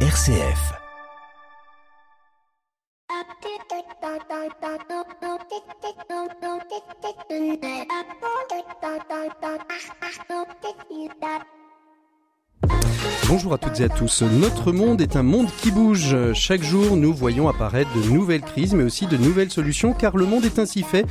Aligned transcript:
RCF. 0.00 0.85
Bonjour 13.28 13.54
à 13.54 13.58
toutes 13.58 13.80
et 13.80 13.84
à 13.84 13.88
tous. 13.88 14.22
Notre 14.22 14.70
monde 14.70 15.00
est 15.00 15.16
un 15.16 15.24
monde 15.24 15.48
qui 15.60 15.72
bouge. 15.72 16.14
Chaque 16.32 16.62
jour, 16.62 16.96
nous 16.96 17.12
voyons 17.12 17.48
apparaître 17.48 17.90
de 17.96 18.08
nouvelles 18.08 18.42
crises, 18.42 18.72
mais 18.72 18.84
aussi 18.84 19.08
de 19.08 19.16
nouvelles 19.16 19.50
solutions, 19.50 19.94
car 19.94 20.16
le 20.16 20.26
monde 20.26 20.44
est 20.44 20.60
ainsi 20.60 20.84
fait. 20.84 21.04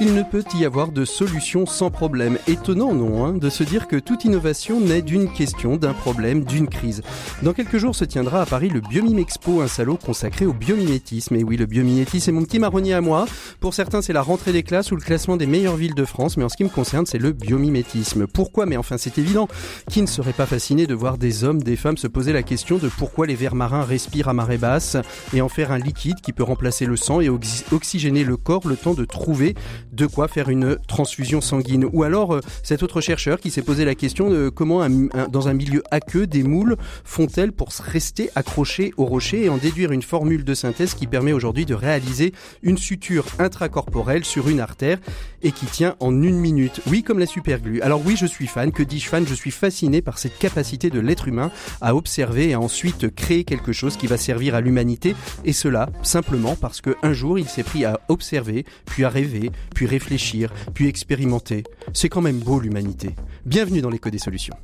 Il 0.00 0.14
ne 0.14 0.24
peut 0.24 0.42
y 0.58 0.64
avoir 0.64 0.90
de 0.90 1.04
solution 1.04 1.66
sans 1.66 1.92
problème. 1.92 2.38
Étonnant, 2.48 2.92
non, 2.92 3.24
hein, 3.24 3.34
de 3.34 3.48
se 3.48 3.62
dire 3.62 3.86
que 3.86 3.94
toute 3.94 4.24
innovation 4.24 4.80
naît 4.80 5.00
d'une 5.00 5.32
question, 5.32 5.76
d'un 5.76 5.92
problème, 5.92 6.42
d'une 6.42 6.66
crise. 6.66 7.02
Dans 7.42 7.52
quelques 7.52 7.78
jours 7.78 7.94
se 7.94 8.04
tiendra 8.04 8.42
à 8.42 8.46
Paris 8.46 8.68
le 8.68 8.80
Biomime 8.80 9.20
Expo, 9.20 9.60
un 9.60 9.68
salon 9.68 9.94
consacré 9.94 10.46
au 10.46 10.52
biomimétisme. 10.52 11.36
Et 11.36 11.44
oui, 11.44 11.56
le 11.56 11.66
biomimétisme 11.66 12.30
est 12.30 12.34
mon 12.34 12.42
petit 12.42 12.58
marronnier 12.58 12.94
à 12.94 13.00
moi. 13.00 13.26
Pour 13.60 13.74
certains, 13.74 14.02
c'est 14.02 14.12
la 14.12 14.22
rentrée 14.22 14.52
des 14.52 14.64
classes 14.64 14.90
ou 14.90 14.96
le 14.96 15.02
classement 15.02 15.36
des 15.36 15.46
meilleures 15.46 15.76
villes 15.76 15.94
de 15.94 16.04
France, 16.04 16.36
mais 16.36 16.42
en 16.42 16.48
ce 16.48 16.56
qui 16.56 16.64
me 16.64 16.68
concerne, 16.68 17.06
c'est 17.06 17.18
le 17.18 17.30
biomimétisme. 17.30 18.26
Pourquoi? 18.26 18.66
Mais 18.66 18.76
enfin, 18.76 18.98
c'est 18.98 19.18
évident. 19.18 19.46
Qui 19.88 20.02
ne 20.02 20.08
serait 20.08 20.32
pas 20.32 20.46
fasciné 20.46 20.88
de 20.88 20.94
voir 20.94 21.16
des 21.16 21.44
hommes, 21.44 21.59
des 21.62 21.76
femmes 21.76 21.96
se 21.96 22.06
poser 22.06 22.32
la 22.32 22.42
question 22.42 22.78
de 22.78 22.88
pourquoi 22.88 23.26
les 23.26 23.34
vers 23.34 23.54
marins 23.54 23.84
respirent 23.84 24.28
à 24.28 24.32
marée 24.32 24.58
basse 24.58 24.96
et 25.32 25.40
en 25.40 25.48
faire 25.48 25.72
un 25.72 25.78
liquide 25.78 26.20
qui 26.20 26.32
peut 26.32 26.42
remplacer 26.42 26.86
le 26.86 26.96
sang 26.96 27.20
et 27.20 27.28
oxygéner 27.28 28.24
le 28.24 28.36
corps 28.36 28.66
le 28.66 28.76
temps 28.76 28.94
de 28.94 29.04
trouver 29.04 29.54
de 29.92 30.06
quoi 30.06 30.28
faire 30.28 30.48
une 30.48 30.76
transfusion 30.88 31.40
sanguine. 31.40 31.86
Ou 31.92 32.02
alors 32.02 32.34
euh, 32.34 32.40
cet 32.62 32.82
autre 32.82 33.00
chercheur 33.00 33.40
qui 33.40 33.50
s'est 33.50 33.62
posé 33.62 33.84
la 33.84 33.94
question 33.94 34.30
de 34.30 34.48
comment 34.48 34.86
dans 35.30 35.48
un 35.48 35.54
milieu 35.54 35.82
aqueux 35.90 36.26
des 36.26 36.42
moules 36.42 36.76
font-elles 37.04 37.52
pour 37.52 37.68
rester 37.68 38.30
accrochées 38.34 38.92
au 38.96 39.04
rocher 39.04 39.44
et 39.44 39.48
en 39.48 39.56
déduire 39.56 39.92
une 39.92 40.02
formule 40.02 40.44
de 40.44 40.54
synthèse 40.54 40.94
qui 40.94 41.06
permet 41.06 41.32
aujourd'hui 41.32 41.66
de 41.66 41.74
réaliser 41.74 42.32
une 42.62 42.78
suture 42.78 43.26
intracorporelle 43.38 44.24
sur 44.24 44.48
une 44.48 44.60
artère 44.60 44.98
et 45.42 45.52
qui 45.52 45.66
tient 45.66 45.96
en 46.00 46.22
une 46.22 46.38
minute. 46.38 46.80
Oui, 46.86 47.02
comme 47.02 47.18
la 47.18 47.26
superglue. 47.26 47.80
Alors 47.82 48.02
oui, 48.04 48.16
je 48.16 48.26
suis 48.26 48.46
fan. 48.46 48.72
Que 48.72 48.82
dis-je 48.82 49.08
fan? 49.08 49.26
Je 49.26 49.34
suis 49.34 49.50
fasciné 49.50 50.02
par 50.02 50.18
cette 50.18 50.38
capacité 50.38 50.90
de 50.90 51.00
l'être 51.00 51.28
humain 51.28 51.49
à 51.80 51.94
observer 51.94 52.50
et 52.50 52.56
ensuite 52.56 53.14
créer 53.14 53.44
quelque 53.44 53.72
chose 53.72 53.96
qui 53.96 54.06
va 54.06 54.16
servir 54.16 54.54
à 54.54 54.60
l'humanité. 54.60 55.14
Et 55.44 55.52
cela 55.52 55.88
simplement 56.02 56.56
parce 56.56 56.80
qu'un 56.80 57.12
jour 57.12 57.38
il 57.38 57.48
s'est 57.48 57.62
pris 57.62 57.84
à 57.84 58.00
observer, 58.08 58.64
puis 58.86 59.04
à 59.04 59.08
rêver, 59.08 59.50
puis 59.74 59.86
réfléchir, 59.86 60.52
puis 60.74 60.88
expérimenter. 60.88 61.64
C'est 61.92 62.08
quand 62.08 62.22
même 62.22 62.38
beau 62.38 62.60
l'humanité. 62.60 63.14
Bienvenue 63.46 63.80
dans 63.80 63.90
l'écho 63.90 64.10
des 64.10 64.18
solutions. 64.18 64.54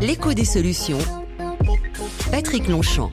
L'écho 0.00 0.32
des 0.32 0.44
solutions. 0.44 0.98
Patrick 2.30 2.68
Longchamp. 2.68 3.10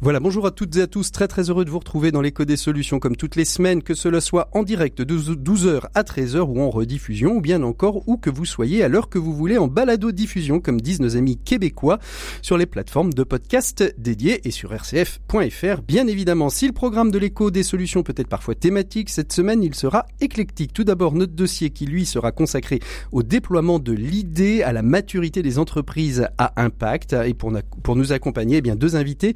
Voilà, 0.00 0.20
bonjour 0.20 0.46
à 0.46 0.52
toutes 0.52 0.76
et 0.76 0.82
à 0.82 0.86
tous, 0.86 1.10
très 1.10 1.26
très 1.26 1.50
heureux 1.50 1.64
de 1.64 1.70
vous 1.70 1.80
retrouver 1.80 2.12
dans 2.12 2.20
l'écho 2.20 2.44
des 2.44 2.56
solutions 2.56 3.00
comme 3.00 3.16
toutes 3.16 3.34
les 3.34 3.44
semaines, 3.44 3.82
que 3.82 3.94
cela 3.94 4.20
soit 4.20 4.48
en 4.52 4.62
direct 4.62 5.02
de 5.02 5.18
12h 5.18 5.86
à 5.92 6.02
13h 6.04 6.38
ou 6.38 6.60
en 6.60 6.70
rediffusion, 6.70 7.32
ou 7.32 7.40
bien 7.40 7.64
encore 7.64 8.08
où 8.08 8.16
que 8.16 8.30
vous 8.30 8.44
soyez 8.44 8.84
à 8.84 8.88
l'heure 8.88 9.08
que 9.08 9.18
vous 9.18 9.34
voulez 9.34 9.58
en 9.58 9.66
balado-diffusion, 9.66 10.60
comme 10.60 10.80
disent 10.80 11.00
nos 11.00 11.16
amis 11.16 11.36
québécois, 11.36 11.98
sur 12.42 12.56
les 12.56 12.66
plateformes 12.66 13.12
de 13.12 13.24
podcast 13.24 13.92
dédiées 13.98 14.46
et 14.46 14.52
sur 14.52 14.70
rcf.fr. 14.70 15.82
Bien 15.82 16.06
évidemment, 16.06 16.48
si 16.48 16.68
le 16.68 16.72
programme 16.72 17.10
de 17.10 17.18
l'écho 17.18 17.50
des 17.50 17.64
solutions 17.64 18.04
peut 18.04 18.14
être 18.16 18.28
parfois 18.28 18.54
thématique, 18.54 19.10
cette 19.10 19.32
semaine 19.32 19.64
il 19.64 19.74
sera 19.74 20.06
éclectique. 20.20 20.72
Tout 20.72 20.84
d'abord, 20.84 21.12
notre 21.14 21.32
dossier 21.32 21.70
qui 21.70 21.86
lui 21.86 22.06
sera 22.06 22.30
consacré 22.30 22.78
au 23.10 23.24
déploiement 23.24 23.80
de 23.80 23.92
l'idée, 23.92 24.62
à 24.62 24.72
la 24.72 24.82
maturité 24.82 25.42
des 25.42 25.58
entreprises 25.58 26.28
à 26.38 26.52
impact, 26.62 27.14
et 27.14 27.34
pour, 27.34 27.52
pour 27.82 27.96
nous 27.96 28.12
accompagner, 28.12 28.58
eh 28.58 28.62
bien 28.62 28.76
deux 28.76 28.94
invités, 28.94 29.34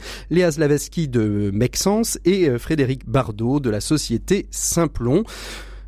Lavaski 0.58 1.08
de 1.08 1.50
Mexens 1.52 2.18
et 2.24 2.48
euh, 2.48 2.58
Frédéric 2.58 3.08
Bardot 3.08 3.60
de 3.60 3.70
la 3.70 3.80
société 3.80 4.46
Simplon. 4.50 5.24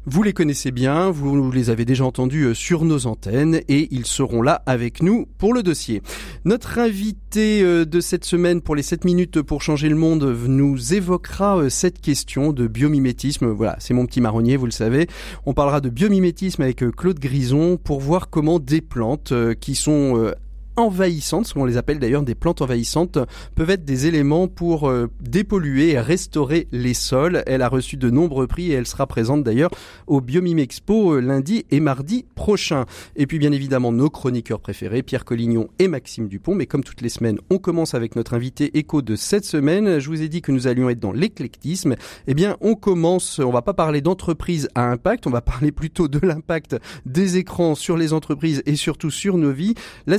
Vous 0.07 0.23
les 0.23 0.33
connaissez 0.35 0.71
bien, 0.71 1.11
vous 1.11 1.51
les 1.51 1.71
avez 1.71 1.85
déjà 1.85 2.05
entendus 2.05 2.45
euh, 2.45 2.55
sur 2.55 2.85
nos 2.85 3.07
antennes 3.07 3.61
et 3.69 3.89
ils 3.91 4.07
seront 4.07 4.43
là 4.43 4.63
avec 4.67 5.03
nous 5.03 5.27
pour 5.39 5.55
le 5.55 5.63
dossier. 5.63 6.03
Notre 6.45 6.79
invité 6.79 7.63
euh, 7.63 7.85
de 7.85 8.01
cette 8.01 8.25
semaine 8.25 8.61
pour 8.61 8.77
les 8.77 8.83
7 8.83 9.05
minutes 9.05 9.41
pour 9.43 9.63
changer 9.63 9.89
le 9.89 9.97
monde 9.97 10.25
nous 10.47 10.95
évoquera 10.95 11.71
cette 11.71 12.01
question 12.01 12.53
de 12.53 12.67
biomimétisme. 12.67 13.47
Voilà, 13.47 13.77
c'est 13.79 13.95
mon 13.95 14.07
petit 14.07 14.21
marronnier, 14.21 14.57
vous 14.57 14.67
le 14.67 14.73
savez. 14.73 15.07
On 15.47 15.55
parlera 15.55 15.81
de 15.81 15.89
biomimétisme 15.89 16.63
avec 16.63 16.85
Claude 16.97 17.19
Grison 17.19 17.77
pour 17.77 18.01
voir 18.01 18.31
comment 18.31 18.59
des 18.59 18.81
plantes 18.81 19.33
qui 19.61 19.75
sont 19.75 20.35
envahissantes, 20.77 21.47
ce 21.47 21.55
qu'on 21.55 21.65
les 21.65 21.77
appelle 21.77 21.99
d'ailleurs 21.99 22.23
des 22.23 22.35
plantes 22.35 22.63
envahissantes, 22.63 23.19
peuvent 23.55 23.71
être 23.71 23.85
des 23.85 24.07
éléments 24.07 24.49
pour 24.49 24.89
euh, 24.89 25.09
dépolluer 25.21 25.91
et 25.91 26.01
restaurer 26.01 26.69
les 26.73 26.95
sols. 26.95 27.43
Elle 27.47 27.63
a 27.63 27.69
reçu 27.69 27.97
de 27.97 28.11
nombreux 28.11 28.47
prix 28.47 28.71
et 28.71 28.75
elle 28.75 28.87
sera 28.87 29.07
présente 29.07 29.45
d'ailleurs 29.45 29.71
au 30.07 30.21
Biomime 30.21 30.59
Expo 30.59 31.15
euh, 31.15 31.21
lundi 31.21 31.65
et 31.71 31.81
mardi 31.81 32.25
prochain. 32.35 32.85
Et 33.17 33.27
puis 33.27 33.39
bien 33.39 33.53
évidemment 33.53 33.93
nos 33.93 34.11
chroniqueurs 34.11 34.61
préférés, 34.61 35.03
Pierre 35.03 35.25
Collignon 35.25 35.69
et 35.79 35.89
Maxime 35.89 36.29
Dupont. 36.29 36.55
Mais 36.55 36.67
comme 36.67 36.85
toutes 36.85 37.01
les 37.01 37.09
semaines, 37.09 37.39
on 37.51 37.59
commence 37.59 37.95
avec 37.95 38.17
notre 38.17 38.35
invité 38.35 38.77
écho 38.79 39.03
de 39.03 39.17
cette 39.17 39.45
semaine. 39.45 39.99
Je 39.99 40.09
vous 40.09 40.23
ai 40.23 40.29
dit 40.29 40.43
que 40.43 40.53
nous 40.53 40.67
allions 40.67 40.91
être 40.91 41.01
dans 41.01 41.13
l'éclectisme. 41.13 41.95
Eh 42.27 42.35
bien, 42.35 42.57
on 42.61 42.75
commence, 42.75 43.39
on 43.39 43.51
va 43.51 43.63
pas 43.63 43.75
parler 43.75 44.01
d'entreprise 44.01 44.69
à 44.75 44.91
impact, 44.91 45.27
on 45.27 45.31
va 45.31 45.41
parler 45.41 45.73
plutôt 45.73 46.09
de 46.09 46.19
l'impact 46.25 46.77
des 47.07 47.37
écrans 47.37 47.75
sur 47.75 47.97
les 47.97 48.13
entreprises 48.13 48.63
et 48.67 48.77
surtout 48.77 49.11
sur 49.11 49.39
nos 49.39 49.53
vies. 49.53 49.75
La 50.07 50.19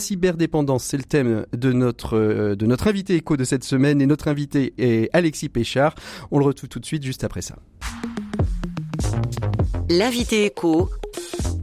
c'est 0.79 0.97
le 0.97 1.03
thème 1.03 1.45
de 1.53 1.71
notre, 1.71 2.17
euh, 2.17 2.55
de 2.55 2.65
notre 2.65 2.87
invité 2.87 3.15
écho 3.15 3.37
de 3.37 3.43
cette 3.43 3.63
semaine 3.63 4.01
et 4.01 4.05
notre 4.05 4.27
invité 4.27 4.73
est 4.77 5.09
Alexis 5.13 5.49
Péchard. 5.49 5.95
On 6.31 6.39
le 6.39 6.45
retrouve 6.45 6.69
tout 6.69 6.79
de 6.79 6.85
suite 6.85 7.03
juste 7.03 7.23
après 7.23 7.41
ça. 7.41 7.55
L'invité 9.89 10.45
écho, 10.45 10.89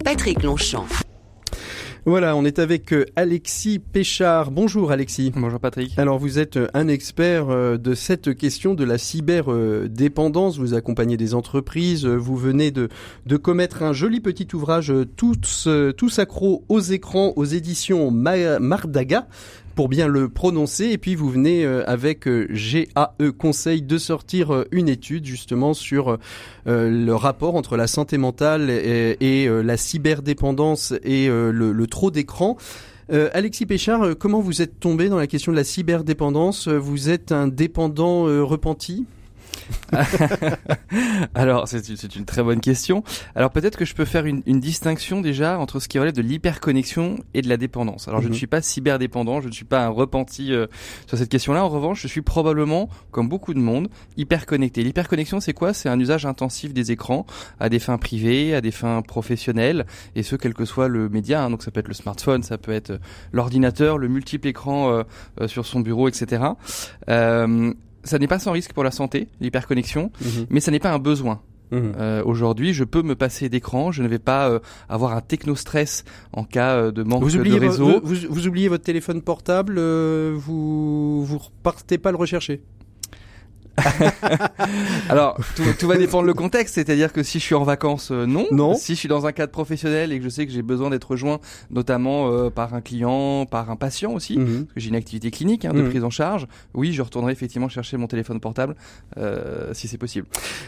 Patrick 0.05 0.43
Longchamp. 0.43 0.87
Voilà, 2.05 2.35
on 2.35 2.45
est 2.45 2.59
avec 2.59 2.93
euh, 2.93 3.07
Alexis 3.15 3.79
Péchard. 3.79 4.51
Bonjour 4.51 4.91
Alexis. 4.91 5.33
Bonjour 5.37 5.61
Patrick. 5.61 5.97
Alors 5.97 6.19
vous 6.19 6.41
êtes 6.41 6.57
euh, 6.57 6.67
un 6.75 6.89
expert 6.89 7.47
de 7.47 7.95
cette 7.95 8.37
question 8.37 8.75
de 8.75 8.83
la 8.83 8.99
cyberdépendance. 8.99 10.59
Vous 10.59 10.75
accompagnez 10.75 11.17
des 11.17 11.35
entreprises. 11.35 12.05
Vous 12.05 12.37
venez 12.37 12.73
de, 12.73 12.89
de 13.27 13.37
commettre 13.37 13.85
un 13.85 13.93
joli 13.93 14.21
petit 14.21 14.49
ouvrage 14.53 14.93
tous, 15.17 15.69
tous 15.97 16.19
accros 16.19 16.65
aux 16.69 16.81
écrans 16.81 17.35
aux 17.37 17.45
éditions 17.45 18.11
Mardaga 18.11 19.29
pour 19.75 19.89
bien 19.89 20.07
le 20.07 20.29
prononcer. 20.29 20.87
Et 20.87 20.99
puis 20.99 21.15
vous 21.15 21.31
venez 21.31 21.65
euh, 21.65 21.83
avec 21.87 22.27
euh, 22.27 22.47
GAE 22.51 23.31
Conseil 23.39 23.83
de 23.83 23.99
sortir 23.99 24.53
euh, 24.53 24.65
une 24.71 24.89
étude 24.89 25.25
justement 25.25 25.75
sur 25.75 26.19
le 26.67 27.13
rapport 27.13 27.55
entre 27.55 27.77
la 27.77 27.87
santé 27.87 28.19
mentale 28.19 28.71
et, 28.71 29.49
la 29.49 29.77
cyberdépendance 29.77 30.95
et 31.03 31.29
le, 31.29 31.87
trop 31.87 32.11
d'écran. 32.11 32.57
Alexis 33.11 33.67
Péchard, 33.67 34.17
comment 34.19 34.41
vous 34.41 34.63
êtes 34.63 34.79
tombé 34.81 35.09
dans 35.09 35.17
la 35.17 35.27
question 35.27 35.53
de 35.53 35.57
la 35.57 35.65
cyberdépendance? 35.65 36.69
Vous 36.69 37.11
êtes 37.11 37.33
un 37.33 37.49
dépendant 37.49 38.25
repenti? 38.47 39.07
Alors, 41.35 41.69
c'est 41.69 42.17
une 42.17 42.25
très 42.25 42.43
bonne 42.43 42.61
question. 42.61 43.03
Alors, 43.35 43.51
peut-être 43.51 43.77
que 43.77 43.85
je 43.85 43.95
peux 43.95 44.05
faire 44.05 44.27
une, 44.27 44.43
distinction 44.63 45.21
déjà 45.21 45.59
entre 45.59 45.81
ce 45.81 45.89
qui 45.89 45.99
relève 45.99 46.15
de 46.15 46.23
l'hyperconnexion 46.23 47.19
et 47.35 47.43
de 47.43 47.49
la 47.49 47.57
dépendance. 47.57 48.07
Alors, 48.09 48.21
je 48.21 48.27
ne 48.27 48.33
mhm. 48.33 48.39
suis 48.39 48.47
pas 48.47 48.63
cyberdépendant, 48.63 49.41
je 49.41 49.49
ne 49.49 49.53
suis 49.53 49.65
pas 49.65 49.85
un 49.85 49.89
repenti 49.89 50.53
euh, 50.53 50.67
sur 51.07 51.19
cette 51.19 51.29
question-là. 51.29 51.65
En 51.65 51.69
revanche, 51.69 52.01
je 52.01 52.09
suis 52.09 52.23
probablement, 52.23 52.89
comme 53.11 53.29
beaucoup 53.29 53.55
de 53.55 53.59
monde, 53.59 53.89
hyperconnecté. 54.17 54.85
L'hyperconnexion, 54.85 55.41
c'est 55.41 55.53
quoi? 55.53 55.73
C'est 55.73 55.89
un 55.89 55.99
usage 55.99 56.27
intensif 56.27 56.73
des 56.73 56.93
écrans 56.93 57.27
à 57.59 57.69
des 57.69 57.79
fins 57.79 57.99
privées, 57.99 58.55
à 58.55 58.61
des 58.61 58.71
fins 58.71 59.03
professionnelles, 59.03 59.87
et 60.15 60.23
ce, 60.23 60.37
quel 60.37 60.55
que 60.55 60.65
soit 60.65 60.89
le 60.89 61.09
média. 61.09 61.43
Hein. 61.43 61.51
Donc, 61.51 61.63
ça 61.63 61.71
peut 61.71 61.81
être 61.81 61.89
le 61.89 61.95
smartphone, 61.95 62.43
ça 62.43 62.59
peut 62.59 62.73
être 62.73 62.91
euh, 62.91 62.99
l'ordinateur, 63.33 63.99
le 63.99 64.09
multiple 64.09 64.49
écran 64.49 65.03
euh, 65.41 65.49
sur 65.49 65.67
son 65.67 65.81
bureau, 65.81 66.09
etc. 66.09 66.43
Euh, 67.09 67.73
ça 68.05 68.19
n'est 68.19 68.27
pas 68.27 68.39
sans 68.39 68.53
risque 68.53 68.73
pour 68.73 68.85
la 68.85 68.91
santé, 68.91 69.29
l'hyperconnexion, 69.41 70.11
mhm. 70.21 70.47
mais 70.51 70.61
ça 70.61 70.71
n'est 70.71 70.81
pas 70.81 70.93
un 70.93 70.99
besoin. 70.99 71.41
Mhm. 71.71 71.95
Euh, 71.99 72.23
Aujourd'hui, 72.25 72.75
je 72.75 72.85
peux 72.85 73.03
me 73.03 73.15
passer 73.15 73.49
d'écran, 73.49 73.93
je 73.93 74.03
ne 74.03 74.09
vais 74.09 74.19
pas 74.19 74.49
euh, 74.49 74.59
avoir 74.89 75.17
un 75.17 75.21
techno-stress 75.21 76.05
en 76.33 76.45
cas 76.45 76.77
euh, 76.77 76.93
de 76.93 77.03
manque 77.03 77.31
de 77.31 77.59
réseau. 77.59 78.01
Vous, 78.05 78.17
vous, 78.29 78.47
oubliez 78.47 78.69
votre 78.69 78.85
téléphone 78.85 79.23
portable, 79.23 79.81
vous 79.81 81.25
vous 81.25 81.41
partez 81.63 81.99
pas 81.99 82.11
le 82.11 82.19
rechercher 82.19 82.63
Alors, 85.09 85.39
tout, 85.57 85.63
tout, 85.79 85.87
va 85.89 85.97
dépendre 85.97 86.25
le 86.27 86.35
contexte, 86.35 86.75
c'est-à-dire 86.75 87.13
que 87.13 87.23
si 87.23 87.39
je 87.39 87.45
suis 87.45 87.55
en 87.55 87.65
vacances, 87.65 88.11
euh, 88.11 88.27
non. 88.27 88.47
Non. 88.51 88.75
Si 88.75 88.95
je 88.95 88.99
suis 88.99 89.09
dans 89.09 89.27
un 89.27 89.33
cadre 89.33 89.53
professionnel 89.53 90.13
et 90.13 90.19
que 90.19 90.25
je 90.25 90.29
sais 90.29 90.47
que 90.47 90.53
j'ai 90.53 90.63
besoin 90.63 90.91
d'être 90.91 91.11
rejoint, 91.11 91.41
notamment 91.71 92.31
euh, 92.31 92.51
par 92.51 92.75
un 92.75 92.81
client, 92.81 93.47
par 93.47 93.71
un 93.71 93.77
patient 93.77 94.13
aussi, 94.13 94.39
Mhm. 94.39 94.65
parce 94.65 94.75
que 94.75 94.81
j'ai 94.81 94.89
une 94.89 94.95
activité 94.95 95.31
clinique 95.31 95.65
hein, 95.65 95.73
de 95.73 95.83
Mhm. 95.83 95.89
prise 95.91 96.05
en 96.05 96.11
charge, 96.11 96.47
oui, 96.75 96.93
je 96.93 97.03
retournerai 97.03 97.33
effectivement 97.33 97.69
chercher 97.69 97.97
mon 97.97 98.07
téléphone 98.07 98.41
portable 98.41 98.75
euh, 99.17 99.73
si 99.75 99.89
c'est 99.89 99.99
possible. 99.99 100.27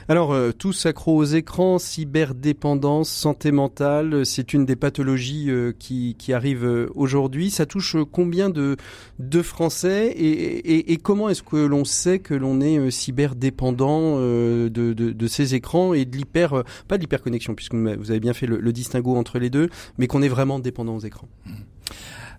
Alors, 0.09 0.33
euh, 0.33 0.53
tous 0.53 0.87
accros 0.87 1.17
aux 1.17 1.25
écrans, 1.25 1.79
cyberdépendance, 1.79 3.09
santé 3.11 3.53
mentale, 3.53 4.25
c'est 4.27 4.53
une 4.55 4.65
des 4.67 4.77
pathologies 4.77 5.51
qui, 5.79 6.17
qui 6.19 6.33
arrivent 6.33 6.65
euh, 6.65 6.91
aujourd'hui. 6.95 7.51
Ça 7.51 7.67
touche 7.67 7.97
combien 8.13 8.51
de, 8.51 8.77
de 9.19 9.43
Français 9.43 10.09
et, 10.09 10.31
et, 10.31 10.93
et 10.93 10.97
comment 10.97 11.29
est-ce 11.29 11.43
que 11.43 11.57
l'on 11.57 11.85
sait 11.85 12.19
que 12.19 12.35
l'on 12.35 12.61
est 12.61 12.91
euh, 12.95 13.05
cyberdépendant 13.05 14.17
euh, 14.19 14.69
de, 14.71 14.93
de, 14.93 15.27
ces 15.27 15.55
écrans 15.55 15.95
et 15.95 16.05
de 16.05 16.17
l'hyper, 16.17 16.55
euh, 16.55 16.63
pas 16.89 16.97
de 16.97 17.03
l'hyperconnexion, 17.03 17.55
puisque 17.55 17.75
vous 17.75 18.11
avez 18.11 18.21
bien 18.21 18.33
fait 18.33 18.47
le, 18.47 18.73
distinguo 18.73 19.17
entre 19.17 19.39
les 19.39 19.51
deux, 19.51 19.69
mais 19.99 20.07
qu'on 20.07 20.23
est 20.23 20.29
vraiment 20.29 20.59
dépendant 20.59 20.97
aux 20.97 21.01
écrans. 21.01 21.29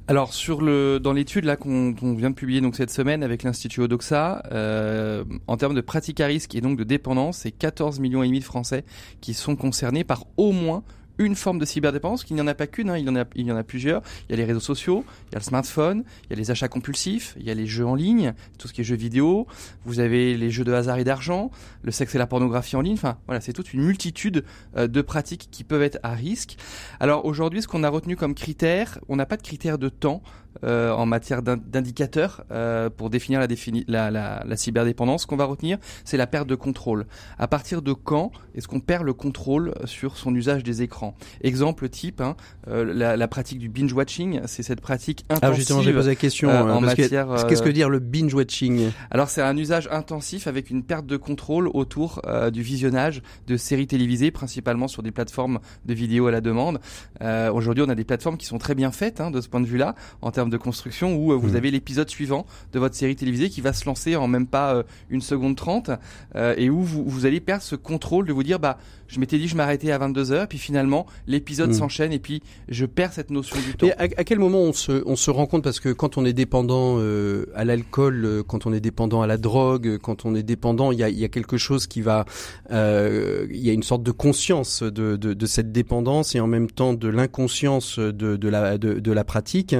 Alors 0.07 0.33
sur 0.33 0.61
le 0.61 0.99
dans 0.99 1.13
l'étude 1.13 1.45
là 1.45 1.55
qu'on 1.55 1.93
vient 2.15 2.29
de 2.29 2.35
publier 2.35 2.61
donc 2.61 2.75
cette 2.75 2.91
semaine 2.91 3.23
avec 3.23 3.41
l'institut 3.41 3.81
Odoxa, 3.81 4.43
euh, 4.51 5.23
en 5.47 5.57
termes 5.57 5.73
de 5.73 5.81
pratique 5.81 6.19
à 6.19 6.27
risque 6.27 6.53
et 6.53 6.61
donc 6.61 6.77
de 6.77 6.83
dépendance, 6.83 7.37
c'est 7.39 7.51
14 7.51 7.99
millions 7.99 8.21
et 8.21 8.27
demi 8.27 8.39
de 8.39 8.43
Français 8.43 8.85
qui 9.19 9.33
sont 9.33 9.55
concernés 9.55 10.03
par 10.03 10.25
au 10.37 10.51
moins 10.51 10.83
une 11.17 11.35
forme 11.35 11.59
de 11.59 11.65
cyberdépendance, 11.65 12.23
qu'il 12.23 12.35
n'y 12.35 12.41
en 12.41 12.47
a 12.47 12.53
pas 12.53 12.67
qu'une, 12.67 12.89
hein, 12.89 12.97
il, 12.97 13.05
y 13.05 13.09
en 13.09 13.15
a, 13.15 13.25
il 13.35 13.45
y 13.45 13.51
en 13.51 13.55
a 13.57 13.63
plusieurs. 13.63 14.01
Il 14.27 14.31
y 14.31 14.33
a 14.33 14.37
les 14.37 14.45
réseaux 14.45 14.59
sociaux, 14.59 15.05
il 15.29 15.33
y 15.33 15.35
a 15.35 15.39
le 15.39 15.43
smartphone, 15.43 16.03
il 16.25 16.29
y 16.31 16.33
a 16.33 16.35
les 16.35 16.51
achats 16.51 16.67
compulsifs, 16.67 17.35
il 17.39 17.45
y 17.45 17.51
a 17.51 17.53
les 17.53 17.67
jeux 17.67 17.85
en 17.85 17.95
ligne, 17.95 18.33
tout 18.57 18.67
ce 18.67 18.73
qui 18.73 18.81
est 18.81 18.83
jeux 18.83 18.95
vidéo, 18.95 19.47
vous 19.85 19.99
avez 19.99 20.35
les 20.37 20.51
jeux 20.51 20.63
de 20.63 20.73
hasard 20.73 20.97
et 20.97 21.03
d'argent, 21.03 21.51
le 21.83 21.91
sexe 21.91 22.15
et 22.15 22.17
la 22.17 22.27
pornographie 22.27 22.75
en 22.75 22.81
ligne, 22.81 22.95
enfin 22.95 23.17
voilà, 23.27 23.41
c'est 23.41 23.53
toute 23.53 23.73
une 23.73 23.83
multitude 23.83 24.43
euh, 24.77 24.87
de 24.87 25.01
pratiques 25.01 25.49
qui 25.51 25.63
peuvent 25.63 25.83
être 25.83 25.99
à 26.03 26.13
risque. 26.13 26.57
Alors 26.99 27.25
aujourd'hui, 27.25 27.61
ce 27.61 27.67
qu'on 27.67 27.83
a 27.83 27.89
retenu 27.89 28.15
comme 28.15 28.33
critère, 28.33 28.99
on 29.09 29.15
n'a 29.15 29.25
pas 29.25 29.37
de 29.37 29.43
critère 29.43 29.77
de 29.77 29.89
temps, 29.89 30.21
euh, 30.63 30.91
en 30.93 31.05
matière 31.05 31.41
d'in- 31.41 31.57
d'indicateurs 31.57 32.45
euh, 32.49 32.89
pour 32.89 33.09
définir 33.09 33.41
la, 33.41 33.47
la, 33.87 34.09
la, 34.09 34.43
la 34.45 34.55
cyberdépendance. 34.55 35.23
Ce 35.23 35.27
qu'on 35.27 35.35
va 35.35 35.43
retenir, 35.43 35.77
c'est 36.05 36.15
la 36.15 36.27
perte 36.27 36.47
de 36.47 36.55
contrôle. 36.55 37.07
À 37.37 37.49
partir 37.49 37.81
de 37.81 37.91
quand 37.91 38.31
est-ce 38.55 38.69
qu'on 38.69 38.79
perd 38.79 39.03
le 39.03 39.13
contrôle 39.13 39.73
sur 39.83 40.15
son 40.15 40.33
usage 40.33 40.63
des 40.63 40.81
écrans? 40.81 41.04
Exemple 41.41 41.87
type, 41.89 42.21
hein, 42.21 42.35
euh, 42.67 42.83
la, 42.93 43.17
la 43.17 43.27
pratique 43.27 43.59
du 43.59 43.69
binge 43.69 43.93
watching, 43.93 44.41
c'est 44.45 44.63
cette 44.63 44.81
pratique 44.81 45.23
intensive. 45.29 45.43
Alors 45.43 45.55
justement, 45.55 45.81
j'ai 45.81 45.93
posé 45.93 46.09
la 46.11 46.15
question. 46.15 46.49
euh, 46.49 46.65
euh, 46.65 46.73
en 46.73 46.81
matière, 46.81 47.27
Qu'est-ce 47.47 47.61
que 47.61 47.67
veut 47.67 47.73
dire 47.73 47.89
le 47.89 47.99
binge 47.99 48.33
watching 48.33 48.91
Alors 49.11 49.29
c'est 49.29 49.41
un 49.41 49.55
usage 49.57 49.87
intensif 49.91 50.47
avec 50.47 50.69
une 50.69 50.83
perte 50.83 51.05
de 51.05 51.17
contrôle 51.17 51.67
autour 51.73 52.21
euh, 52.25 52.49
du 52.51 52.61
visionnage 52.61 53.21
de 53.47 53.57
séries 53.57 53.87
télévisées, 53.87 54.31
principalement 54.31 54.87
sur 54.87 55.03
des 55.03 55.11
plateformes 55.11 55.59
de 55.85 55.93
vidéos 55.93 56.27
à 56.27 56.31
la 56.31 56.41
demande. 56.41 56.79
Euh, 57.21 57.51
Aujourd'hui, 57.51 57.83
on 57.85 57.89
a 57.89 57.95
des 57.95 58.03
plateformes 58.03 58.37
qui 58.37 58.45
sont 58.45 58.57
très 58.57 58.75
bien 58.75 58.91
faites 58.91 59.19
hein, 59.21 59.31
de 59.31 59.41
ce 59.41 59.49
point 59.49 59.61
de 59.61 59.65
vue-là, 59.67 59.95
en 60.21 60.31
termes 60.31 60.49
de 60.49 60.57
construction, 60.57 61.15
où 61.15 61.31
euh, 61.31 61.35
vous 61.35 61.49
Mhm. 61.49 61.55
avez 61.55 61.71
l'épisode 61.71 62.09
suivant 62.09 62.45
de 62.73 62.79
votre 62.79 62.95
série 62.95 63.15
télévisée 63.15 63.49
qui 63.49 63.61
va 63.61 63.73
se 63.73 63.85
lancer 63.85 64.15
en 64.15 64.27
même 64.27 64.47
pas 64.47 64.75
euh, 64.75 64.83
une 65.09 65.21
seconde 65.21 65.55
trente, 65.55 65.89
euh, 66.35 66.53
et 66.57 66.69
où 66.69 66.81
vous, 66.81 67.03
vous 67.05 67.25
allez 67.25 67.39
perdre 67.39 67.63
ce 67.63 67.75
contrôle 67.75 68.25
de 68.25 68.33
vous 68.33 68.43
dire, 68.43 68.59
bah, 68.59 68.77
je 69.07 69.19
m'étais 69.19 69.37
dit 69.37 69.47
je 69.47 69.55
m'arrêtais 69.55 69.91
à 69.91 69.97
22 69.97 70.31
heures, 70.31 70.47
puis 70.47 70.57
finalement 70.57 70.94
l'épisode 71.27 71.69
Mhm. 71.69 71.75
s'enchaîne, 71.75 72.13
et 72.13 72.19
puis 72.19 72.41
je 72.69 72.85
perds 72.85 73.13
cette 73.13 73.31
notion 73.31 73.57
du 73.65 73.73
temps. 73.75 73.87
Et 73.87 73.91
à, 73.93 74.03
à 74.03 74.23
quel 74.23 74.39
moment 74.39 74.59
on 74.61 74.73
se, 74.73 75.03
on 75.05 75.15
se 75.15 75.31
rend 75.31 75.45
compte? 75.47 75.63
Parce 75.63 75.79
que 75.79 75.89
quand 75.89 76.17
on 76.17 76.25
est 76.25 76.33
dépendant 76.33 76.97
euh, 76.99 77.45
à 77.55 77.65
l'alcool, 77.65 78.23
euh, 78.25 78.43
quand 78.43 78.65
on 78.67 78.73
est 78.73 78.79
dépendant 78.79 79.21
à 79.21 79.27
la 79.27 79.37
drogue, 79.37 79.87
euh, 79.87 79.97
quand 79.97 80.25
on 80.25 80.35
est 80.35 80.43
dépendant, 80.43 80.91
il 80.91 80.99
y 80.99 81.03
a, 81.03 81.09
il 81.09 81.19
y 81.19 81.25
a 81.25 81.29
quelque 81.29 81.57
chose 81.57 81.87
qui 81.87 82.01
va, 82.01 82.25
euh, 82.71 83.47
il 83.49 83.65
y 83.65 83.69
a 83.69 83.73
une 83.73 83.83
sorte 83.83 84.03
de 84.03 84.11
conscience 84.11 84.83
de, 84.83 85.15
de, 85.15 85.33
de 85.33 85.45
cette 85.45 85.71
dépendance 85.71 86.35
et 86.35 86.39
en 86.39 86.47
même 86.47 86.69
temps 86.69 86.93
de 86.93 87.07
l'inconscience 87.07 87.99
de, 87.99 88.35
de 88.35 88.49
la 88.49 88.77
de, 88.77 88.99
de 88.99 89.11
la 89.11 89.23
pratique. 89.23 89.75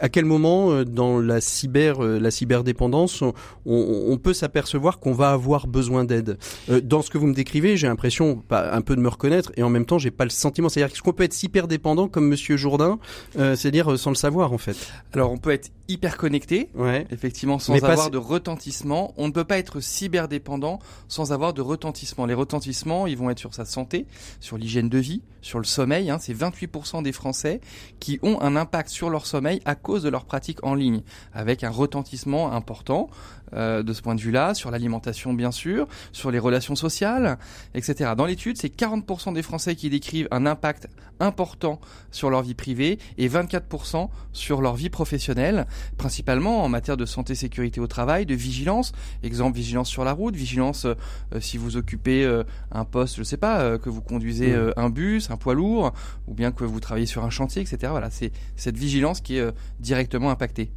À 0.00 0.08
quel 0.08 0.24
moment 0.24 0.84
dans 0.84 1.18
la 1.20 1.40
cyber 1.40 2.00
la 2.00 2.30
cyberdépendance 2.30 3.22
on, 3.22 3.32
on, 3.66 4.04
on 4.08 4.16
peut 4.18 4.32
s'apercevoir 4.34 4.98
qu'on 5.00 5.12
va 5.12 5.30
avoir 5.30 5.66
besoin 5.66 6.04
d'aide? 6.04 6.38
Dans 6.84 7.02
ce 7.02 7.10
que 7.10 7.18
vous 7.18 7.26
me 7.26 7.34
décrivez, 7.34 7.76
j'ai 7.76 7.86
l'impression 7.86 8.42
un 8.50 8.80
peu 8.80 8.96
de 8.96 9.00
me 9.00 9.08
reconnaître 9.08 9.52
et 9.56 9.62
en 9.62 9.70
même 9.70 9.86
temps 9.86 9.98
j'ai 9.98 10.10
pas 10.10 10.24
le 10.24 10.30
sentiment. 10.30 10.57
C'est-à-dire 10.68 11.02
qu'on 11.02 11.12
peut 11.12 11.24
être 11.24 11.42
hyper 11.42 11.68
dépendant 11.68 12.08
comme 12.08 12.26
Monsieur 12.26 12.56
Jourdain 12.56 12.98
euh, 13.38 13.56
c'est-à-dire 13.56 13.92
euh, 13.92 13.96
sans 13.96 14.10
le 14.10 14.16
savoir 14.16 14.52
en 14.52 14.58
fait. 14.58 14.76
Alors 15.12 15.32
on 15.32 15.38
peut 15.38 15.50
être 15.50 15.70
hyper 15.88 16.16
connecté, 16.18 16.68
Ouais. 16.74 17.06
Effectivement, 17.10 17.58
sans 17.58 17.72
Mais 17.72 17.82
avoir 17.82 18.10
de 18.10 18.18
retentissement, 18.18 19.14
on 19.16 19.26
ne 19.26 19.32
peut 19.32 19.44
pas 19.44 19.58
être 19.58 19.80
cyberdépendant 19.80 20.80
sans 21.08 21.32
avoir 21.32 21.54
de 21.54 21.62
retentissement. 21.62 22.26
Les 22.26 22.34
retentissements, 22.34 23.06
ils 23.06 23.16
vont 23.16 23.30
être 23.30 23.38
sur 23.38 23.54
sa 23.54 23.64
santé, 23.64 24.06
sur 24.40 24.58
l'hygiène 24.58 24.90
de 24.90 24.98
vie, 24.98 25.22
sur 25.40 25.58
le 25.58 25.64
sommeil. 25.64 26.10
Hein. 26.10 26.18
C'est 26.20 26.34
28% 26.34 27.02
des 27.02 27.12
Français 27.12 27.60
qui 28.00 28.18
ont 28.22 28.40
un 28.42 28.54
impact 28.54 28.90
sur 28.90 29.08
leur 29.08 29.24
sommeil 29.26 29.60
à 29.64 29.74
cause 29.74 30.02
de 30.02 30.10
leur 30.10 30.26
pratique 30.26 30.62
en 30.62 30.74
ligne, 30.74 31.02
avec 31.32 31.64
un 31.64 31.70
retentissement 31.70 32.52
important 32.52 33.08
euh, 33.54 33.82
de 33.82 33.92
ce 33.94 34.02
point 34.02 34.14
de 34.14 34.20
vue-là, 34.20 34.52
sur 34.52 34.70
l'alimentation 34.70 35.32
bien 35.32 35.52
sûr, 35.52 35.88
sur 36.12 36.30
les 36.30 36.38
relations 36.38 36.76
sociales, 36.76 37.38
etc. 37.74 38.12
Dans 38.16 38.26
l'étude, 38.26 38.58
c'est 38.58 38.74
40% 38.74 39.32
des 39.32 39.42
Français 39.42 39.74
qui 39.74 39.88
décrivent 39.88 40.28
un 40.30 40.44
impact 40.48 40.88
important 41.20 41.80
sur 42.10 42.30
leur 42.30 42.42
vie 42.42 42.54
privée 42.54 42.98
et 43.16 43.28
24% 43.28 44.08
sur 44.32 44.60
leur 44.60 44.76
vie 44.76 44.90
professionnelle 44.90 45.66
principalement 45.96 46.62
en 46.62 46.68
matière 46.68 46.96
de 46.96 47.06
santé, 47.06 47.34
sécurité 47.34 47.80
au 47.80 47.86
travail, 47.86 48.26
de 48.26 48.34
vigilance. 48.34 48.92
Exemple, 49.22 49.56
vigilance 49.56 49.88
sur 49.88 50.04
la 50.04 50.12
route, 50.12 50.36
vigilance 50.36 50.84
euh, 50.84 50.94
euh, 51.34 51.40
si 51.40 51.58
vous 51.58 51.76
occupez 51.76 52.24
euh, 52.24 52.44
un 52.72 52.84
poste, 52.84 53.16
je 53.16 53.22
sais 53.22 53.36
pas, 53.36 53.60
euh, 53.60 53.78
que 53.78 53.90
vous 53.90 54.00
conduisez 54.00 54.54
un 54.76 54.90
bus, 54.90 55.30
un 55.30 55.36
poids 55.36 55.54
lourd, 55.54 55.92
ou 56.26 56.34
bien 56.34 56.52
que 56.52 56.64
vous 56.64 56.80
travaillez 56.80 57.06
sur 57.06 57.24
un 57.24 57.30
chantier, 57.30 57.62
etc. 57.62 57.78
Voilà, 57.90 58.10
c'est 58.10 58.32
cette 58.56 58.76
vigilance 58.76 59.20
qui 59.20 59.38
est 59.38 59.46
directement 59.80 60.30
impactée. 60.30 60.70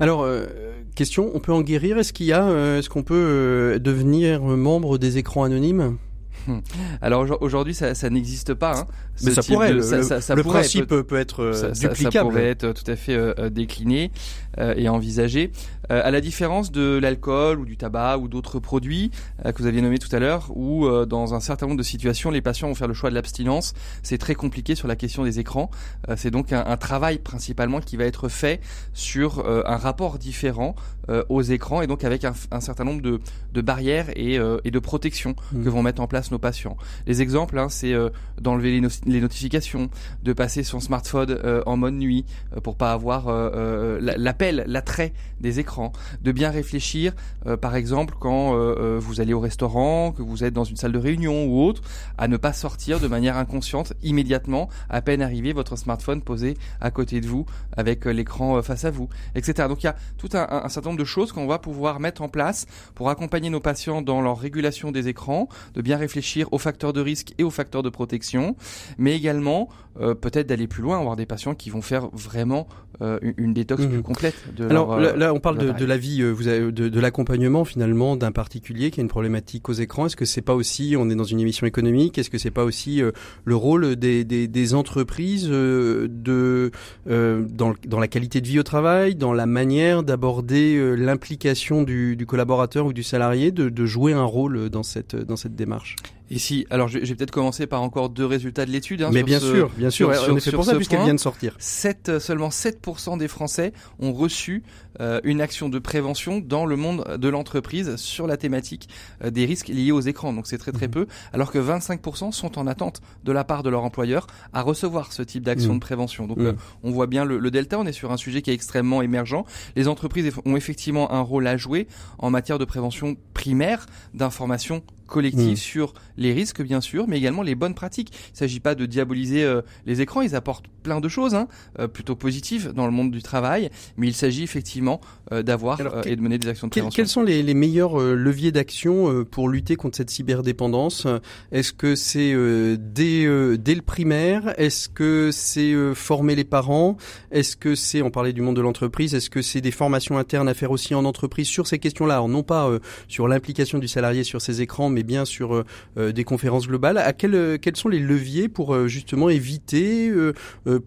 Alors 0.00 0.22
euh, 0.22 0.46
question, 0.94 1.30
on 1.34 1.40
peut 1.40 1.52
en 1.52 1.62
guérir? 1.62 1.98
Est-ce 1.98 2.12
qu'il 2.12 2.26
y 2.26 2.32
a, 2.32 2.78
est-ce 2.78 2.88
qu'on 2.88 3.02
peut 3.02 3.80
devenir 3.82 4.40
membre 4.42 4.98
des 4.98 5.18
écrans 5.18 5.44
anonymes? 5.44 5.98
Alors 7.02 7.22
aujourd- 7.22 7.38
aujourd'hui, 7.42 7.74
ça, 7.74 7.94
ça 7.94 8.10
n'existe 8.10 8.54
pas. 8.54 8.80
Hein, 8.80 8.86
Mais 9.22 9.30
ça 9.32 9.42
pourrait. 9.42 9.70
de- 9.70 9.74
le 9.76 9.82
ça- 9.82 10.20
ça- 10.20 10.34
le 10.34 10.42
pourrait 10.42 10.60
principe 10.60 10.86
peut- 10.86 11.02
peut, 11.04 11.18
être 11.18 11.42
euh, 11.42 11.52
ça, 11.52 11.74
ça- 11.74 11.88
duplicable. 11.88 12.28
pourrait 12.28 12.46
être 12.48 12.72
tout 12.72 12.90
à 12.90 12.96
fait 12.96 13.14
euh, 13.14 13.32
euh, 13.38 13.50
décliné 13.50 14.10
euh, 14.58 14.74
et 14.76 14.88
envisagé. 14.88 15.50
Euh, 15.90 16.00
à 16.04 16.10
la 16.10 16.20
différence 16.20 16.72
de 16.72 16.98
l'alcool 17.00 17.58
ou 17.60 17.64
du 17.64 17.76
tabac 17.76 18.18
ou 18.18 18.28
d'autres 18.28 18.58
produits 18.58 19.10
euh, 19.44 19.52
que 19.52 19.58
vous 19.62 19.66
aviez 19.68 19.82
nommés 19.82 19.98
tout 19.98 20.14
à 20.14 20.18
l'heure, 20.18 20.50
où 20.54 20.86
euh, 20.86 21.04
dans 21.06 21.34
un 21.34 21.40
certain 21.40 21.66
nombre 21.66 21.78
de 21.78 21.82
situations, 21.84 22.30
les 22.30 22.40
patients 22.40 22.68
vont 22.68 22.74
faire 22.74 22.88
le 22.88 22.94
choix 22.94 23.10
de 23.10 23.14
l'abstinence, 23.14 23.74
c'est 24.02 24.18
très 24.18 24.34
compliqué 24.34 24.74
sur 24.74 24.88
la 24.88 24.96
question 24.96 25.24
des 25.24 25.38
écrans. 25.40 25.70
Euh, 26.08 26.14
c'est 26.16 26.30
donc 26.30 26.52
un, 26.52 26.64
un 26.66 26.76
travail 26.76 27.18
principalement 27.18 27.80
qui 27.80 27.96
va 27.96 28.04
être 28.04 28.28
fait 28.28 28.60
sur 28.92 29.40
euh, 29.40 29.62
un 29.66 29.76
rapport 29.76 30.18
différent 30.18 30.74
euh, 31.10 31.22
aux 31.28 31.42
écrans 31.42 31.82
et 31.82 31.86
donc 31.86 32.04
avec 32.04 32.24
un, 32.24 32.32
un 32.50 32.60
certain 32.60 32.84
nombre 32.84 33.02
de, 33.02 33.20
de 33.52 33.60
barrières 33.60 34.06
et, 34.16 34.38
euh, 34.38 34.58
et 34.64 34.70
de 34.70 34.78
protections 34.78 35.34
Mm. 35.52 35.64
que 35.64 35.68
vont 35.68 35.82
mettre 35.82 36.00
en 36.00 36.06
place 36.06 36.30
nos 36.30 36.38
patients. 36.38 36.76
Les 37.06 37.20
exemples, 37.22 37.58
hein, 37.58 37.68
c'est 37.68 37.92
euh, 37.92 38.08
d'enlever 38.40 38.70
les, 38.72 38.80
no- 38.80 38.88
les 39.06 39.20
notifications, 39.20 39.90
de 40.22 40.32
passer 40.32 40.62
son 40.62 40.80
smartphone 40.80 41.30
euh, 41.44 41.62
en 41.66 41.76
mode 41.76 41.94
nuit 41.94 42.24
euh, 42.56 42.60
pour 42.60 42.76
pas 42.76 42.92
avoir 42.92 43.28
la- 43.28 44.16
l'appel, 44.16 44.64
l'attrait 44.66 45.12
des 45.40 45.60
écrans, 45.60 45.73
de 46.22 46.32
bien 46.32 46.50
réfléchir, 46.50 47.12
euh, 47.46 47.56
par 47.56 47.76
exemple 47.76 48.14
quand 48.18 48.54
euh, 48.54 48.74
euh, 48.78 48.98
vous 49.00 49.20
allez 49.20 49.32
au 49.34 49.40
restaurant, 49.40 50.12
que 50.12 50.22
vous 50.22 50.44
êtes 50.44 50.54
dans 50.54 50.64
une 50.64 50.76
salle 50.76 50.92
de 50.92 50.98
réunion 50.98 51.46
ou 51.46 51.62
autre, 51.64 51.82
à 52.18 52.28
ne 52.28 52.36
pas 52.36 52.52
sortir 52.52 53.00
de 53.00 53.08
manière 53.08 53.36
inconsciente 53.36 53.92
immédiatement, 54.02 54.68
à 54.88 55.00
peine 55.02 55.22
arrivé, 55.22 55.52
votre 55.52 55.76
smartphone 55.76 56.22
posé 56.22 56.56
à 56.80 56.90
côté 56.90 57.20
de 57.20 57.26
vous 57.26 57.46
avec 57.76 58.04
l'écran 58.04 58.62
face 58.62 58.84
à 58.84 58.90
vous, 58.90 59.08
etc. 59.34 59.68
Donc 59.68 59.82
il 59.82 59.86
y 59.86 59.88
a 59.88 59.96
tout 60.18 60.28
un- 60.34 60.46
un 60.64 60.68
certain 60.68 60.90
nombre 60.90 61.00
de 61.00 61.04
choses 61.04 61.32
qu'on 61.32 61.46
va 61.46 61.58
pouvoir 61.58 62.00
mettre 62.00 62.22
en 62.22 62.28
place 62.28 62.66
pour 62.94 63.10
accompagner 63.10 63.50
nos 63.50 63.60
patients 63.60 64.02
dans 64.02 64.20
leur 64.20 64.38
régulation 64.38 64.92
des 64.92 65.08
écrans, 65.08 65.48
de 65.74 65.82
bien 65.82 65.96
réfléchir 65.96 66.48
aux 66.52 66.58
facteurs 66.58 66.92
de 66.92 67.00
risque 67.00 67.34
et 67.38 67.44
aux 67.44 67.50
facteurs 67.50 67.82
de 67.82 67.90
protection, 67.90 68.56
mais 68.98 69.14
également 69.16 69.68
euh, 70.00 70.14
peut-être 70.14 70.46
d'aller 70.48 70.66
plus 70.66 70.82
loin, 70.82 70.98
avoir 70.98 71.16
des 71.16 71.26
patients 71.26 71.54
qui 71.54 71.70
vont 71.70 71.82
faire 71.82 72.08
vraiment 72.12 72.66
euh, 73.02 73.18
une, 73.38 73.52
détox 73.54 73.82
Mhm. 73.82 73.90
plus 73.90 74.02
complète 74.02 74.34
de 74.56 74.66
Alors 74.68 75.00
leur, 75.00 75.16
là, 75.16 75.16
là, 75.26 75.34
on 75.34 75.40
parle 75.40 75.58
de, 75.58 75.72
de 75.72 75.84
la 75.84 75.96
vie, 75.96 76.22
euh, 76.22 76.30
vous 76.30 76.46
avez, 76.46 76.70
de, 76.70 76.88
de 76.88 77.00
l'accompagnement 77.00 77.64
finalement 77.64 78.16
d'un 78.16 78.30
particulier 78.30 78.90
qui 78.92 79.00
a 79.00 79.02
une 79.02 79.08
problématique 79.08 79.68
aux 79.68 79.72
écrans. 79.72 80.06
Est-ce 80.06 80.14
que 80.16 80.24
c'est 80.24 80.42
pas 80.42 80.54
aussi, 80.54 80.94
on 80.96 81.10
est 81.10 81.16
dans 81.16 81.24
une 81.24 81.40
émission 81.40 81.66
économique, 81.66 82.18
est-ce 82.18 82.30
que 82.30 82.38
c'est 82.38 82.52
pas 82.52 82.64
aussi 82.64 83.02
euh, 83.02 83.10
le 83.44 83.56
rôle 83.56 83.96
des, 83.96 84.24
des, 84.24 84.46
des 84.46 84.74
entreprises 84.74 85.48
euh, 85.50 86.06
de 86.08 86.70
euh, 87.10 87.44
dans, 87.50 87.70
le- 87.70 87.76
dans 87.86 87.98
la 87.98 88.06
qualité 88.08 88.40
de 88.40 88.46
vie 88.46 88.60
au 88.60 88.62
travail, 88.62 89.16
dans 89.16 89.32
la 89.32 89.46
manière 89.46 90.02
d'aborder 90.04 90.76
euh, 90.76 90.94
l'implication 90.94 91.82
du, 91.82 92.16
du 92.16 92.26
collaborateur 92.26 92.86
ou 92.86 92.92
du 92.92 93.02
salarié, 93.02 93.50
de, 93.50 93.68
de 93.68 93.86
jouer 93.86 94.12
un 94.12 94.24
rôle 94.24 94.70
dans 94.70 94.82
cette 94.84 95.16
dans 95.16 95.36
cette 95.36 95.56
démarche? 95.56 95.96
Et 96.30 96.38
si, 96.38 96.66
alors 96.70 96.88
je 96.88 96.98
vais 96.98 97.14
peut-être 97.14 97.30
commencer 97.30 97.66
par 97.66 97.82
encore 97.82 98.08
deux 98.08 98.24
résultats 98.24 98.64
de 98.64 98.70
l'étude. 98.70 99.02
Hein, 99.02 99.10
Mais 99.12 99.22
bien 99.22 99.38
sûr, 99.38 99.70
bien 99.76 99.90
sûr, 99.90 100.08
on 100.08 100.36
est 100.36 100.50
pour 100.50 100.64
ça 100.64 100.74
puisqu'elle 100.74 101.04
vient 101.04 101.14
de 101.14 101.20
sortir. 101.20 101.54
7, 101.58 102.08
euh, 102.08 102.20
seulement 102.20 102.48
7% 102.48 103.18
des 103.18 103.28
Français 103.28 103.72
ont 103.98 104.12
reçu 104.12 104.62
euh, 105.00 105.20
une 105.24 105.40
action 105.40 105.68
de 105.68 105.78
prévention 105.78 106.40
dans 106.40 106.64
le 106.64 106.76
monde 106.76 107.18
de 107.18 107.28
l'entreprise 107.28 107.96
sur 107.96 108.26
la 108.26 108.36
thématique 108.36 108.88
euh, 109.22 109.30
des 109.30 109.44
risques 109.44 109.68
liés 109.68 109.92
aux 109.92 110.00
écrans. 110.00 110.32
Donc 110.32 110.46
c'est 110.46 110.56
très 110.56 110.72
très 110.72 110.86
mhm. 110.86 110.92
peu, 110.92 111.06
alors 111.34 111.52
que 111.52 111.58
25% 111.58 112.32
sont 112.32 112.58
en 112.58 112.66
attente 112.66 113.02
de 113.24 113.32
la 113.32 113.44
part 113.44 113.62
de 113.62 113.68
leur 113.68 113.84
employeur 113.84 114.26
à 114.54 114.62
recevoir 114.62 115.12
ce 115.12 115.22
type 115.22 115.42
d'action 115.42 115.72
mhm. 115.72 115.78
de 115.78 115.84
prévention. 115.84 116.26
Donc 116.26 116.38
mhm. 116.38 116.56
on 116.84 116.90
voit 116.90 117.06
bien 117.06 117.26
le, 117.26 117.38
le, 117.38 117.50
delta, 117.50 117.78
on 117.78 117.84
est 117.84 117.92
sur 117.92 118.12
un 118.12 118.16
sujet 118.16 118.40
qui 118.40 118.50
est 118.50 118.54
extrêmement 118.54 119.02
émergent. 119.02 119.44
Les 119.76 119.88
entreprises 119.88 120.32
ont 120.46 120.56
effectivement 120.56 121.12
un 121.12 121.20
rôle 121.20 121.46
à 121.46 121.58
jouer 121.58 121.86
en 122.18 122.30
matière 122.30 122.58
de 122.58 122.64
prévention 122.64 123.16
primaire, 123.34 123.84
d'information 124.14 124.82
collective 125.06 125.52
hmm. 125.52 125.56
sur 125.56 125.94
les 126.16 126.32
risques 126.32 126.62
bien 126.62 126.80
sûr, 126.80 127.06
mais 127.08 127.18
également 127.18 127.42
les 127.42 127.54
bonnes 127.54 127.74
pratiques. 127.74 128.10
Il 128.12 128.32
ne 128.32 128.38
s'agit 128.38 128.60
pas 128.60 128.74
de 128.74 128.86
diaboliser 128.86 129.44
euh, 129.44 129.62
les 129.86 130.00
écrans, 130.00 130.22
ils 130.22 130.34
apportent 130.34 130.66
plein 130.82 131.00
de 131.00 131.08
choses, 131.08 131.34
hein, 131.34 131.48
euh, 131.78 131.88
plutôt 131.88 132.14
positives 132.14 132.72
dans 132.72 132.86
le 132.86 132.92
monde 132.92 133.10
du 133.10 133.22
travail, 133.22 133.70
mais 133.96 134.06
il 134.06 134.14
s'agit 134.14 134.42
effectivement 134.42 135.00
euh, 135.32 135.42
d'avoir 135.42 135.80
et 136.06 136.16
de 136.16 136.20
mener 136.20 136.38
des 136.38 136.48
actions 136.48 136.66
de 136.66 136.70
prévention. 136.70 136.94
Quels 136.94 137.08
sont 137.08 137.22
les, 137.22 137.42
les 137.42 137.54
meilleurs 137.54 137.98
leviers 137.98 138.52
d'action 138.52 139.24
pour 139.24 139.48
lutter 139.48 139.76
contre 139.76 139.96
cette 139.96 140.10
cyberdépendance? 140.10 141.06
Est-ce 141.52 141.72
que 141.72 141.94
c'est 141.94 142.34
dès, 142.78 143.58
dès 143.58 143.74
le 143.74 143.82
primaire? 143.82 144.54
Est-ce 144.58 144.88
que 144.88 145.30
c'est 145.32 145.74
former 145.94 146.34
les 146.34 146.44
parents? 146.44 146.96
Est-ce 147.30 147.56
que 147.56 147.74
c'est, 147.74 148.02
on 148.02 148.10
parlait 148.10 148.32
du 148.32 148.42
monde 148.42 148.56
de 148.56 148.60
l'entreprise, 148.60 149.14
est-ce 149.14 149.30
que 149.30 149.42
c'est 149.42 149.60
des 149.60 149.70
formations 149.70 150.18
internes 150.18 150.48
à 150.48 150.54
faire 150.54 150.70
aussi 150.70 150.94
en 150.94 151.04
entreprise 151.04 151.46
sur 151.46 151.66
ces 151.66 151.78
questions-là? 151.78 152.14
Alors 152.14 152.28
non 152.28 152.42
pas 152.42 152.70
sur 153.08 153.28
l'implication 153.28 153.78
du 153.78 153.88
salarié 153.88 154.24
sur 154.24 154.40
ces 154.40 154.60
écrans, 154.62 154.90
mais 154.94 155.02
bien 155.02 155.24
sur 155.24 155.54
euh, 155.54 155.64
euh, 155.98 156.12
des 156.12 156.24
conférences 156.24 156.66
globales. 156.66 156.96
Euh, 157.24 157.58
quels 157.60 157.76
sont 157.76 157.88
les 157.88 157.98
leviers 157.98 158.48
pour 158.48 158.88
justement 158.88 159.28
éviter, 159.28 160.12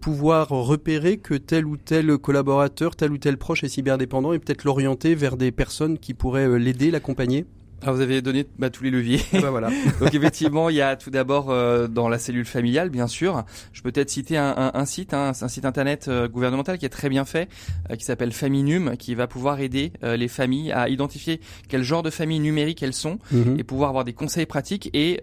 pouvoir 0.00 0.48
repérer 0.48 1.18
que 1.18 1.34
tel 1.34 1.66
ou 1.66 1.76
tel 1.76 2.16
collaborateur, 2.18 2.96
tel 2.96 3.12
ou 3.12 3.18
tel 3.18 3.36
proche 3.36 3.64
est 3.64 3.68
cyberdépendant 3.68 4.32
et 4.32 4.38
peut-être 4.38 4.64
l'orienter 4.64 5.14
vers 5.14 5.36
des 5.36 5.52
personnes 5.52 5.98
qui 5.98 6.14
pourraient 6.14 6.58
l'aider, 6.58 6.90
l'accompagner? 6.90 7.44
Alors 7.82 7.94
vous 7.94 8.00
avez 8.00 8.22
donné 8.22 8.46
bah, 8.58 8.70
tous 8.70 8.84
les 8.84 8.90
leviers. 8.90 9.20
Bah, 9.38 9.50
voilà. 9.50 9.70
Donc 10.00 10.14
effectivement, 10.14 10.68
il 10.68 10.76
y 10.76 10.82
a 10.82 10.96
tout 10.96 11.10
d'abord 11.10 11.50
euh, 11.50 11.86
dans 11.86 12.08
la 12.08 12.18
cellule 12.18 12.44
familiale, 12.44 12.90
bien 12.90 13.06
sûr. 13.06 13.44
Je 13.72 13.82
peux 13.82 13.92
peut-être 13.92 14.10
citer 14.10 14.36
un, 14.36 14.52
un, 14.56 14.70
un 14.74 14.84
site, 14.84 15.14
hein, 15.14 15.32
un 15.40 15.48
site 15.48 15.64
internet 15.64 16.06
euh, 16.08 16.28
gouvernemental 16.28 16.76
qui 16.76 16.86
est 16.86 16.90
très 16.90 17.08
bien 17.08 17.24
fait, 17.24 17.48
euh, 17.90 17.94
qui 17.94 18.04
s'appelle 18.04 18.32
Faminum, 18.32 18.96
qui 18.96 19.14
va 19.14 19.26
pouvoir 19.26 19.60
aider 19.60 19.92
les 20.02 20.28
familles 20.28 20.72
à 20.72 20.88
identifier 20.88 21.40
quel 21.68 21.82
genre 21.82 22.02
de 22.02 22.10
famille 22.10 22.40
numérique 22.40 22.82
elles 22.82 22.94
sont 22.94 23.18
mhm. 23.30 23.58
et 23.58 23.64
pouvoir 23.64 23.90
avoir 23.90 24.04
des 24.04 24.12
conseils 24.12 24.46
pratiques 24.46 24.90
et 24.94 25.22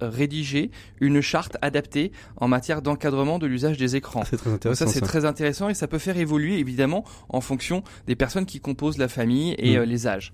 rédiger 0.00 0.70
une 1.00 1.20
charte 1.20 1.56
adaptée 1.62 2.12
en 2.36 2.48
matière 2.48 2.82
d'encadrement 2.82 3.38
de 3.38 3.46
l'usage 3.46 3.76
des 3.76 3.96
écrans. 3.96 4.24
C'est 4.28 4.36
très 4.36 4.50
intéressant. 4.50 4.86
ça 4.86 4.92
c'est 4.92 5.00
très 5.00 5.24
intéressant 5.24 5.68
et 5.68 5.74
ça 5.74 5.86
peut 5.88 5.98
faire 5.98 6.16
évoluer 6.16 6.58
évidemment 6.58 7.04
en 7.28 7.40
fonction 7.40 7.82
des 8.06 8.16
personnes 8.16 8.46
qui 8.46 8.60
composent 8.60 8.98
la 8.98 9.08
famille 9.08 9.54
et 9.58 9.78
mhm. 9.78 9.84
les 9.84 10.06
âges. 10.06 10.32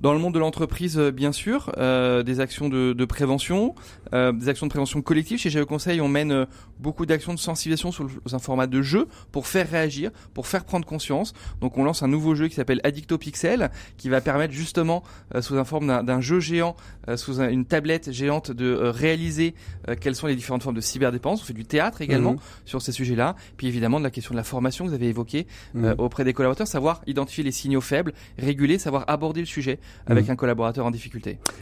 Dans 0.00 0.12
le 0.12 0.18
monde 0.18 0.34
de 0.34 0.38
l'entreprise 0.38 0.98
bien 1.14 1.32
sûr, 1.32 1.72
euh, 1.78 2.22
des 2.22 2.40
actions 2.40 2.68
de, 2.68 2.92
de 2.92 3.04
prévention, 3.04 3.74
euh, 4.12 4.32
des 4.32 4.48
actions 4.48 4.66
de 4.66 4.70
prévention 4.70 5.02
collective. 5.02 5.38
Chez 5.38 5.50
GE 5.50 5.64
Conseil, 5.64 6.00
on 6.00 6.08
mène 6.08 6.32
euh, 6.32 6.44
beaucoup 6.78 7.06
d'actions 7.06 7.34
de 7.34 7.38
sensibilisation 7.38 7.92
sous, 7.92 8.08
un 8.32 8.38
format 8.38 8.66
de 8.66 8.82
jeu 8.82 9.08
pour 9.32 9.46
faire 9.46 9.70
réagir, 9.70 10.10
pour 10.34 10.46
faire 10.46 10.64
prendre 10.64 10.86
conscience. 10.86 11.32
Donc 11.60 11.78
on 11.78 11.84
lance 11.84 12.02
un 12.02 12.08
nouveau 12.08 12.34
jeu 12.34 12.48
qui 12.48 12.54
s'appelle 12.54 12.80
Addicto 12.84 13.18
Pixel, 13.18 13.70
qui 13.96 14.08
va 14.08 14.20
permettre 14.20 14.52
justement, 14.52 15.02
euh, 15.34 15.42
sous 15.42 15.56
un 15.56 15.64
forme 15.64 16.04
d'un 16.04 16.20
jeu 16.20 16.40
géant, 16.40 16.76
euh, 17.08 17.16
sous 17.16 17.40
une 17.40 17.64
tablette 17.64 18.12
géante, 18.12 18.50
de 18.50 18.74
réaliser 18.74 19.54
quelles 20.00 20.14
sont 20.14 20.26
les 20.26 20.36
différentes 20.36 20.62
formes 20.62 20.76
de 20.76 20.80
cyberdépendance. 20.80 21.42
On 21.42 21.44
fait 21.44 21.52
du 21.52 21.64
théâtre 21.64 22.02
également 22.02 22.32
mhm. 22.32 22.38
sur 22.64 22.82
ces 22.82 22.92
sujets-là. 22.92 23.36
Puis 23.56 23.66
évidemment 23.66 23.98
de 23.98 24.04
la 24.04 24.10
question 24.10 24.32
de 24.32 24.36
la 24.36 24.44
formation 24.44 24.84
que 24.84 24.90
vous 24.90 24.94
avez 24.94 25.08
évoquée 25.08 25.46
mhm. 25.74 25.94
auprès 25.98 26.24
des 26.24 26.32
collaborateurs, 26.32 26.66
savoir 26.66 27.02
identifier 27.06 27.44
les 27.44 27.52
signaux 27.52 27.80
faibles, 27.80 28.12
réguler, 28.38 28.78
savoir 28.78 29.04
aborder 29.08 29.40
le 29.40 29.46
sujet 29.46 29.78
avec 30.06 30.26
mhm. 30.26 30.32
un 30.32 30.36
collaborateur 30.36 30.86
en 30.86 30.90
difficulté. 30.90 31.03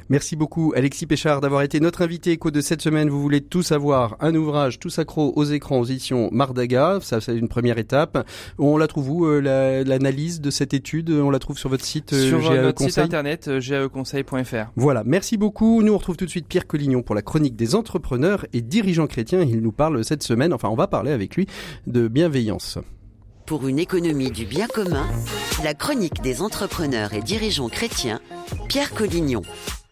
Merci 0.08 0.36
beaucoup 0.36 0.72
Alexis 0.76 1.06
Péchard 1.06 1.40
d'avoir 1.40 1.62
été 1.62 1.80
notre 1.80 2.02
invité 2.02 2.32
écho 2.32 2.50
de 2.50 2.60
cette 2.60 2.82
semaine. 2.82 3.08
Vous 3.08 3.20
voulez 3.20 3.40
tout 3.40 3.62
savoir, 3.62 4.16
un 4.20 4.34
ouvrage 4.34 4.78
tout 4.78 4.90
accro 4.96 5.32
aux 5.36 5.44
écrans 5.44 5.80
aux 5.80 5.84
éditions 5.84 6.28
Mardaga, 6.32 6.98
ça 7.02 7.20
c'est 7.20 7.36
une 7.36 7.48
première 7.48 7.78
étape. 7.78 8.26
On 8.58 8.76
la 8.76 8.86
trouve 8.86 9.10
où 9.10 9.26
euh, 9.26 9.84
l'analyse 9.84 10.40
de 10.40 10.50
cette 10.50 10.74
étude? 10.74 11.10
On 11.10 11.30
la 11.30 11.38
trouve 11.38 11.58
sur 11.58 11.68
votre 11.68 11.84
site 11.84 12.12
euh, 12.12 12.28
Sur 12.28 12.50
euh, 12.50 12.62
notre 12.62 12.82
site 12.82 12.98
internet 12.98 13.48
gaeconseil.fr. 13.48 14.70
Voilà, 14.76 15.02
merci 15.04 15.36
beaucoup. 15.36 15.82
Nous 15.82 15.92
on 15.92 15.98
retrouve 15.98 16.16
tout 16.16 16.26
de 16.26 16.30
suite 16.30 16.46
Pierre 16.48 16.66
Collignon 16.66 17.02
pour 17.02 17.14
la 17.14 17.22
chronique 17.22 17.56
des 17.56 17.74
entrepreneurs 17.74 18.46
et 18.52 18.60
dirigeants 18.60 19.06
chrétiens. 19.06 19.42
Il 19.42 19.60
nous 19.60 19.72
parle 19.72 20.04
cette 20.04 20.22
semaine, 20.22 20.52
enfin 20.52 20.68
on 20.68 20.76
va 20.76 20.86
parler 20.86 21.12
avec 21.12 21.36
lui 21.36 21.46
de 21.86 22.08
bienveillance. 22.08 22.78
Pour 23.52 23.68
une 23.68 23.78
économie 23.78 24.30
du 24.30 24.46
bien 24.46 24.66
commun, 24.66 25.06
la 25.62 25.74
chronique 25.74 26.22
des 26.22 26.40
entrepreneurs 26.40 27.12
et 27.12 27.20
dirigeants 27.20 27.68
chrétiens, 27.68 28.18
Pierre 28.66 28.94
Collignon. 28.94 29.42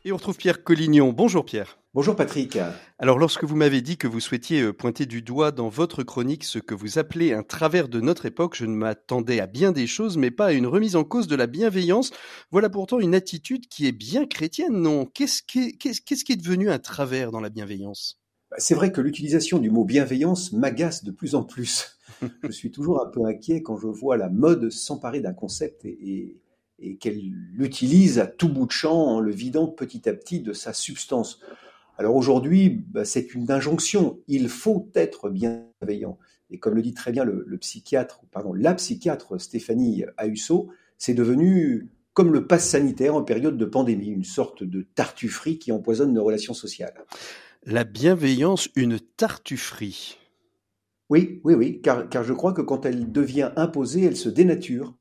Et 0.07 0.12
on 0.12 0.17
retrouve 0.17 0.38
Pierre 0.38 0.64
Collignon. 0.64 1.12
Bonjour 1.12 1.45
Pierre. 1.45 1.79
Bonjour 1.93 2.17
Patrick. 2.17 2.59
Alors 2.99 3.19
lorsque 3.19 3.45
vous 3.45 3.57
m'avez 3.57 3.83
dit 3.83 3.99
que 3.99 4.07
vous 4.07 4.21
souhaitiez 4.21 4.62
euh, 4.62 4.73
pointer 4.73 5.05
du 5.05 5.21
doigt 5.21 5.52
dans 5.52 5.69
votre 5.69 6.02
chronique 6.02 6.45
ce 6.45 6.59
que 6.59 6.73
vous 6.73 6.99
appelez 6.99 7.35
un 7.35 7.43
travers 7.43 7.88
de 7.90 8.00
notre 8.00 8.25
époque, 8.25 8.57
je 8.57 8.64
ne 8.64 8.75
m'attendais 8.75 9.40
à 9.40 9.47
bien 9.47 9.73
des 9.73 9.87
choses, 9.87 10.17
mais 10.17 10.31
pas 10.31 10.47
à 10.47 10.52
une 10.52 10.67
remise 10.67 10.97
en 10.97 11.05
cause 11.05 11.26
de 11.26 11.37
la 11.37 11.47
bienveillance. 11.47 12.12
Voilà 12.50 12.71
pourtant 12.71 12.99
une 12.99 13.14
attitude 13.14 13.69
qui 13.69 13.87
est 13.87 13.93
bien 13.93 14.25
chrétienne, 14.25 14.81
non? 14.81 15.05
Qu'est-ce 15.05 15.43
qui, 15.43 15.76
qu'est-ce 15.76 16.25
qui 16.25 16.33
est 16.33 16.37
devenu 16.43 16.71
un 16.71 16.79
travers 16.79 17.31
dans 17.31 17.40
la 17.40 17.50
bienveillance? 17.50 18.23
C'est 18.57 18.75
vrai 18.75 18.90
que 18.90 19.02
l'utilisation 19.02 19.59
du 19.59 19.71
mot 19.71 19.85
bienveillance 19.85 20.52
m'agace 20.52 21.05
de 21.05 21.11
plus 21.11 21.35
en 21.35 21.45
plus. 21.45 22.00
je 22.43 22.50
suis 22.50 22.71
toujours 22.71 23.05
un 23.05 23.09
peu 23.09 23.25
inquiet 23.25 23.62
quand 23.62 23.76
je 23.76 23.87
vois 23.87 24.17
la 24.17 24.29
mode 24.29 24.71
s'emparer 24.71 25.21
d'un 25.21 25.33
concept 25.33 25.85
et, 25.85 26.37
qu'elle 26.99 27.21
l'utilise 27.52 28.19
à 28.19 28.26
tout 28.26 28.49
bout 28.49 28.64
de 28.64 28.71
champ 28.71 28.97
en 28.97 29.21
le 29.21 29.31
vidant 29.31 29.67
petit 29.67 30.09
à 30.09 30.14
petit 30.14 30.40
de 30.40 30.55
sa 30.55 30.73
substance. 30.73 31.40
Alors 31.99 32.17
aujourd'hui, 32.17 32.71
bah, 32.71 33.05
c'est 33.05 33.35
une 33.35 33.50
injonction. 33.50 34.19
Il 34.29 34.49
faut 34.49 34.88
être 34.95 35.29
bienveillant. 35.29 36.19
Et 36.49 36.59
comme 36.59 36.75
le 36.75 36.81
dit 36.81 36.95
très 36.95 37.12
bien 37.12 37.25
le, 37.25 37.59
psychiatre, 37.59 38.23
pardon, 38.33 38.55
la 38.55 38.75
psychiatre 38.75 39.38
Stéphanie 39.38 40.05
Ahusso, 40.17 40.71
c'est 40.97 41.12
devenu 41.12 41.90
comme 42.14 42.33
le 42.33 42.47
pass 42.47 42.69
sanitaire 42.69 43.14
en 43.14 43.23
période 43.23 43.57
de 43.57 43.64
pandémie, 43.64 44.09
une 44.09 44.25
sorte 44.25 44.64
de 44.64 44.83
tartufferie 44.95 45.59
qui 45.59 45.73
empoisonne 45.73 46.12
nos 46.12 46.25
relations 46.25 46.55
sociales. 46.55 47.05
La 47.64 47.85
bienveillance, 47.85 48.69
une 48.75 48.99
tartufferie. 48.99 50.20
Oui, 51.11 51.40
oui, 51.43 51.55
oui, 51.55 51.83
car, 51.83 52.23
je 52.23 52.33
crois 52.33 52.52
que 52.52 52.62
quand 52.62 52.87
elle 52.87 53.11
devient 53.11 53.50
imposée, 53.57 54.05
elle 54.05 54.17
se 54.17 54.29
dénature. 54.29 54.97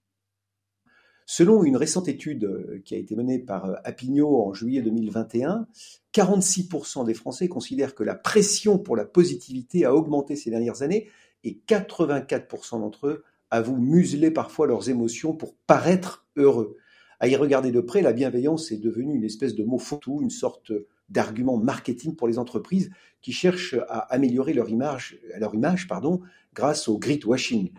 Selon 1.27 1.63
une 1.63 1.77
récente 1.77 2.07
étude 2.07 2.45
euh, 2.45 2.81
qui 2.83 2.95
a 2.95 2.97
été 2.97 3.15
menée 3.15 3.37
par 3.37 3.65
euh, 3.65 3.75
Appignot 3.83 4.41
en 4.41 4.51
juillet 4.51 4.81
2021, 4.81 5.67
46% 6.11 7.05
des 7.05 7.13
Français 7.13 7.47
considèrent 7.47 7.93
que 7.93 8.03
la 8.03 8.15
pression 8.15 8.79
pour 8.79 8.95
la 8.95 9.05
positivité 9.05 9.85
a 9.85 9.93
augmenté 9.93 10.35
ces 10.35 10.49
dernières 10.49 10.81
années 10.81 11.07
et 11.43 11.61
84% 11.67 12.79
d'entre 12.79 13.05
eux 13.05 13.23
avouent 13.51 13.77
museler 13.77 14.31
parfois 14.31 14.65
leurs 14.65 14.89
émotions 14.89 15.35
pour 15.35 15.53
paraître 15.67 16.25
heureux. 16.35 16.77
À 17.19 17.27
y 17.27 17.35
regarder 17.35 17.69
de 17.69 17.81
près, 17.81 18.01
la 18.01 18.13
bienveillance 18.13 18.71
est 18.71 18.77
devenue 18.77 19.13
une 19.13 19.23
espèce 19.23 19.53
de 19.53 19.63
mot 19.63 19.77
foutu, 19.77 20.13
une 20.21 20.31
sorte 20.31 20.71
d'arguments 21.09 21.57
marketing 21.57 22.15
pour 22.15 22.27
les 22.27 22.37
entreprises 22.37 22.89
qui 23.21 23.31
cherchent 23.31 23.75
à 23.89 23.99
améliorer 24.13 24.53
leur 24.53 24.69
image, 24.69 25.19
leur 25.37 25.53
image 25.55 25.87
pardon, 25.87 26.21
grâce 26.53 26.87
au 26.87 26.97
grit 26.97 27.19
washing. 27.25 27.71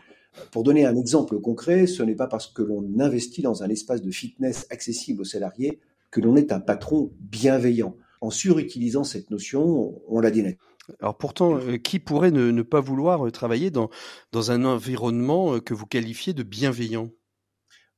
Pour 0.52 0.62
donner 0.62 0.86
un 0.86 0.96
exemple 0.96 1.40
concret, 1.40 1.86
ce 1.86 2.02
n'est 2.02 2.14
pas 2.14 2.28
parce 2.28 2.46
que 2.46 2.62
l'on 2.62 2.84
investit 3.00 3.42
dans 3.42 3.62
un 3.62 3.68
espace 3.68 4.02
de 4.02 4.10
fitness 4.10 4.66
accessible 4.70 5.22
aux 5.22 5.24
salariés 5.24 5.80
que 6.10 6.20
l'on 6.20 6.36
est 6.36 6.52
un 6.52 6.60
patron 6.60 7.12
bienveillant. 7.18 7.96
En 8.20 8.30
surutilisant 8.30 9.04
cette 9.04 9.30
notion, 9.30 10.00
on 10.08 10.20
la 10.20 10.30
dénature. 10.30 10.58
Alors 11.00 11.16
pourtant, 11.16 11.56
euh, 11.56 11.76
qui 11.76 11.98
pourrait 12.00 12.32
ne, 12.32 12.62
pas 12.62 12.80
vouloir 12.80 13.30
travailler 13.32 13.70
dans, 13.70 13.90
dans 14.32 14.50
un 14.50 14.64
environnement 14.64 15.54
euh, 15.54 15.60
que 15.60 15.72
vous 15.72 15.86
qualifiez 15.86 16.32
de 16.32 16.42
bienveillant? 16.42 17.10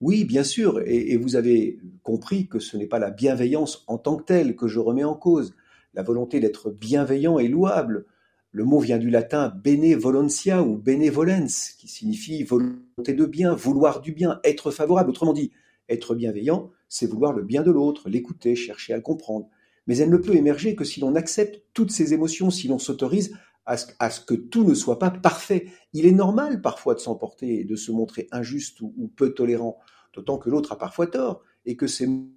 Oui, 0.03 0.25
bien 0.25 0.43
sûr, 0.43 0.83
et, 0.85 1.17
vous 1.17 1.37
avez 1.37 1.79
compris 2.03 2.49
que 2.49 2.59
ce 2.59 2.77
n'est 2.77 2.89
pas 2.89 2.99
la 2.99 3.13
bienveillance 3.13 3.85
en 3.87 3.99
tant 3.99 4.17
que 4.17 4.25
telle 4.25 4.57
que 4.57 4.67
je 4.67 4.81
remets 4.81 5.05
en 5.05 5.15
cause. 5.15 5.55
La 5.95 6.03
volonté 6.03 6.41
d'être 6.41 6.71
bienveillant 6.71 7.39
est 7.39 7.47
louable. 7.47 8.07
Le 8.51 8.65
mot 8.65 8.81
vient 8.81 8.99
du 8.99 9.11
latin 9.11 9.55
benevolentia 9.63 10.65
ou 10.65 10.77
benevolence, 10.77 11.71
qui 11.79 11.87
signifie 11.87 12.43
volonté 12.43 13.15
de 13.15 13.25
bien, 13.25 13.55
vouloir 13.55 14.01
du 14.01 14.11
bien, 14.11 14.41
être 14.43 14.73
favorable. 14.73 15.11
Autrement 15.11 15.33
dit, 15.33 15.53
être 15.89 16.17
bienveillant, 16.17 16.73
c'est 16.89 17.07
vouloir 17.07 17.33
le 17.33 17.45
bien 17.45 17.63
de 17.63 17.71
l'autre, 17.71 18.09
l'écouter, 18.09 18.57
chercher 18.57 18.95
à 18.95 18.97
le 18.97 19.03
comprendre. 19.03 19.49
Mais 19.87 19.99
elle 19.99 20.11
ne 20.11 20.17
peut 20.17 20.35
émerger 20.35 20.75
que 20.75 20.85
si 20.85 20.99
l'on 20.99 21.15
accepte 21.15 21.63
toutes 21.75 21.93
ces 21.93 22.13
émotions, 22.13 22.51
si 22.51 22.67
l'on 22.67 22.81
s'autorise 22.81 23.37
à 23.67 23.77
ce, 24.11 24.21
que 24.21 24.35
tout 24.35 24.65
ne 24.65 24.75
soit 24.75 24.99
pas 24.99 25.11
parfait. 25.11 25.67
Il 25.93 26.07
est 26.07 26.13
normal 26.13 26.61
parfois 26.61 26.95
de 26.95 27.01
s'emporter 27.01 27.61
et 27.61 27.65
de 27.65 27.77
se 27.77 27.93
montrer 27.93 28.29
injuste 28.33 28.81
ou, 28.81 29.11
peu 29.15 29.35
tolérant, 29.35 29.79
d'autant 30.15 30.39
que 30.39 30.51
l'autre 30.51 30.73
a 30.73 30.79
parfois 30.79 31.07
tort 31.07 31.43
et 31.65 31.77
que 31.77 31.87
ses 31.87 32.07
mots 32.07 32.29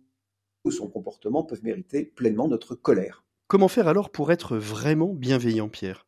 ou 0.66 0.72
son 0.72 0.88
comportement 0.88 1.44
peuvent 1.44 1.64
mériter 1.64 2.04
pleinement 2.04 2.48
notre 2.48 2.76
colère. 2.76 3.24
Comment 3.48 3.68
faire 3.68 3.88
alors 3.88 4.10
pour 4.10 4.32
être 4.32 4.58
vraiment 4.58 5.14
bienveillant, 5.14 5.70
Pierre? 5.70 6.08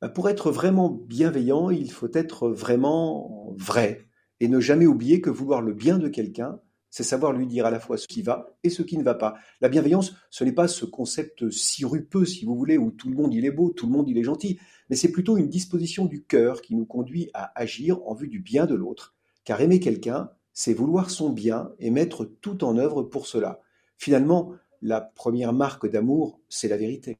Bah, 0.00 0.08
Pour 0.08 0.28
être 0.28 0.50
vraiment 0.50 0.90
bienveillant, 0.90 1.70
il 1.70 1.90
faut 1.92 2.10
être 2.12 2.48
vraiment 2.48 3.54
vrai 3.56 4.08
et 4.40 4.48
ne 4.48 4.60
jamais 4.60 4.86
oublier 4.86 5.20
que 5.20 5.30
vouloir 5.30 5.62
le 5.62 5.72
bien 5.72 5.98
de 5.98 6.08
quelqu'un, 6.08 6.60
c'est 6.90 7.02
savoir 7.02 7.32
lui 7.32 7.46
dire 7.46 7.66
à 7.66 7.70
la 7.70 7.80
fois 7.80 7.96
ce 7.96 8.06
qui 8.06 8.22
va 8.22 8.56
et 8.62 8.70
ce 8.70 8.82
qui 8.82 8.98
ne 8.98 9.02
va 9.02 9.14
pas. 9.14 9.34
La 9.60 9.68
bienveillance, 9.68 10.14
ce 10.30 10.44
n'est 10.44 10.52
pas 10.52 10.68
ce 10.68 10.84
concept 10.84 11.50
sirupeux, 11.50 12.24
si 12.24 12.44
vous 12.44 12.56
voulez, 12.56 12.78
où 12.78 12.90
tout 12.90 13.08
le 13.08 13.16
monde 13.16 13.34
il 13.34 13.44
est 13.44 13.50
beau, 13.50 13.70
tout 13.70 13.86
le 13.86 13.92
monde 13.92 14.08
il 14.08 14.18
est 14.18 14.24
gentil, 14.24 14.58
mais 14.88 14.96
c'est 14.96 15.12
plutôt 15.12 15.36
une 15.36 15.48
disposition 15.48 16.06
du 16.06 16.24
cœur 16.24 16.62
qui 16.62 16.74
nous 16.74 16.86
conduit 16.86 17.30
à 17.34 17.52
agir 17.58 18.00
en 18.06 18.14
vue 18.14 18.28
du 18.28 18.40
bien 18.40 18.66
de 18.66 18.74
l'autre, 18.74 19.14
car 19.44 19.60
aimer 19.60 19.80
quelqu'un, 19.80 20.30
c'est 20.56 20.72
vouloir 20.72 21.10
son 21.10 21.28
bien 21.28 21.70
et 21.78 21.90
mettre 21.90 22.24
tout 22.24 22.64
en 22.64 22.78
œuvre 22.78 23.02
pour 23.02 23.26
cela. 23.26 23.60
Finalement, 23.98 24.54
la 24.80 25.02
première 25.02 25.52
marque 25.52 25.86
d'amour, 25.86 26.40
c'est 26.48 26.66
la 26.66 26.78
vérité. 26.78 27.18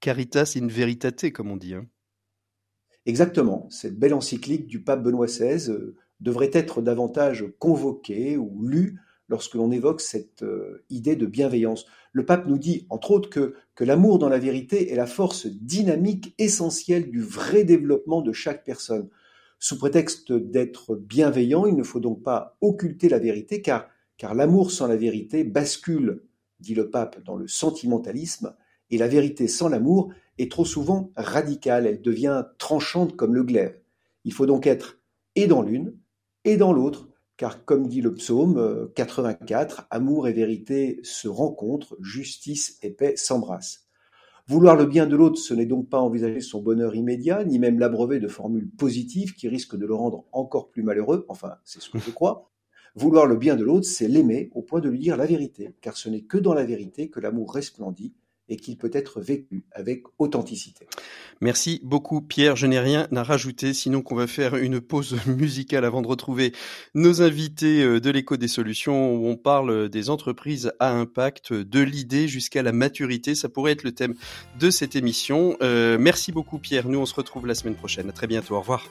Caritas 0.00 0.52
in 0.60 0.66
veritate, 0.66 1.32
comme 1.32 1.50
on 1.50 1.56
dit. 1.56 1.72
Hein. 1.72 1.86
Exactement. 3.06 3.66
Cette 3.70 3.98
belle 3.98 4.12
encyclique 4.12 4.66
du 4.66 4.82
pape 4.82 5.02
Benoît 5.02 5.26
XVI 5.26 5.70
euh, 5.70 5.96
devrait 6.20 6.50
être 6.52 6.82
davantage 6.82 7.46
convoquée 7.58 8.36
ou 8.36 8.66
lue 8.66 9.00
lorsque 9.28 9.54
l'on 9.54 9.70
évoque 9.70 10.02
cette 10.02 10.42
euh, 10.42 10.84
idée 10.90 11.16
de 11.16 11.24
bienveillance. 11.24 11.86
Le 12.12 12.26
pape 12.26 12.46
nous 12.46 12.58
dit, 12.58 12.86
entre 12.90 13.12
autres, 13.12 13.30
que, 13.30 13.54
que 13.74 13.84
l'amour 13.84 14.18
dans 14.18 14.28
la 14.28 14.38
vérité 14.38 14.92
est 14.92 14.96
la 14.96 15.06
force 15.06 15.46
dynamique 15.46 16.34
essentielle 16.36 17.10
du 17.10 17.22
vrai 17.22 17.64
développement 17.64 18.20
de 18.20 18.32
chaque 18.32 18.62
personne. 18.62 19.08
Sous 19.64 19.78
prétexte 19.78 20.30
d'être 20.30 20.94
bienveillant, 20.94 21.64
il 21.64 21.74
ne 21.74 21.82
faut 21.82 21.98
donc 21.98 22.22
pas 22.22 22.58
occulter 22.60 23.08
la 23.08 23.18
vérité, 23.18 23.62
car, 23.62 23.88
l'amour 24.34 24.70
sans 24.70 24.86
la 24.86 24.96
vérité 24.96 25.42
bascule, 25.42 26.22
dit 26.60 26.74
le 26.74 26.90
pape, 26.90 27.24
dans 27.24 27.34
le 27.34 27.48
sentimentalisme, 27.48 28.54
et 28.90 28.98
la 28.98 29.08
vérité 29.08 29.48
sans 29.48 29.70
l'amour 29.70 30.12
est 30.36 30.50
trop 30.50 30.66
souvent 30.66 31.12
radicale, 31.16 31.86
elle 31.86 32.02
devient 32.02 32.44
tranchante 32.58 33.16
comme 33.16 33.34
le 33.34 33.42
glaive. 33.42 33.80
Il 34.24 34.34
faut 34.34 34.44
donc 34.44 34.66
être 34.66 34.98
et 35.34 35.46
dans 35.46 35.62
l'une 35.62 35.96
et 36.44 36.58
dans 36.58 36.74
l'autre, 36.74 37.08
car 37.38 37.64
comme 37.64 37.88
dit 37.88 38.02
le 38.02 38.12
psaume 38.12 38.90
84, 38.94 39.78
euh, 39.78 39.82
amour 39.88 40.28
et 40.28 40.34
vérité 40.34 41.00
se 41.04 41.26
rencontrent, 41.26 41.96
justice 42.02 42.78
et 42.82 42.90
paix 42.90 43.16
s'embrassent. 43.16 43.83
Vouloir 44.46 44.76
le 44.76 44.84
bien 44.84 45.06
de 45.06 45.16
l'autre, 45.16 45.38
ce 45.38 45.54
n'est 45.54 45.64
donc 45.64 45.88
pas 45.88 46.00
envisager 46.00 46.40
son 46.40 46.60
bonheur 46.60 46.94
immédiat, 46.94 47.44
ni 47.44 47.58
même 47.58 47.78
l'abreuver 47.78 48.20
de 48.20 48.28
formules 48.28 48.68
positives 48.68 49.34
qui 49.34 49.48
risquent 49.48 49.76
de 49.76 49.86
le 49.86 49.94
rendre 49.94 50.26
encore 50.32 50.68
plus 50.68 50.82
malheureux, 50.82 51.24
enfin 51.28 51.54
c'est 51.64 51.80
ce 51.80 51.88
que 51.88 51.98
je 51.98 52.10
crois. 52.10 52.50
Vouloir 52.94 53.26
le 53.26 53.36
bien 53.36 53.56
de 53.56 53.64
l'autre, 53.64 53.86
c'est 53.86 54.06
l'aimer 54.06 54.50
au 54.52 54.60
point 54.60 54.80
de 54.80 54.90
lui 54.90 54.98
dire 54.98 55.16
la 55.16 55.24
vérité, 55.24 55.74
car 55.80 55.96
ce 55.96 56.10
n'est 56.10 56.24
que 56.24 56.36
dans 56.36 56.52
la 56.52 56.64
vérité 56.64 57.08
que 57.08 57.20
l'amour 57.20 57.54
resplendit 57.54 58.12
et 58.48 58.56
qu'il 58.56 58.76
peut 58.76 58.90
être 58.92 59.20
vécu 59.20 59.64
avec 59.72 60.04
authenticité. 60.18 60.86
Merci 61.40 61.80
beaucoup 61.82 62.20
Pierre, 62.20 62.56
je 62.56 62.66
n'ai 62.66 62.78
rien 62.78 63.08
à 63.14 63.22
rajouter, 63.22 63.74
sinon 63.74 64.02
qu'on 64.02 64.14
va 64.14 64.26
faire 64.26 64.56
une 64.56 64.80
pause 64.80 65.16
musicale 65.26 65.84
avant 65.84 66.02
de 66.02 66.06
retrouver 66.06 66.52
nos 66.94 67.22
invités 67.22 67.82
euh, 67.82 68.00
de 68.00 68.10
l'écho 68.10 68.36
des 68.36 68.48
solutions 68.48 69.14
où 69.14 69.26
on 69.26 69.36
parle 69.36 69.88
des 69.88 70.10
entreprises 70.10 70.72
à 70.80 70.90
impact, 70.90 71.52
de 71.52 71.80
l'idée 71.80 72.28
jusqu'à 72.28 72.62
la 72.62 72.72
maturité, 72.72 73.34
ça 73.34 73.48
pourrait 73.48 73.72
être 73.72 73.82
le 73.82 73.92
thème 73.92 74.14
de 74.58 74.70
cette 74.70 74.96
émission. 74.96 75.56
Euh, 75.62 75.96
merci 75.98 76.32
beaucoup 76.32 76.58
Pierre, 76.58 76.88
nous 76.88 76.98
on 76.98 77.06
se 77.06 77.14
retrouve 77.14 77.46
la 77.46 77.54
semaine 77.54 77.76
prochaine, 77.76 78.08
à 78.08 78.12
très 78.12 78.26
bientôt, 78.26 78.54
au 78.54 78.60
revoir. 78.60 78.88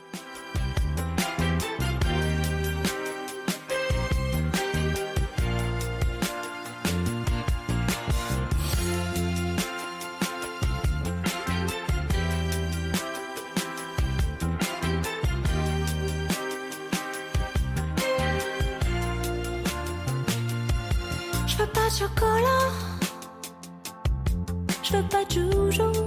chocolat. 21.93 22.71
Je 24.81 24.97
veux 24.97 25.07
pas 25.09 25.23
de 25.25 25.71
joujoux. 25.71 26.02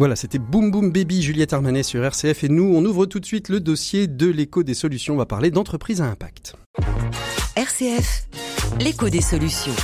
Voilà, 0.00 0.16
c'était 0.16 0.38
Boom 0.38 0.70
Boom 0.70 0.92
Baby, 0.92 1.20
Juliette 1.20 1.52
Armanet 1.52 1.82
sur 1.82 2.02
RCF 2.02 2.44
et 2.44 2.48
nous, 2.48 2.72
on 2.74 2.82
ouvre 2.86 3.04
tout 3.04 3.20
de 3.20 3.26
suite 3.26 3.50
le 3.50 3.60
dossier 3.60 4.06
de 4.06 4.28
l'écho 4.28 4.62
des 4.62 4.72
solutions. 4.72 5.12
On 5.12 5.18
va 5.18 5.26
parler 5.26 5.50
d'entreprise 5.50 6.00
à 6.00 6.06
impact. 6.06 6.54
RCF, 7.54 8.26
l'écho 8.80 9.10
des 9.10 9.20
solutions. 9.20 9.74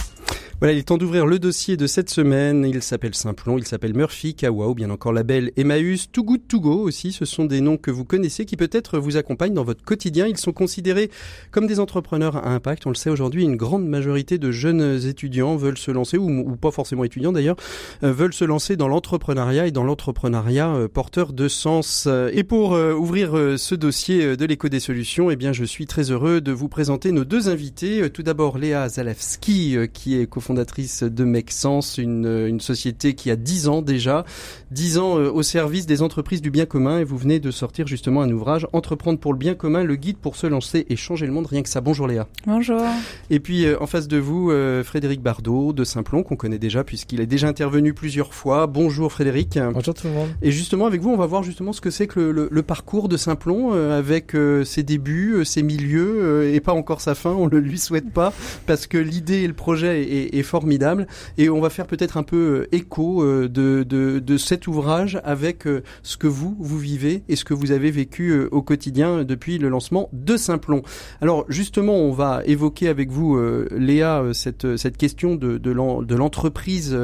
Voilà, 0.59 0.73
il 0.73 0.79
est 0.79 0.85
temps 0.85 0.97
d'ouvrir 0.97 1.27
le 1.27 1.39
dossier 1.39 1.77
de 1.77 1.87
cette 1.87 2.09
semaine. 2.09 2.65
Il 2.65 2.83
s'appelle 2.83 3.15
Simplon, 3.15 3.59
il 3.59 3.67
s'appelle 3.67 3.95
Murphy, 3.95 4.35
Kawa 4.35 4.69
ou 4.69 4.75
bien 4.75 4.89
encore 4.89 5.13
Label, 5.13 5.53
Emmaüs, 5.59 6.11
Too 6.11 6.25
Good 6.25 6.49
To 6.49 6.61
Go 6.61 6.81
aussi. 6.81 7.13
Ce 7.13 7.27
sont 7.27 7.45
des 7.45 7.61
noms 7.61 7.77
que 7.77 7.91
vous 7.91 8.07
connaissez 8.07 8.47
qui 8.47 8.57
peut-être 8.57 8.99
vous 8.99 9.19
accompagnent 9.19 9.53
dans 9.53 9.65
votre 9.65 9.85
quotidien. 9.85 10.27
Ils 10.27 10.39
sont 10.39 10.55
considérés 10.55 11.11
comme 11.51 11.67
des 11.67 11.79
entrepreneurs 11.79 12.37
à 12.37 12.55
impact. 12.55 12.87
On 12.87 12.89
le 12.89 12.95
sait 12.95 13.11
aujourd'hui, 13.11 13.45
une 13.45 13.57
grande 13.57 13.87
majorité 13.87 14.39
de 14.39 14.51
jeunes 14.51 14.99
étudiants 15.07 15.57
veulent 15.57 15.77
se 15.77 15.91
lancer, 15.91 16.17
ou, 16.17 16.57
pas 16.57 16.71
forcément 16.71 17.05
étudiants 17.05 17.33
d'ailleurs, 17.33 17.57
euh, 18.03 18.11
veulent 18.11 18.33
se 18.33 18.47
lancer 18.47 18.77
dans 18.77 18.89
l'entrepreneuriat 18.89 19.67
et 19.67 19.73
dans 19.73 19.85
l'entrepreneuriat 19.85 20.75
euh, 20.75 20.89
porteur 20.89 21.35
de 21.35 21.49
sens. 21.49 22.09
Et 22.33 22.45
pour 22.45 22.73
euh, 22.73 22.95
ouvrir 22.95 23.59
ce 23.59 23.75
dossier 23.75 24.39
de 24.39 24.45
l'écho 24.47 24.71
des 24.71 24.81
solutions, 24.81 25.31
eh 25.31 25.37
bien, 25.37 25.53
je 25.53 25.65
suis 25.65 25.85
très 25.85 26.11
heureux 26.11 26.41
de 26.41 26.53
vous 26.53 26.71
présenter 26.71 27.13
nos 27.13 27.27
deux 27.27 27.51
invités. 27.51 28.09
Tout 28.09 28.23
d'abord, 28.23 28.57
Léa 28.57 28.89
Zalewski, 28.89 29.77
qui 29.93 30.19
est 30.19 30.27
fondatrice 30.47 31.03
de 31.03 31.25
Make 31.25 31.51
Sense, 31.51 31.99
une, 31.99 32.47
une 32.47 32.61
société 32.61 33.15
qui 33.15 33.33
a 33.33 33.37
10 33.37 33.67
ans 33.67 33.83
déjà, 33.83 34.25
10 34.71 34.99
ans 34.99 35.19
euh, 35.19 35.31
au 35.31 35.43
service 35.43 35.87
des 35.87 36.03
entreprises 36.03 36.41
du 36.41 36.51
bien 36.51 36.67
commun 36.67 37.01
et 37.01 37.05
vous 37.05 37.19
venez 37.19 37.41
de 37.41 37.51
sortir 37.51 37.87
justement 37.89 38.23
un 38.23 38.31
ouvrage 38.31 38.69
Entreprendre 38.73 39.19
pour 39.19 39.33
le 39.33 39.39
bien 39.39 39.55
commun, 39.55 39.83
le 39.83 39.97
guide 39.97 40.19
pour 40.19 40.37
se 40.37 40.47
lancer 40.47 40.87
et 40.89 40.97
changer 40.97 41.27
le 41.27 41.33
monde, 41.33 41.47
rien 41.47 41.63
que 41.63 41.69
ça. 41.69 41.81
Bonjour 41.81 42.07
Léa. 42.07 42.29
Bonjour. 42.47 42.81
Et 43.29 43.41
puis 43.41 43.67
euh, 43.67 43.77
en 43.81 43.87
face 43.87 44.07
de 44.07 44.19
vous, 44.19 44.53
euh, 44.53 44.85
Frédéric 44.85 45.21
Bardot 45.21 45.73
de 45.73 45.83
Simplon, 45.83 46.23
qu'on 46.23 46.37
connaît 46.37 46.59
déjà 46.59 46.85
puisqu'il 46.85 47.21
est 47.21 47.27
déjà 47.27 47.49
intervenu 47.49 47.93
plusieurs 47.93 48.33
fois. 48.33 48.69
Bonjour 48.69 49.11
Frédéric. 49.11 49.59
Bonjour 49.73 49.95
tout 49.95 50.07
le 50.07 50.13
monde. 50.13 50.29
Et 50.43 50.53
justement 50.53 50.87
avec 50.87 51.01
vous, 51.01 51.11
on 51.11 51.17
va 51.17 51.27
voir 51.27 51.43
justement 51.43 51.73
ce 51.73 51.81
que 51.81 51.91
c'est 51.91 52.07
que 52.07 52.21
le, 52.21 52.49
le, 52.51 52.63
parcours 52.63 53.09
de 53.09 53.17
Simplon 53.17 53.73
avec 53.73 54.37
ses 54.65 54.83
débuts, 54.83 55.45
ses 55.45 55.63
milieux 55.63 56.53
et 56.53 56.61
pas 56.61 56.73
encore 56.73 57.01
sa 57.01 57.15
fin, 57.15 57.31
on 57.31 57.47
ne 57.47 57.51
le 57.51 57.61
lui 57.61 57.79
souhaite 57.79 58.11
pas 58.11 58.33
parce 58.67 58.87
que 58.87 58.99
l'idée 58.99 59.43
et 59.43 59.47
le 59.47 59.55
projet 59.55 60.03
est, 60.03 60.36
est 60.39 60.43
formidable. 60.43 61.07
Et 61.39 61.49
on 61.49 61.61
va 61.61 61.71
faire 61.71 61.87
peut-être 61.87 62.17
un 62.17 62.23
peu 62.23 62.37
euh, 62.37 62.77
écho 62.77 63.23
euh, 63.23 63.49
de, 63.49 63.83
de, 63.85 64.37
cet 64.37 64.67
ouvrage 64.67 65.21
avec 65.25 65.67
euh, 65.67 65.83
ce 66.03 66.17
que 66.17 66.27
vous, 66.27 66.57
vous 66.59 66.79
vivez 66.79 67.23
et 67.29 67.37
ce 67.37 67.45
que 67.45 67.55
vous 67.55 67.73
avez 67.73 67.91
vécu 67.91 68.47
au 68.51 68.63
quotidien 68.63 69.25
depuis 69.25 69.59
le 69.59 69.69
lancement 69.69 70.09
de 70.13 70.37
Simplon. 70.37 70.83
Alors 71.21 71.45
justement, 71.49 71.95
on 71.95 72.13
va 72.13 72.43
évoquer 72.45 72.89
avec 72.89 73.11
vous, 73.11 73.39
Léa, 73.71 74.23
cette, 74.33 74.77
cette 74.77 74.97
question 74.97 75.35
de, 75.35 75.59
de 75.59 76.15
l'entreprise 76.15 76.97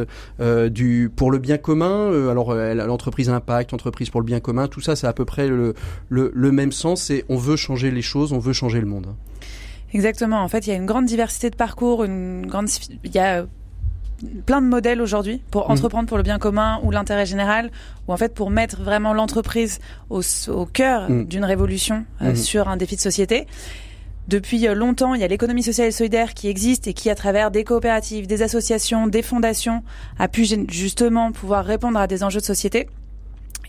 du 0.70 1.10
pour 1.14 1.30
le 1.30 1.38
bien 1.38 1.58
commun. 1.58 2.12
alors 2.30 2.54
l'entreprise 2.54 3.30
impact, 3.30 3.72
entreprise 3.72 4.10
pour 4.10 4.20
le 4.20 4.26
bien 4.26 4.40
commun, 4.40 4.68
tout 4.68 4.80
ça, 4.80 4.96
c'est 4.96 5.06
à 5.06 5.12
peu 5.12 5.24
près 5.24 5.48
le, 5.48 5.74
le, 6.08 6.30
le 6.34 6.52
même 6.52 6.72
sens. 6.72 7.10
Et 7.10 7.24
on 7.28 7.36
veut 7.36 7.56
changer 7.56 7.90
les 7.90 8.02
choses, 8.02 8.32
on 8.32 8.38
veut 8.38 8.52
changer 8.52 8.80
le 8.80 8.86
monde. 8.86 9.14
Exactement. 9.92 10.42
En 10.42 10.48
fait, 10.48 10.66
il 10.66 10.70
y 10.70 10.72
a 10.72 10.76
une 10.76 10.86
grande 10.86 11.04
diversité 11.04 11.50
de 11.50 11.56
parcours, 11.56 12.04
une 12.04 12.46
grande, 12.46 12.68
il 13.04 13.14
y 13.14 13.18
a 13.18 13.46
plein 14.46 14.62
de 14.62 14.66
modèles 14.66 15.00
aujourd'hui 15.00 15.42
pour 15.50 15.68
mm. 15.68 15.72
entreprendre 15.72 16.08
pour 16.08 16.16
le 16.16 16.22
bien 16.22 16.38
commun 16.38 16.80
ou 16.82 16.90
l'intérêt 16.90 17.26
général, 17.26 17.70
ou 18.08 18.12
en 18.12 18.16
fait 18.16 18.34
pour 18.34 18.50
mettre 18.50 18.82
vraiment 18.82 19.12
l'entreprise 19.12 19.80
au, 20.10 20.22
au, 20.48 20.66
cœur 20.66 21.10
mm. 21.10 21.24
d'une 21.24 21.44
révolution 21.44 22.04
euh, 22.22 22.32
mm. 22.32 22.36
sur 22.36 22.68
un 22.68 22.76
défi 22.76 22.96
de 22.96 23.00
société. 23.00 23.46
Depuis 24.28 24.68
euh, 24.68 24.74
longtemps, 24.74 25.14
il 25.14 25.20
y 25.20 25.24
a 25.24 25.28
l'économie 25.28 25.62
sociale 25.62 25.88
et 25.88 25.92
solidaire 25.92 26.34
qui 26.34 26.48
existe 26.48 26.86
et 26.86 26.94
qui, 26.94 27.10
à 27.10 27.14
travers 27.14 27.50
des 27.50 27.64
coopératives, 27.64 28.26
des 28.26 28.42
associations, 28.42 29.08
des 29.08 29.22
fondations, 29.22 29.82
a 30.18 30.28
pu 30.28 30.46
justement 30.68 31.32
pouvoir 31.32 31.64
répondre 31.64 31.98
à 31.98 32.06
des 32.06 32.22
enjeux 32.22 32.40
de 32.40 32.44
société. 32.44 32.88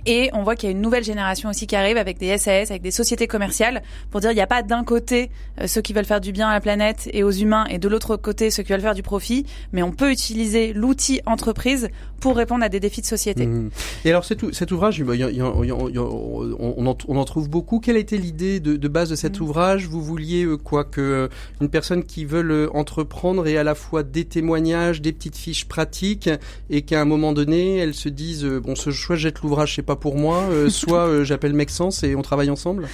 Et 0.06 0.30
on 0.34 0.44
voit 0.44 0.56
qu'il 0.56 0.70
y 0.70 0.72
a 0.72 0.76
une 0.76 0.82
nouvelle 0.82 1.04
génération 1.04 1.50
aussi 1.50 1.66
qui 1.66 1.76
arrive 1.76 1.98
avec 1.98 2.18
des 2.18 2.38
SAS, 2.38 2.72
avec 2.72 2.82
des 2.82 2.92
sociétés 2.92 3.28
commerciales, 3.28 3.82
pour 4.12 4.20
dire 4.20 4.32
il 4.32 4.36
n'y 4.36 4.42
a 4.42 4.48
pas 4.48 4.62
d'un 4.62 4.84
côté 4.84 5.32
euh, 5.62 5.68
ceux 5.68 5.82
qui 5.82 5.94
veulent 5.94 6.06
faire 6.06 6.22
du 6.22 6.32
bien 6.32 6.50
à 6.50 6.54
la 6.54 6.62
planète 6.62 7.10
et 7.14 7.24
aux 7.24 7.32
humains, 7.32 7.66
et 7.70 7.78
de 7.78 7.88
l'autre 7.88 8.18
côté 8.18 8.52
ceux 8.52 8.64
qui 8.64 8.74
veulent 8.74 8.82
faire 8.82 8.96
du 8.96 9.04
profit, 9.04 9.46
mais 9.72 9.82
on 9.82 9.92
peut 9.92 10.12
utiliser 10.12 10.74
l'outil 10.74 11.22
entreprise 11.26 11.90
pour 12.20 12.36
répondre 12.36 12.64
à 12.64 12.70
des 12.70 12.80
défis 12.80 13.02
de 13.02 13.06
société. 13.06 13.46
Mmh. 13.46 13.70
Et 14.06 14.10
alors 14.10 14.26
cet, 14.26 14.54
cet 14.54 14.72
ouvrage, 14.72 15.04
on, 15.04 16.86
en, 16.86 17.26
trouve 17.26 17.50
beaucoup. 17.50 17.80
Quelle 17.80 17.98
était 17.98 18.18
l'idée 18.18 18.60
de, 18.60 18.88
base 18.88 19.10
de 19.10 19.16
cet 19.16 19.40
mmh. 19.40 19.44
ouvrage? 19.44 19.88
Vous 19.88 20.02
vouliez 20.02 20.46
euh, 20.46 20.58
quoi? 20.58 20.84
Que 20.86 21.02
euh, 21.02 21.28
une 21.62 21.70
personne 21.70 22.04
qui 22.04 22.26
veut 22.26 22.70
entreprendre 22.76 23.48
ait 23.48 23.58
à 23.58 23.64
la 23.64 23.76
fois 23.76 24.04
des 24.04 24.26
témoignages, 24.26 25.02
des 25.02 25.12
petites 25.12 25.38
fiches 25.38 25.66
pratiques, 25.66 26.30
et 26.70 26.84
qu'à 26.84 27.02
un 27.02 27.06
moment 27.06 27.34
donné, 27.34 27.78
elle 27.78 27.94
se 27.94 28.10
dise 28.10 28.46
bon, 28.46 28.76
ce 28.76 28.92
choix 28.92 29.16
jette 29.16 29.42
l'ouvrage, 29.42 29.72
je 29.72 29.76
sais 29.76 29.82
pas 29.94 30.00
pour 30.00 30.18
moi, 30.18 30.38
euh, 30.50 30.70
soit 30.82 31.08
euh, 31.08 31.24
j'appelle 31.24 31.54
Mexence 31.54 32.04
et 32.04 32.16
on 32.16 32.22
travaille 32.22 32.50
ensemble? 32.50 32.88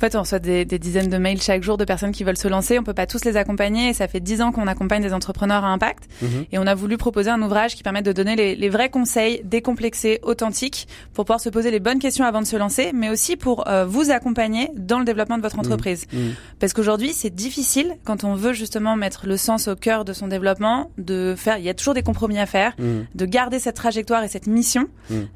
En 0.00 0.06
fait, 0.06 0.16
on 0.16 0.20
reçoit 0.20 0.38
des, 0.38 0.64
des, 0.64 0.78
dizaines 0.78 1.10
de 1.10 1.18
mails 1.18 1.42
chaque 1.42 1.62
jour 1.62 1.76
de 1.76 1.84
personnes 1.84 2.12
qui 2.12 2.24
veulent 2.24 2.38
se 2.38 2.48
lancer. 2.48 2.78
On 2.78 2.82
peut 2.82 2.94
pas 2.94 3.06
tous 3.06 3.22
les 3.26 3.36
accompagner. 3.36 3.90
Et 3.90 3.92
ça 3.92 4.08
fait 4.08 4.20
dix 4.20 4.40
ans 4.40 4.50
qu'on 4.50 4.66
accompagne 4.66 5.02
des 5.02 5.12
entrepreneurs 5.12 5.62
à 5.62 5.68
impact. 5.68 6.08
Mhm. 6.22 6.46
Et 6.52 6.58
on 6.58 6.66
a 6.66 6.74
voulu 6.74 6.96
proposer 6.96 7.28
un 7.28 7.42
ouvrage 7.42 7.74
qui 7.76 7.82
permet 7.82 8.00
de 8.00 8.10
donner 8.12 8.34
les, 8.34 8.56
les, 8.56 8.70
vrais 8.70 8.88
conseils 8.88 9.42
décomplexés, 9.44 10.18
authentiques, 10.22 10.88
pour 11.12 11.26
pouvoir 11.26 11.38
se 11.38 11.50
poser 11.50 11.70
les 11.70 11.80
bonnes 11.80 11.98
questions 11.98 12.24
avant 12.24 12.40
de 12.40 12.46
se 12.46 12.56
lancer, 12.56 12.92
mais 12.94 13.10
aussi 13.10 13.36
pour 13.36 13.68
euh, 13.68 13.84
vous 13.84 14.10
accompagner 14.10 14.70
dans 14.74 15.00
le 15.00 15.04
développement 15.04 15.36
de 15.36 15.42
votre 15.42 15.56
mhm. 15.56 15.66
entreprise. 15.66 16.06
Mhm. 16.14 16.32
Parce 16.60 16.72
qu'aujourd'hui, 16.72 17.12
c'est 17.12 17.34
difficile 17.34 17.94
quand 18.04 18.24
on 18.24 18.32
veut 18.32 18.54
justement 18.54 18.96
mettre 18.96 19.26
le 19.26 19.36
sens 19.36 19.68
au 19.68 19.76
cœur 19.76 20.06
de 20.06 20.14
son 20.14 20.28
développement, 20.28 20.90
de 20.96 21.34
faire. 21.36 21.58
Il 21.58 21.64
y 21.64 21.68
a 21.68 21.74
toujours 21.74 21.92
des 21.92 22.02
compromis 22.02 22.38
à 22.38 22.46
faire, 22.46 22.74
de 22.78 23.26
garder 23.26 23.58
cette 23.58 23.76
trajectoire 23.76 24.24
et 24.24 24.28
cette 24.28 24.46
mission. 24.46 24.88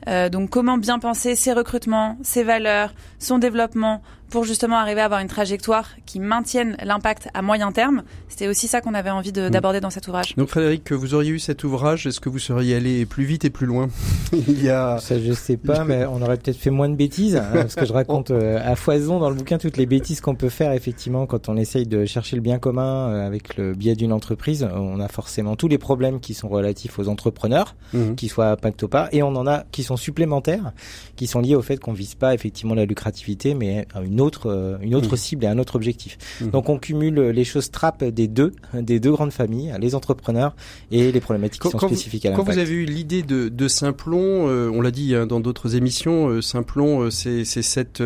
Euh, 0.09 0.31
donc, 0.31 0.48
comment 0.48 0.79
bien 0.79 0.98
penser 0.98 1.35
ses 1.35 1.53
recrutements, 1.53 2.16
ses 2.22 2.44
valeurs, 2.44 2.94
son 3.18 3.37
développement 3.37 4.00
pour 4.30 4.44
justement 4.44 4.76
arriver 4.76 5.00
à 5.00 5.06
avoir 5.06 5.20
une 5.20 5.28
trajectoire 5.28 5.90
qui 6.06 6.20
maintienne 6.20 6.76
l'impact 6.82 7.28
à 7.34 7.42
moyen 7.42 7.72
terme. 7.72 8.02
C'était 8.28 8.48
aussi 8.48 8.66
ça 8.66 8.80
qu'on 8.80 8.94
avait 8.94 9.10
envie 9.10 9.30
mm. 9.30 9.50
d'aborder 9.50 9.80
dans 9.80 9.90
cet 9.90 10.08
ouvrage. 10.08 10.34
Donc 10.37 10.48
Frédéric, 10.48 10.92
vous 10.92 11.14
auriez 11.14 11.30
eu 11.30 11.38
cet 11.38 11.64
ouvrage, 11.64 12.06
est-ce 12.06 12.20
que 12.20 12.28
vous 12.28 12.38
seriez 12.38 12.76
allé 12.76 13.06
plus 13.06 13.24
vite 13.24 13.44
et 13.44 13.50
plus 13.50 13.66
loin 13.66 13.88
Il 14.32 14.62
y 14.62 14.70
a... 14.70 14.98
Ça 14.98 15.18
je 15.20 15.32
sais 15.32 15.56
pas, 15.56 15.84
mais 15.87 16.04
on 16.06 16.20
aurait 16.22 16.37
peut-être 16.37 16.58
fait 16.58 16.70
moins 16.70 16.88
de 16.88 16.96
bêtises, 16.96 17.37
hein, 17.37 17.48
parce 17.52 17.74
que 17.74 17.87
je 17.87 17.92
raconte 17.92 18.30
euh, 18.30 18.60
à 18.64 18.76
foison 18.76 19.18
dans 19.18 19.30
le 19.30 19.37
bouquin 19.37 19.58
toutes 19.58 19.76
les 19.76 19.87
bêtises 19.87 20.20
qu'on 20.20 20.34
peut 20.34 20.48
faire 20.48 20.72
effectivement 20.72 21.26
quand 21.26 21.48
on 21.48 21.56
essaye 21.56 21.87
de 21.87 22.04
chercher 22.04 22.37
le 22.37 22.42
bien 22.42 22.58
commun 22.58 23.10
euh, 23.10 23.26
avec 23.26 23.56
le 23.56 23.74
biais 23.74 23.94
d'une 23.94 24.12
entreprise. 24.12 24.68
On 24.74 25.00
a 25.00 25.08
forcément 25.08 25.56
tous 25.56 25.68
les 25.68 25.78
problèmes 25.78 26.20
qui 26.20 26.34
sont 26.34 26.48
relatifs 26.48 26.98
aux 26.98 27.08
entrepreneurs, 27.08 27.76
mm-hmm. 27.94 28.14
qui 28.14 28.28
soient 28.28 28.50
impact 28.50 28.82
ou 28.82 28.88
pas, 28.88 29.08
et 29.12 29.22
on 29.22 29.34
en 29.37 29.46
a 29.46 29.64
qui 29.70 29.82
sont 29.82 29.96
supplémentaires, 29.96 30.72
qui 31.16 31.26
sont 31.26 31.40
liés 31.40 31.54
au 31.54 31.62
fait 31.62 31.78
qu'on 31.78 31.92
vise 31.92 32.14
pas 32.14 32.34
effectivement 32.34 32.74
la 32.74 32.84
lucrativité, 32.84 33.54
mais 33.54 33.87
une 34.04 34.13
une 34.14 34.20
autre, 34.20 34.46
euh, 34.46 34.79
une 34.81 34.94
autre 34.94 35.14
mmh. 35.14 35.16
cible 35.16 35.44
et 35.44 35.48
un 35.48 35.59
autre 35.59 35.74
objectif. 35.74 36.16
Mmh. 36.40 36.50
Donc 36.50 36.68
on 36.68 36.79
cumule 36.79 37.20
les 37.31 37.44
choses 37.44 37.72
trappes 37.72 38.05
des 38.05 38.29
deux, 38.29 38.53
des 38.72 39.00
deux 39.00 39.11
grandes 39.11 39.33
familles, 39.33 39.74
les 39.81 39.96
entrepreneurs 39.96 40.55
et 40.92 41.11
les 41.11 41.20
problématiques 41.20 41.62
qui 41.62 41.68
sont 41.68 41.79
spécifiques 41.79 42.24
à 42.24 42.31
l'impact. 42.31 42.46
Quand 42.46 42.53
vous 42.53 42.59
avez 42.59 42.72
eu 42.72 42.85
l'idée 42.85 43.22
de, 43.22 43.48
de 43.48 43.68
Simplon, 43.68 44.48
euh, 44.48 44.70
on 44.72 44.81
l'a 44.81 44.92
dit 44.92 45.16
hein, 45.16 45.27
dans 45.27 45.40
d'autres 45.40 45.74
émissions, 45.74 46.29
euh, 46.29 46.40
Simplon, 46.40 47.11
c'est 47.11 47.44
cette, 47.44 48.03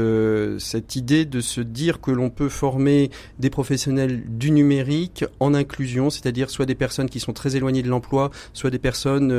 cette 0.58 0.96
idée 0.96 1.26
de 1.26 1.40
se 1.40 1.60
dire 1.60 2.00
que 2.00 2.10
l'on 2.10 2.30
peut 2.30 2.48
former 2.48 3.10
des 3.38 3.50
professionnels 3.50 4.22
du 4.26 4.50
numérique 4.50 5.26
en 5.40 5.52
inclusion, 5.52 6.08
c'est-à-dire 6.08 6.48
soit 6.48 6.64
des 6.64 6.74
personnes 6.74 7.10
qui 7.10 7.20
sont 7.20 7.34
très 7.34 7.56
éloignées 7.56 7.82
de 7.82 7.88
l'emploi, 7.88 8.30
soit 8.54 8.70
des 8.70 8.78
personnes 8.78 9.34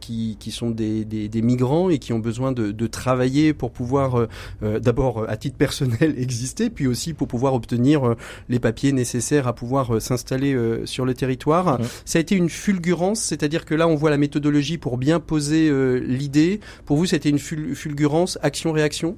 qui, 0.00 0.38
qui 0.40 0.50
sont 0.50 0.70
des, 0.70 1.04
des, 1.04 1.28
des, 1.28 1.42
migrants 1.42 1.90
et 1.90 1.98
qui 1.98 2.14
ont 2.14 2.18
besoin 2.18 2.52
de, 2.52 2.72
de 2.72 2.86
travailler 2.86 3.52
pour 3.52 3.70
pouvoir, 3.70 4.26
d'abord 4.62 5.26
à 5.28 5.36
titre 5.36 5.56
personnel, 5.56 5.89
exister, 6.00 6.70
puis 6.70 6.86
aussi 6.86 7.14
pour 7.14 7.28
pouvoir 7.28 7.54
obtenir 7.54 8.06
euh, 8.06 8.16
les 8.48 8.58
papiers 8.58 8.92
nécessaires 8.92 9.46
à 9.46 9.54
pouvoir 9.54 9.94
euh, 9.94 10.00
s'installer 10.00 10.54
euh, 10.54 10.86
sur 10.86 11.04
le 11.04 11.14
territoire. 11.14 11.78
Ça 12.04 12.18
a 12.18 12.20
été 12.20 12.34
une 12.34 12.48
fulgurance, 12.48 13.20
c'est-à-dire 13.20 13.64
que 13.64 13.74
là 13.74 13.88
on 13.88 13.94
voit 13.94 14.10
la 14.10 14.18
méthodologie 14.18 14.78
pour 14.78 14.98
bien 14.98 15.20
poser 15.20 15.70
l'idée. 16.00 16.60
Pour 16.84 16.96
vous, 16.96 17.06
c'était 17.06 17.28
une 17.28 17.38
fulgurance, 17.38 18.38
action-réaction? 18.42 19.16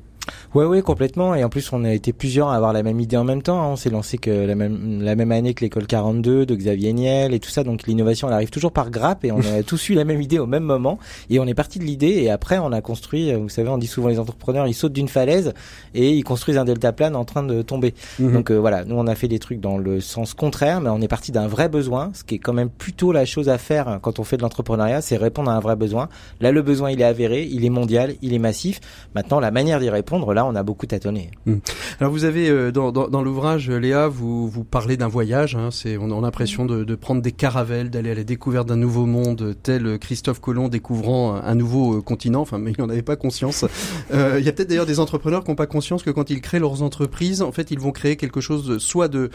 Ouais, 0.54 0.64
ouais, 0.64 0.82
complètement. 0.82 1.34
Et 1.34 1.44
en 1.44 1.48
plus, 1.48 1.72
on 1.72 1.84
a 1.84 1.92
été 1.92 2.12
plusieurs 2.12 2.48
à 2.48 2.56
avoir 2.56 2.72
la 2.72 2.82
même 2.82 3.00
idée 3.00 3.16
en 3.16 3.24
même 3.24 3.42
temps. 3.42 3.60
Hein. 3.62 3.68
On 3.68 3.76
s'est 3.76 3.90
lancé 3.90 4.18
que 4.18 4.30
la 4.30 4.54
même 4.54 5.02
la 5.02 5.16
même 5.16 5.32
année 5.32 5.54
que 5.54 5.64
l'école 5.64 5.86
42 5.86 6.46
de 6.46 6.54
Xavier 6.54 6.92
Niel 6.92 7.32
et 7.34 7.40
tout 7.40 7.50
ça. 7.50 7.64
Donc 7.64 7.86
l'innovation, 7.86 8.28
elle 8.28 8.34
arrive 8.34 8.50
toujours 8.50 8.72
par 8.72 8.90
grappe 8.90 9.24
et 9.24 9.32
on 9.32 9.40
a 9.40 9.62
tous 9.66 9.88
eu 9.88 9.94
la 9.94 10.04
même 10.04 10.20
idée 10.20 10.38
au 10.38 10.46
même 10.46 10.64
moment. 10.64 10.98
Et 11.30 11.38
on 11.40 11.46
est 11.46 11.54
parti 11.54 11.78
de 11.78 11.84
l'idée 11.84 12.22
et 12.22 12.30
après, 12.30 12.58
on 12.58 12.72
a 12.72 12.80
construit. 12.80 13.32
Vous 13.32 13.48
savez, 13.48 13.68
on 13.68 13.78
dit 13.78 13.86
souvent 13.86 14.08
les 14.08 14.18
entrepreneurs, 14.18 14.66
ils 14.66 14.74
sautent 14.74 14.92
d'une 14.92 15.08
falaise 15.08 15.54
et 15.94 16.10
ils 16.10 16.24
construisent 16.24 16.58
un 16.58 16.64
deltaplane 16.64 17.16
en 17.16 17.24
train 17.24 17.42
de 17.42 17.62
tomber. 17.62 17.94
Mhm. 18.18 18.32
Donc 18.32 18.50
euh, 18.50 18.56
voilà, 18.56 18.84
nous 18.84 18.96
on 18.96 19.06
a 19.06 19.14
fait 19.14 19.28
des 19.28 19.38
trucs 19.38 19.60
dans 19.60 19.78
le 19.78 20.00
sens 20.00 20.34
contraire, 20.34 20.80
mais 20.80 20.90
on 20.90 21.00
est 21.00 21.08
parti 21.08 21.32
d'un 21.32 21.46
vrai 21.46 21.68
besoin, 21.68 22.10
ce 22.14 22.24
qui 22.24 22.36
est 22.36 22.38
quand 22.38 22.52
même 22.52 22.70
plutôt 22.70 23.12
la 23.12 23.24
chose 23.24 23.48
à 23.48 23.58
faire 23.58 23.98
quand 24.02 24.18
on 24.18 24.24
fait 24.24 24.36
de 24.36 24.42
l'entrepreneuriat, 24.42 25.00
c'est 25.00 25.16
répondre 25.16 25.50
à 25.50 25.54
un 25.54 25.60
vrai 25.60 25.76
besoin. 25.76 26.08
Là, 26.40 26.52
le 26.52 26.62
besoin, 26.62 26.90
il 26.90 27.00
est 27.00 27.04
avéré, 27.04 27.48
il 27.50 27.64
est 27.64 27.70
mondial, 27.70 28.14
il 28.22 28.34
est 28.34 28.38
massif. 28.38 28.80
Maintenant, 29.14 29.40
la 29.40 29.50
manière 29.50 29.80
d'y 29.80 29.90
répondre 29.90 30.11
Là, 30.12 30.46
on 30.46 30.54
a 30.54 30.62
beaucoup 30.62 30.86
tâtonné. 30.86 31.30
Hmm. 31.46 31.56
Alors 31.98 32.12
vous 32.12 32.24
avez 32.24 32.50
euh, 32.50 32.70
dans, 32.70 32.92
dans, 32.92 33.22
l'ouvrage, 33.22 33.70
Léa, 33.70 34.08
vous, 34.08 34.46
vous 34.46 34.62
parlez 34.62 34.96
d'un 34.96 35.08
voyage. 35.08 35.56
Hein, 35.56 35.70
c'est 35.70 35.96
on 35.96 36.16
a 36.16 36.20
l'impression 36.20 36.66
de, 36.66 36.84
de, 36.84 36.94
prendre 36.94 37.22
des 37.22 37.32
caravelles, 37.32 37.88
d'aller 37.90 38.10
à 38.10 38.14
la 38.14 38.24
découverte 38.24 38.68
d'un 38.68 38.76
nouveau 38.76 39.06
monde, 39.06 39.56
tel 39.62 39.98
Christophe 39.98 40.40
Colomb 40.40 40.68
découvrant 40.68 41.34
un 41.34 41.54
nouveau 41.54 41.98
euh, 41.98 42.02
continent. 42.02 42.42
Enfin, 42.42 42.58
mais 42.58 42.72
il 42.72 42.80
n'en 42.80 42.90
avait 42.90 43.02
pas 43.02 43.16
conscience. 43.16 43.64
Euh, 44.12 44.36
il 44.38 44.44
y 44.44 44.48
a 44.48 44.52
peut-être 44.52 44.68
d'ailleurs 44.68 44.86
des 44.86 45.00
entrepreneurs 45.00 45.44
qui 45.44 45.50
n'ont 45.50 45.56
pas 45.56 45.66
conscience 45.66 46.02
que 46.02 46.10
quand 46.10 46.28
ils 46.28 46.40
créent 46.40 46.60
leurs 46.60 46.82
entreprises, 46.82 47.40
en 47.40 47.52
fait, 47.52 47.70
ils 47.70 47.78
vont 47.78 47.92
créer 47.92 48.16
quelque 48.16 48.40
chose 48.40 48.78
soit 48.78 49.08
de 49.08 49.30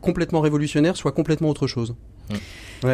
complètement 0.00 0.40
révolutionnaire, 0.40 0.96
soit 0.96 1.12
complètement 1.12 1.48
autre 1.48 1.66
chose. 1.66 1.94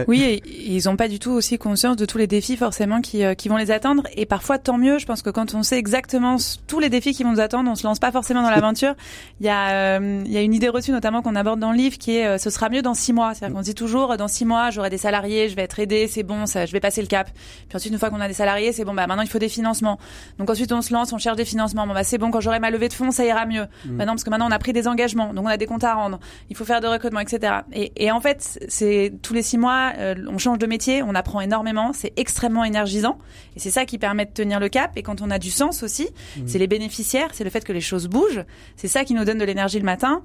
Oui, 0.08 0.22
et 0.22 0.42
ils 0.72 0.84
n'ont 0.86 0.96
pas 0.96 1.08
du 1.08 1.18
tout 1.18 1.30
aussi 1.30 1.58
conscience 1.58 1.96
de 1.96 2.04
tous 2.04 2.18
les 2.18 2.26
défis 2.26 2.56
forcément 2.56 3.00
qui, 3.00 3.24
euh, 3.24 3.34
qui 3.34 3.48
vont 3.48 3.56
les 3.56 3.70
attendre. 3.70 4.02
Et 4.14 4.26
parfois, 4.26 4.58
tant 4.58 4.78
mieux. 4.78 4.98
Je 4.98 5.06
pense 5.06 5.22
que 5.22 5.30
quand 5.30 5.54
on 5.54 5.62
sait 5.62 5.78
exactement 5.78 6.36
tous 6.66 6.80
les 6.80 6.88
défis 6.88 7.12
qui 7.12 7.22
vont 7.22 7.32
nous 7.32 7.40
attendre, 7.40 7.70
on 7.70 7.74
se 7.74 7.86
lance 7.86 7.98
pas 7.98 8.12
forcément 8.12 8.42
dans 8.42 8.50
l'aventure. 8.50 8.94
Il 9.40 9.46
y 9.46 9.48
a, 9.48 9.98
euh, 9.98 10.22
il 10.24 10.32
y 10.32 10.36
a 10.36 10.42
une 10.42 10.54
idée 10.54 10.68
reçue 10.68 10.92
notamment 10.92 11.22
qu'on 11.22 11.36
aborde 11.36 11.60
dans 11.60 11.70
le 11.70 11.76
livre 11.76 11.98
qui 11.98 12.16
est, 12.16 12.26
euh, 12.26 12.38
ce 12.38 12.50
sera 12.50 12.68
mieux 12.68 12.82
dans 12.82 12.94
six 12.94 13.12
mois. 13.12 13.34
C'est-à-dire 13.34 13.54
qu'on 13.54 13.62
dit 13.62 13.74
toujours, 13.74 14.16
dans 14.16 14.28
six 14.28 14.44
mois, 14.44 14.70
j'aurai 14.70 14.90
des 14.90 14.98
salariés, 14.98 15.48
je 15.48 15.56
vais 15.56 15.62
être 15.62 15.78
aidé, 15.78 16.08
c'est 16.08 16.22
bon, 16.22 16.46
ça, 16.46 16.66
je 16.66 16.72
vais 16.72 16.80
passer 16.80 17.00
le 17.00 17.08
cap. 17.08 17.30
Puis 17.68 17.76
ensuite, 17.76 17.92
une 17.92 17.98
fois 17.98 18.10
qu'on 18.10 18.20
a 18.20 18.28
des 18.28 18.34
salariés, 18.34 18.72
c'est 18.72 18.84
bon, 18.84 18.94
bah 18.94 19.06
maintenant 19.06 19.22
il 19.22 19.28
faut 19.28 19.38
des 19.38 19.48
financements. 19.48 19.98
Donc 20.38 20.50
ensuite, 20.50 20.72
on 20.72 20.82
se 20.82 20.92
lance, 20.92 21.12
on 21.12 21.18
cherche 21.18 21.36
des 21.36 21.44
financements. 21.44 21.86
Bon 21.86 21.94
bah 21.94 22.04
c'est 22.04 22.18
bon, 22.18 22.30
quand 22.30 22.40
j'aurai 22.40 22.58
ma 22.58 22.70
levée 22.70 22.88
de 22.88 22.94
fonds, 22.94 23.10
ça 23.10 23.24
ira 23.24 23.46
mieux. 23.46 23.66
Mm. 23.84 23.96
Maintenant, 23.96 24.12
parce 24.12 24.24
que 24.24 24.30
maintenant 24.30 24.48
on 24.48 24.52
a 24.52 24.58
pris 24.58 24.72
des 24.72 24.88
engagements, 24.88 25.32
donc 25.32 25.44
on 25.44 25.48
a 25.48 25.56
des 25.56 25.66
comptes 25.66 25.84
à 25.84 25.94
rendre. 25.94 26.18
Il 26.50 26.56
faut 26.56 26.64
faire 26.64 26.80
de 26.80 26.86
recrutement, 26.86 27.20
etc. 27.20 27.60
Et, 27.72 27.92
et 27.96 28.10
en 28.10 28.20
fait, 28.20 28.58
c'est 28.68 29.12
tous 29.26 29.34
les 29.34 29.42
six 29.42 29.58
mois, 29.58 29.92
on 30.28 30.38
change 30.38 30.58
de 30.58 30.66
métier, 30.66 31.02
on 31.02 31.14
apprend 31.16 31.40
énormément, 31.40 31.92
c'est 31.92 32.12
extrêmement 32.16 32.62
énergisant 32.62 33.18
et 33.56 33.60
c'est 33.60 33.72
ça 33.72 33.84
qui 33.84 33.98
permet 33.98 34.24
de 34.24 34.30
tenir 34.30 34.60
le 34.60 34.68
cap. 34.68 34.92
Et 34.96 35.02
quand 35.02 35.20
on 35.20 35.30
a 35.32 35.40
du 35.40 35.50
sens 35.50 35.82
aussi, 35.82 36.04
mmh. 36.36 36.42
c'est 36.46 36.58
les 36.58 36.68
bénéficiaires, 36.68 37.30
c'est 37.32 37.42
le 37.42 37.50
fait 37.50 37.64
que 37.64 37.72
les 37.72 37.80
choses 37.80 38.06
bougent, 38.06 38.44
c'est 38.76 38.86
ça 38.86 39.04
qui 39.04 39.14
nous 39.14 39.24
donne 39.24 39.38
de 39.38 39.44
l'énergie 39.44 39.80
le 39.80 39.84
matin. 39.84 40.22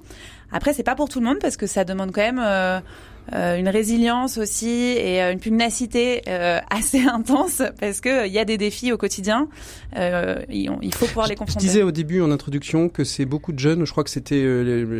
Après, 0.52 0.72
c'est 0.72 0.84
pas 0.84 0.94
pour 0.94 1.08
tout 1.08 1.18
le 1.18 1.26
monde 1.26 1.38
parce 1.40 1.56
que 1.56 1.66
ça 1.66 1.84
demande 1.84 2.12
quand 2.12 2.20
même 2.20 2.82
euh, 3.32 3.56
une 3.56 3.68
résilience 3.68 4.36
aussi 4.36 4.68
et 4.68 5.22
euh, 5.22 5.32
une 5.32 5.38
pugnacité 5.38 6.22
euh, 6.28 6.58
assez 6.70 7.00
intense 7.06 7.62
parce 7.80 8.00
que 8.00 8.26
il 8.26 8.32
y 8.32 8.38
a 8.38 8.44
des 8.44 8.58
défis 8.58 8.92
au 8.92 8.98
quotidien. 8.98 9.48
il 9.96 10.94
faut 10.94 11.06
pouvoir 11.06 11.28
les 11.28 11.36
confronter. 11.36 11.64
Je 11.64 11.70
disais 11.70 11.82
au 11.82 11.92
début 11.92 12.20
en 12.20 12.30
introduction 12.30 12.88
que 12.88 13.04
c'est 13.04 13.24
beaucoup 13.24 13.52
de 13.52 13.58
jeunes. 13.58 13.84
Je 13.86 13.90
crois 13.92 14.04
que 14.04 14.10
c'était, 14.10 14.44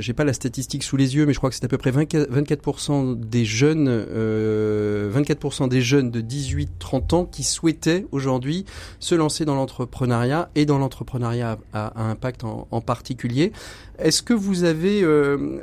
j'ai 0.00 0.12
pas 0.12 0.24
la 0.24 0.32
statistique 0.32 0.85
sous 0.85 0.96
les 0.96 1.16
yeux, 1.16 1.26
mais 1.26 1.32
je 1.32 1.38
crois 1.38 1.50
que 1.50 1.56
c'est 1.56 1.64
à 1.64 1.68
peu 1.68 1.78
près 1.78 1.90
24%, 1.90 2.26
24 2.28 3.14
des 3.16 3.44
jeunes, 3.44 3.88
24% 3.88 5.68
des 5.68 5.80
jeunes 5.80 6.11
de 6.11 6.20
18-30 6.20 7.14
ans 7.14 7.24
qui 7.24 7.42
souhaitaient 7.42 8.06
aujourd'hui 8.12 8.64
se 9.00 9.14
lancer 9.14 9.44
dans 9.44 9.56
l'entrepreneuriat 9.56 10.48
et 10.54 10.64
dans 10.64 10.78
l'entrepreneuriat 10.78 11.58
à, 11.72 12.02
impact 12.11 12.44
en, 12.44 12.68
en 12.70 12.80
particulier. 12.80 13.52
Est-ce 13.98 14.22
que 14.22 14.35
vous 14.35 14.64
avez, 14.64 15.04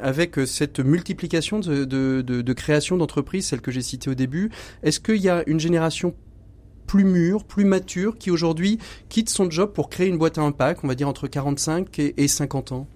avec 0.01 0.35
cette 0.45 0.79
multiplication 0.79 1.59
de, 1.59 1.85
de, 1.85 2.21
de, 2.21 2.48
de 2.49 2.53
création 2.53 2.97
d'entreprises, 2.97 3.47
celle 3.47 3.61
que 3.61 3.71
j'ai 3.71 3.81
citée 3.81 4.09
au 4.09 4.15
début, 4.15 4.49
est-ce 4.83 4.99
qu'il 4.99 5.17
y 5.17 5.29
a 5.29 5.43
une 5.47 5.59
génération 5.59 6.15
plus 6.87 7.03
mûre, 7.03 7.43
plus 7.43 7.65
mature, 7.65 8.17
qui 8.17 8.31
aujourd'hui 8.31 8.79
quitte 9.07 9.29
son 9.29 9.49
job 9.49 9.71
pour 9.73 9.89
créer 9.89 10.07
une 10.07 10.17
boîte 10.17 10.39
à 10.39 10.41
impact, 10.41 10.81
on 10.83 10.87
va 10.87 10.95
dire 10.95 11.07
entre 11.07 11.27
45 11.27 11.99
et, 11.99 12.23
et 12.23 12.27
50 12.27 12.71
ans? 12.71 12.87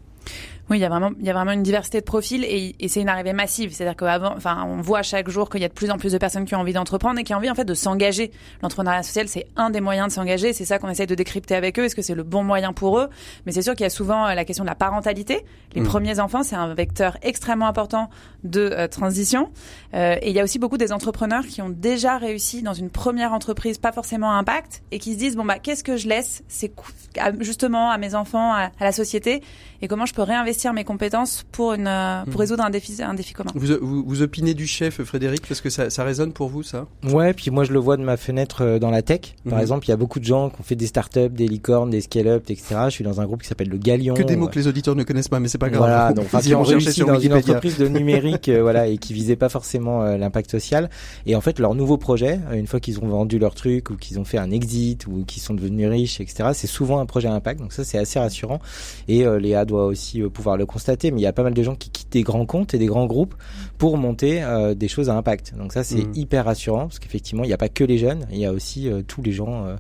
Oui, 0.69 0.78
il 0.78 0.82
y 0.82 0.86
a 0.86 0.89
vraiment, 0.89 1.12
il 1.19 1.26
y 1.26 1.30
a 1.30 1.34
vraiment 1.34 1.52
une 1.52 1.62
diversité 1.62 1.99
de 1.99 2.06
profils 2.06 2.43
et, 2.45 2.76
et 2.80 2.88
c'est 2.88 3.02
une 3.02 3.10
arrivée 3.10 3.34
massive. 3.34 3.73
C'est-à-dire 3.73 3.97
qu'avant, 3.97 4.34
enfin, 4.36 4.65
on 4.65 4.82
voit 4.82 5.02
chaque 5.02 5.30
jour 5.30 5.49
qu'il 5.49 5.62
y 5.62 5.65
a 5.65 5.67
de 5.67 5.73
plus 5.73 5.91
en 5.91 5.97
plus 5.97 6.13
de 6.13 6.17
personnes 6.17 6.45
qui 6.45 6.56
ont 6.56 6.60
envie 6.60 6.71
d'entreprendre 6.71 7.19
et 7.19 7.23
qui 7.23 7.34
ont 7.34 7.38
envie 7.38 7.49
en 7.49 7.56
fait 7.56 7.65
de 7.65 7.73
s'engager. 7.73 8.32
L'entrepreneuriat 8.62 9.04
social, 9.04 9.28
c'est 9.28 9.45
un 9.58 9.69
des 9.69 9.82
moyens 9.82 10.08
de 10.08 10.13
s'engager. 10.13 10.54
C'est 10.54 10.63
ça 10.63 10.80
qu'on 10.80 10.88
essaye 10.88 11.08
de 11.08 11.15
décrypter 11.15 11.56
avec 11.56 11.80
eux. 11.80 11.84
Est-ce 11.84 11.95
que 11.95 12.02
c'est 12.02 12.15
le 12.15 12.23
bon 12.23 12.43
moyen 12.43 12.71
pour 12.71 12.97
eux? 12.99 13.10
Mais 13.45 13.52
c'est 13.52 13.62
sûr 13.62 13.73
qu'il 13.73 13.84
y 13.84 13.88
a 13.88 13.89
souvent 13.89 14.26
euh, 14.26 14.36
la 14.36 14.45
question 14.45 14.63
de 14.63 14.69
la 14.69 14.76
parentalité. 14.76 15.45
Les 15.76 15.82
mmh. 15.82 15.86
premiers 15.86 16.19
enfants, 16.19 16.43
c'est 16.43 16.56
un 16.56 16.73
vecteur 16.73 17.17
extrêmement 17.23 17.67
important 17.67 18.10
de 18.45 18.62
euh, 18.62 18.88
transition. 18.88 19.52
Euh, 19.93 20.15
et 20.21 20.30
il 20.30 20.36
y 20.36 20.39
a 20.39 20.43
aussi 20.43 20.60
beaucoup 20.60 20.78
des 20.78 20.93
entrepreneurs 20.93 21.45
qui 21.45 21.62
ont 21.62 21.69
déjà 21.69 22.17
réussi 22.17 22.62
dans 22.62 22.73
une 22.73 22.89
première 22.89 23.34
entreprise, 23.34 23.78
pas 23.78 23.91
forcément 23.91 24.32
à 24.32 24.36
impact, 24.36 24.84
et 24.91 24.99
qui 24.99 25.13
se 25.13 25.17
disent 25.17 25.36
bon 25.36 25.43
bah 25.45 25.60
qu'est-ce 25.60 25.84
que 25.84 25.97
je 25.97 26.08
laisse? 26.08 26.43
C'est 26.47 26.71
justement 27.39 27.91
à 27.91 27.97
mes 27.97 28.15
enfants, 28.15 28.54
à, 28.54 28.71
à 28.80 28.84
la 28.84 28.91
société, 28.91 29.41
et 29.84 29.89
comment 29.89 30.06
je 30.06 30.13
peux 30.13 30.22
réinvestir 30.22 30.72
mes 30.72 30.86
compétences 30.86 31.43
pour 31.52 31.74
une 31.74 31.88
euh, 31.88 32.24
pour 32.24 32.36
hmm. 32.36 32.38
résoudre 32.38 32.63
un 32.63 32.69
défi 32.69 33.04
un 33.04 33.13
défi 33.13 33.34
commun. 33.34 33.52
Vous, 33.54 34.04
vous, 34.06 34.22
opinez 34.22 34.54
du 34.54 34.65
chef 34.65 35.04
Frédéric 35.04 35.46
parce 35.46 35.60
que 35.60 35.69
ça, 35.69 35.89
ça 35.89 36.06
résonne 36.06 36.32
pour 36.32 36.48
vous 36.48 36.63
ça 36.63 36.88
Ouais, 37.04 37.34
puis 37.34 37.52
moi 37.52 37.65
je 37.65 37.74
le 37.74 37.80
vois 37.80 37.98
de 37.98 38.02
ma 38.02 38.15
fenêtre 38.15 38.63
euh, 38.63 38.80
dans 38.80 38.89
la 38.89 39.02
tech. 39.02 39.36
Par 39.48 39.60
hmm. 39.60 39.62
exemple, 39.62 39.86
il 39.86 39.89
y 39.89 39.93
a 39.93 39.98
beaucoup 39.98 40.22
de 40.22 40.24
gens 40.24 40.50
qui 40.50 40.62
ont 40.62 40.63
fait 40.63 40.78
des 40.78 40.88
startups, 40.88 41.28
des 41.28 41.50
licornes, 41.50 41.89
des 41.89 42.00
scale-up, 42.00 42.43
etc. 42.50 42.76
Je 42.86 42.91
suis 42.91 43.04
dans 43.04 43.19
un 43.19 43.26
groupe 43.26 43.41
qui 43.41 43.50
s'appelle 43.50 43.67
le 43.67 43.78
Galion. 43.78 44.13
Que 44.13 44.24
des 44.24 44.38
mots 44.38 44.48
que 44.48 44.58
les 44.58 44.67
auditeurs 44.67 44.96
ne 44.96 45.04
connaissent 45.04 45.28
pas, 45.28 45.41
mais 45.41 45.50
c'est 45.50 45.58
pas 45.58 45.69
grave. 45.69 45.82
Voilà, 45.82 46.13
donc 46.13 46.28
qui 46.30 46.56
ont 46.56 46.63
réussi 46.63 47.02
dans 47.02 47.19
une 47.19 47.34
entreprise 47.34 47.78
de 47.78 47.89
numérique, 47.89 48.48
euh, 48.48 48.62
voilà, 48.62 48.88
et 48.88 48.98
qui 48.98 49.13
visait 49.13 49.36
pas 49.36 49.50
forcément 49.50 50.04
l'impact 50.04 50.50
social. 50.50 50.89
Et 51.26 51.36
en 51.36 51.41
fait, 51.41 51.60
leur 51.60 51.76
nouveau 51.76 51.98
projet, 51.98 52.39
une 52.54 52.67
fois 52.67 52.80
qu'ils 52.80 53.00
ont 53.02 53.08
vendu 53.08 53.38
leur 53.38 53.54
truc 53.54 53.89
ou 53.89 53.98
qu'ils 53.98 54.17
ont 54.17 54.26
fait 54.26 54.38
un 54.38 54.52
exit 54.52 55.06
ou 55.08 55.26
qu'ils 55.26 55.41
sont 55.41 55.54
devenus 55.54 55.89
riches, 55.89 56.22
etc. 56.22 56.52
C'est 56.54 56.67
souvent 56.67 57.00
un 57.00 57.06
projet 57.06 57.28
à 57.28 57.34
impact. 57.34 57.60
Donc 57.60 57.74
ça, 57.74 57.84
c'est 57.84 57.98
assez 57.98 58.17
rassurant. 58.17 58.60
Et 59.10 59.26
Léa 59.39 59.65
aussi 59.82 60.22
pouvoir 60.22 60.58
le 60.58 60.66
constater, 60.66 61.12
mais 61.12 61.20
il 61.20 61.24
y 61.24 61.28
a 61.28 61.34
pas 61.34 61.44
mal 61.44 61.54
de 61.54 61.64
gens 61.64 61.76
qui 61.76 61.90
quittent 61.90 62.12
des 62.12 62.24
grands 62.24 62.46
comptes 62.46 62.74
et 62.74 62.78
des 62.78 62.86
grands 62.86 63.06
groupes 63.06 63.36
pour 63.78 63.98
monter 63.98 64.44
euh, 64.44 64.74
des 64.74 64.88
choses 64.88 65.10
à 65.10 65.16
impact. 65.16 65.54
Donc 65.58 65.74
ça, 65.74 65.84
c'est 65.84 66.08
mm. 66.08 66.12
hyper 66.16 66.46
rassurant 66.46 66.88
parce 66.88 67.00
qu'effectivement, 67.00 67.44
il 67.44 67.48
n'y 67.48 67.54
a 67.54 67.58
pas 67.58 67.70
que 67.70 67.84
les 67.84 67.98
jeunes, 67.98 68.26
il 68.32 68.38
y 68.38 68.46
a 68.46 68.54
aussi 68.54 68.90
euh, 68.90 69.02
tous 69.06 69.22
les 69.22 69.32
gens 69.32 69.66
euh, 69.66 69.76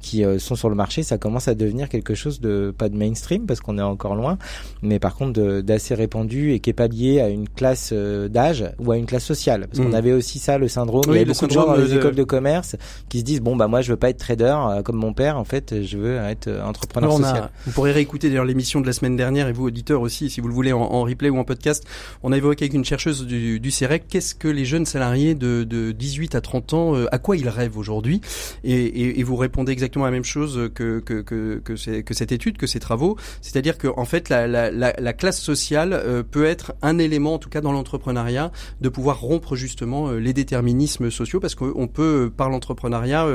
qui 0.00 0.24
sont 0.38 0.56
sur 0.56 0.68
le 0.68 0.74
marché. 0.74 1.02
Ça 1.02 1.18
commence 1.18 1.48
à 1.48 1.54
devenir 1.54 1.88
quelque 1.88 2.14
chose 2.14 2.40
de 2.40 2.74
pas 2.76 2.88
de 2.88 2.96
mainstream 2.96 3.46
parce 3.46 3.60
qu'on 3.60 3.78
est 3.78 3.82
encore 3.82 4.14
loin, 4.14 4.38
mais 4.82 4.98
par 4.98 5.14
contre 5.14 5.60
d'assez 5.60 5.94
répandu 5.94 6.52
et 6.52 6.60
qui 6.60 6.70
est 6.70 6.74
pas 6.74 6.86
lié 6.86 7.20
à 7.20 7.28
une 7.28 7.48
classe 7.48 7.92
d'âge 7.92 8.64
ou 8.78 8.92
à 8.92 8.96
une 8.96 9.06
classe 9.06 9.24
sociale. 9.24 9.66
Parce 9.68 9.80
qu'on 9.80 9.92
mm. 9.92 9.94
avait 9.94 10.12
aussi 10.12 10.38
ça, 10.38 10.58
le 10.58 10.68
syndrome. 10.68 11.02
il 11.08 11.16
y 11.16 11.20
a 11.20 11.24
beaucoup 11.24 11.46
de 11.46 11.52
gens 11.52 11.66
dans 11.66 11.76
les 11.76 11.94
écoles 11.94 12.14
de 12.14 12.24
commerce 12.24 12.76
qui 13.08 13.20
se 13.20 13.24
disent 13.24 13.40
bon 13.40 13.56
bah 13.56 13.68
moi 13.68 13.80
je 13.80 13.90
veux 13.90 13.96
pas 13.96 14.10
être 14.10 14.18
trader 14.18 14.56
comme 14.84 14.96
mon 14.96 15.12
père. 15.12 15.38
En 15.38 15.44
fait, 15.44 15.82
je 15.82 15.98
veux 15.98 16.16
être 16.16 16.48
entrepreneur 16.62 17.12
social. 17.12 17.50
vous 17.64 17.72
pourrez 17.72 17.92
réécouter 17.92 18.28
d'ailleurs 18.28 18.44
l'émission 18.44 18.80
de 18.80 18.86
la 18.86 18.92
semaine 18.92 19.16
dernière 19.16 19.48
et 19.48 19.52
vous 19.52 19.64
auditeurs 19.64 20.00
aussi 20.00 20.30
si 20.30 20.40
vous 20.40 20.48
le 20.48 20.54
voulez, 20.54 20.72
en, 20.72 21.02
replay 21.02 21.30
ou 21.30 21.38
en 21.38 21.44
podcast. 21.44 21.84
On 22.22 22.32
a 22.32 22.36
évoqué 22.36 22.64
avec 22.64 22.74
une 22.74 22.84
chercheuse 22.84 23.26
du, 23.26 23.45
du 23.60 23.70
CEREC 23.70 24.06
qu'est-ce 24.08 24.34
que 24.34 24.48
les 24.48 24.64
jeunes 24.64 24.86
salariés 24.86 25.34
de, 25.34 25.64
de 25.64 25.92
18 25.92 26.34
à 26.34 26.40
30 26.40 26.74
ans, 26.74 26.96
euh, 26.96 27.06
à 27.12 27.18
quoi 27.18 27.36
ils 27.36 27.48
rêvent 27.48 27.78
aujourd'hui? 27.78 28.20
Et, 28.64 28.72
et, 28.72 29.20
et, 29.20 29.22
vous 29.22 29.36
répondez 29.36 29.72
exactement 29.72 30.04
la 30.04 30.10
même 30.10 30.24
chose 30.24 30.70
que, 30.74 31.00
que, 31.00 31.20
que, 31.20 31.60
que, 31.62 32.00
que 32.00 32.14
cette 32.14 32.32
étude, 32.32 32.56
que 32.56 32.66
ces 32.66 32.80
travaux. 32.80 33.16
C'est-à-dire 33.40 33.78
que 33.78 33.88
en 33.88 34.04
fait, 34.04 34.28
la, 34.28 34.46
la, 34.46 34.70
la, 34.70 34.92
la 34.98 35.12
classe 35.12 35.40
sociale 35.40 35.92
euh, 35.92 36.22
peut 36.22 36.44
être 36.44 36.74
un 36.82 36.98
élément, 36.98 37.34
en 37.34 37.38
tout 37.38 37.48
cas 37.48 37.60
dans 37.60 37.72
l'entrepreneuriat, 37.72 38.52
de 38.80 38.88
pouvoir 38.88 39.20
rompre 39.20 39.56
justement 39.56 40.08
euh, 40.08 40.18
les 40.18 40.32
déterminismes 40.32 41.10
sociaux 41.10 41.40
parce 41.40 41.54
qu'on 41.54 41.88
peut, 41.88 42.30
par 42.34 42.50
l'entrepreneuriat, 42.50 43.26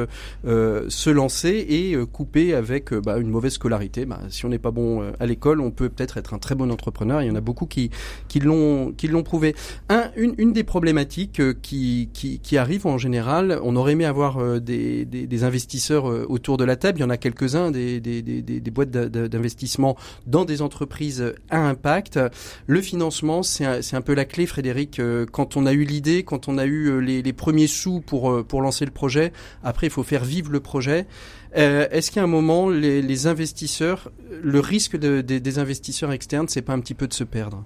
se 0.44 1.10
lancer 1.10 1.66
et 1.70 1.96
couper 2.12 2.54
avec 2.54 2.94
bah, 2.94 3.18
une 3.18 3.30
mauvaise 3.30 3.54
scolarité. 3.54 4.06
Bah, 4.06 4.20
si 4.30 4.46
on 4.46 4.50
n'est 4.50 4.60
pas 4.60 4.72
bon 4.72 5.12
à 5.20 5.26
l'école, 5.26 5.62
on 5.62 5.72
peut 5.72 5.90
peut-être 5.90 6.18
être 6.18 6.34
un 6.34 6.40
très 6.40 6.56
bon 6.56 6.72
entrepreneurs. 6.72 7.22
Il 7.22 7.28
y 7.28 7.32
en 7.32 7.36
a 7.36 7.42
beaucoup 7.42 7.66
qui 7.66 7.90
qui 8.28 8.40
l'ont 8.40 8.94
prouvé. 9.24 9.56
Un, 9.92 10.10
une, 10.16 10.54
des 10.54 10.64
problématiques 10.64 11.42
euh, 11.42 11.54
qui, 11.54 12.58
arrivent 12.58 12.88
en 12.88 12.98
général, 12.98 13.60
on 13.62 13.76
aurait 13.76 13.92
aimé 13.92 14.06
avoir 14.06 14.38
euh, 14.38 14.62
des, 14.62 15.44
investisseurs 15.44 16.10
euh, 16.10 16.26
autour 16.30 16.56
de 16.56 16.64
la 16.64 16.78
table. 16.78 17.00
Il 17.00 17.02
y 17.02 17.04
en 17.04 17.10
a 17.10 17.18
quelques-uns 17.18 17.72
des, 17.72 18.00
boîtes 18.74 18.90
d'investissement 18.90 19.98
dans 20.28 20.46
des 20.46 20.62
entreprises 20.62 21.34
à 21.50 21.68
impact. 21.68 22.18
Le 22.68 22.82
financement, 22.82 23.44
c'est 23.44 23.66
un, 23.66 24.02
peu 24.02 24.14
la 24.14 24.24
clé, 24.24 24.46
Frédéric. 24.46 25.02
Quand 25.34 25.58
on 25.58 25.66
a 25.66 25.74
eu 25.74 25.84
l'idée, 25.84 26.24
quand 26.24 26.48
on 26.48 26.58
a 26.58 26.66
eu 26.66 27.02
les, 27.02 27.34
premiers 27.34 27.68
sous 27.68 28.00
pour 28.00 28.62
lancer 28.62 28.86
le 28.86 28.92
projet, 28.92 29.34
après 29.62 29.88
il 29.88 29.90
faut 29.90 30.04
faire 30.04 30.24
vivre 30.24 30.54
le 30.54 30.62
projet. 30.62 31.06
Est-ce 31.54 32.12
qu'à 32.12 32.24
un 32.24 32.28
moment, 32.28 32.70
les, 32.70 33.28
investisseurs, 33.28 34.10
le 34.42 34.62
risque 34.62 34.98
de, 34.98 35.20
de, 35.20 35.38
des 35.38 35.60
investisseurs 35.60 36.14
externes, 36.14 36.48
c'est 36.48 36.62
pas 36.62 36.72
un 36.72 36.80
petit 36.80 36.94
peu 36.94 37.10
de 37.10 37.14
se 37.14 37.26
perdre? 37.26 37.66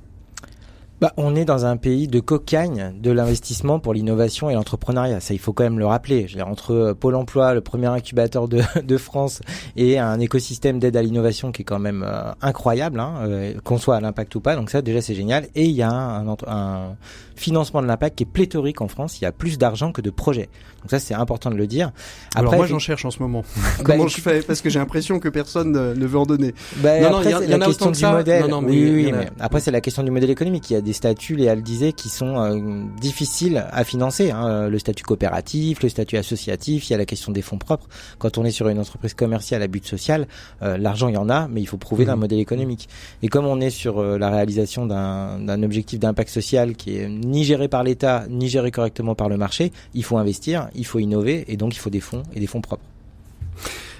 Bah, 1.01 1.11
on 1.17 1.35
est 1.35 1.43
dans 1.43 1.65
un 1.65 1.75
pays 1.75 2.07
de 2.07 2.21
cocagne 2.21 2.93
de 2.97 3.11
l'investissement 3.11 3.79
pour 3.79 3.93
l'innovation 3.93 4.49
et 4.49 4.53
l'entrepreneuriat. 4.53 5.19
Ça, 5.19 5.33
il 5.33 5.39
faut 5.39 5.51
quand 5.51 5.63
même 5.65 5.79
le 5.79 5.85
rappeler. 5.85 6.27
Je 6.27 6.39
entre 6.39 6.73
euh, 6.73 6.93
Pôle 6.93 7.15
Emploi, 7.15 7.53
le 7.53 7.61
premier 7.61 7.87
incubateur 7.87 8.47
de, 8.47 8.61
de 8.83 8.97
France, 8.97 9.41
et 9.75 9.99
un 9.99 10.19
écosystème 10.19 10.79
d'aide 10.79 10.95
à 10.95 11.01
l'innovation 11.01 11.51
qui 11.51 11.63
est 11.63 11.65
quand 11.65 11.79
même 11.79 12.05
euh, 12.07 12.31
incroyable, 12.41 12.99
hein, 12.99 13.15
euh, 13.23 13.53
qu'on 13.63 13.77
soit 13.77 13.97
à 13.97 13.99
l'impact 13.99 14.35
ou 14.35 14.41
pas. 14.41 14.55
Donc 14.55 14.69
ça, 14.69 14.81
déjà, 14.81 15.01
c'est 15.01 15.15
génial. 15.15 15.47
Et 15.55 15.65
il 15.65 15.75
y 15.75 15.81
a 15.81 15.91
un, 15.91 16.35
un, 16.47 16.95
financement 17.35 17.81
de 17.81 17.87
l'impact 17.87 18.17
qui 18.17 18.23
est 18.23 18.27
pléthorique 18.27 18.79
en 18.79 18.87
France. 18.87 19.19
Il 19.19 19.23
y 19.23 19.27
a 19.27 19.33
plus 19.33 19.57
d'argent 19.57 19.91
que 19.91 20.01
de 20.01 20.09
projets. 20.09 20.49
Donc 20.81 20.91
ça, 20.91 20.99
c'est 20.99 21.13
important 21.13 21.49
de 21.49 21.55
le 21.55 21.67
dire. 21.67 21.91
Après, 22.29 22.39
Alors 22.39 22.55
moi, 22.55 22.65
j'en 22.67 22.79
cherche 22.79 23.03
en 23.03 23.11
ce 23.11 23.19
moment. 23.19 23.43
Comment 23.83 24.03
bah, 24.03 24.09
je 24.09 24.21
fais? 24.21 24.41
Parce 24.41 24.61
que 24.61 24.69
j'ai 24.69 24.79
l'impression 24.79 25.19
que 25.19 25.27
personne 25.27 25.73
ne 25.73 26.05
veut 26.05 26.17
en 26.17 26.25
donner. 26.25 26.53
Bah, 26.77 27.01
non, 27.01 27.09
non, 27.11 27.21
il 27.23 27.29
y, 27.29 27.33
a, 27.33 27.57
la 27.57 27.65
question 27.65 27.91
du 27.91 28.05
modèle. 28.05 28.43
Non, 28.43 28.47
non, 28.49 28.61
mais, 28.61 28.71
oui, 28.71 28.91
oui, 28.93 29.11
mais 29.11 29.27
après, 29.39 29.59
c'est 29.59 29.71
la 29.71 29.81
question 29.81 30.03
du 30.03 30.11
modèle 30.11 30.29
économique. 30.29 30.69
Il 30.69 30.73
y 30.73 30.77
a 30.77 30.81
des 30.85 30.93
statuts, 30.93 31.35
Léa 31.35 31.55
le 31.55 31.61
disait, 31.61 31.91
qui 31.91 32.07
sont 32.07 32.87
difficiles 33.01 33.65
à 33.71 33.83
financer. 33.83 34.31
Hein. 34.31 34.69
Le 34.69 34.79
statut 34.79 35.03
coopératif, 35.03 35.83
le 35.83 35.89
statut 35.89 36.15
associatif, 36.15 36.87
il 36.87 36.93
y 36.93 36.95
a 36.95 36.97
la 36.97 37.05
question 37.05 37.31
des 37.31 37.41
fonds 37.41 37.57
propres. 37.57 37.87
Quand 38.19 38.37
on 38.37 38.45
est 38.45 38.51
sur 38.51 38.69
une 38.69 38.79
entreprise 38.79 39.13
commerciale 39.13 39.61
à 39.61 39.67
but 39.67 39.85
social, 39.85 40.27
l'argent 40.61 41.09
il 41.09 41.15
y 41.15 41.17
en 41.17 41.29
a, 41.29 41.47
mais 41.47 41.61
il 41.61 41.65
faut 41.65 41.77
prouver 41.77 42.05
d'un 42.05 42.15
mmh. 42.15 42.19
modèle 42.19 42.39
économique. 42.39 42.87
Et 43.21 43.27
comme 43.27 43.45
on 43.45 43.59
est 43.59 43.69
sur 43.69 44.01
la 44.01 44.29
réalisation 44.29 44.85
d'un 44.85 45.63
objectif 45.63 45.99
d'impact 45.99 46.29
social 46.29 46.75
qui 46.75 46.97
est 46.97 47.09
ni 47.09 47.43
géré 47.43 47.67
par 47.67 47.83
l'État, 47.83 48.25
ni 48.29 48.47
géré 48.47 48.71
correctement 48.71 49.15
par 49.15 49.27
le 49.27 49.37
marché, 49.37 49.71
il 49.93 50.03
faut 50.03 50.17
investir, 50.17 50.69
il 50.75 50.85
faut 50.85 50.99
innover, 50.99 51.45
et 51.47 51.57
donc 51.57 51.75
il 51.75 51.79
faut 51.79 51.89
des 51.89 51.99
fonds 51.99 52.23
et 52.33 52.39
des 52.39 52.47
fonds 52.47 52.61
propres. 52.61 52.85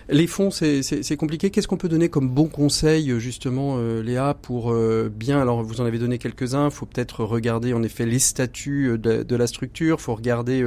Les 0.08 0.28
fonds, 0.28 0.52
c'est 0.52 1.18
compliqué. 1.18 1.50
Qu'est-ce 1.50 1.68
qu'on 1.68 1.78
peut 1.78 1.90
donner 1.90 2.10
comme 2.10 2.30
bon 2.30 2.46
conseil, 2.48 3.20
justement, 3.20 3.78
euh, 3.80 4.04
Léa, 4.04 4.36
pour 4.40 4.72
euh, 4.72 5.12
bien 5.12 5.42
Alors, 5.42 5.64
vous 5.64 5.82
en 5.82 5.86
avez 5.86 5.98
donné 5.98 6.20
quelques-uns. 6.20 6.66
Il 6.66 6.72
faut 6.72 6.86
peut-être 6.86 7.24
regarder, 7.24 7.74
en 7.74 7.82
effet, 7.82 8.06
les 8.06 8.20
statuts 8.20 8.92
euh, 8.92 8.98
de, 9.00 9.36
la 9.36 9.48
structure. 9.48 9.98
Il 10.00 10.04
faut 10.04 10.14
regarder 10.14 10.64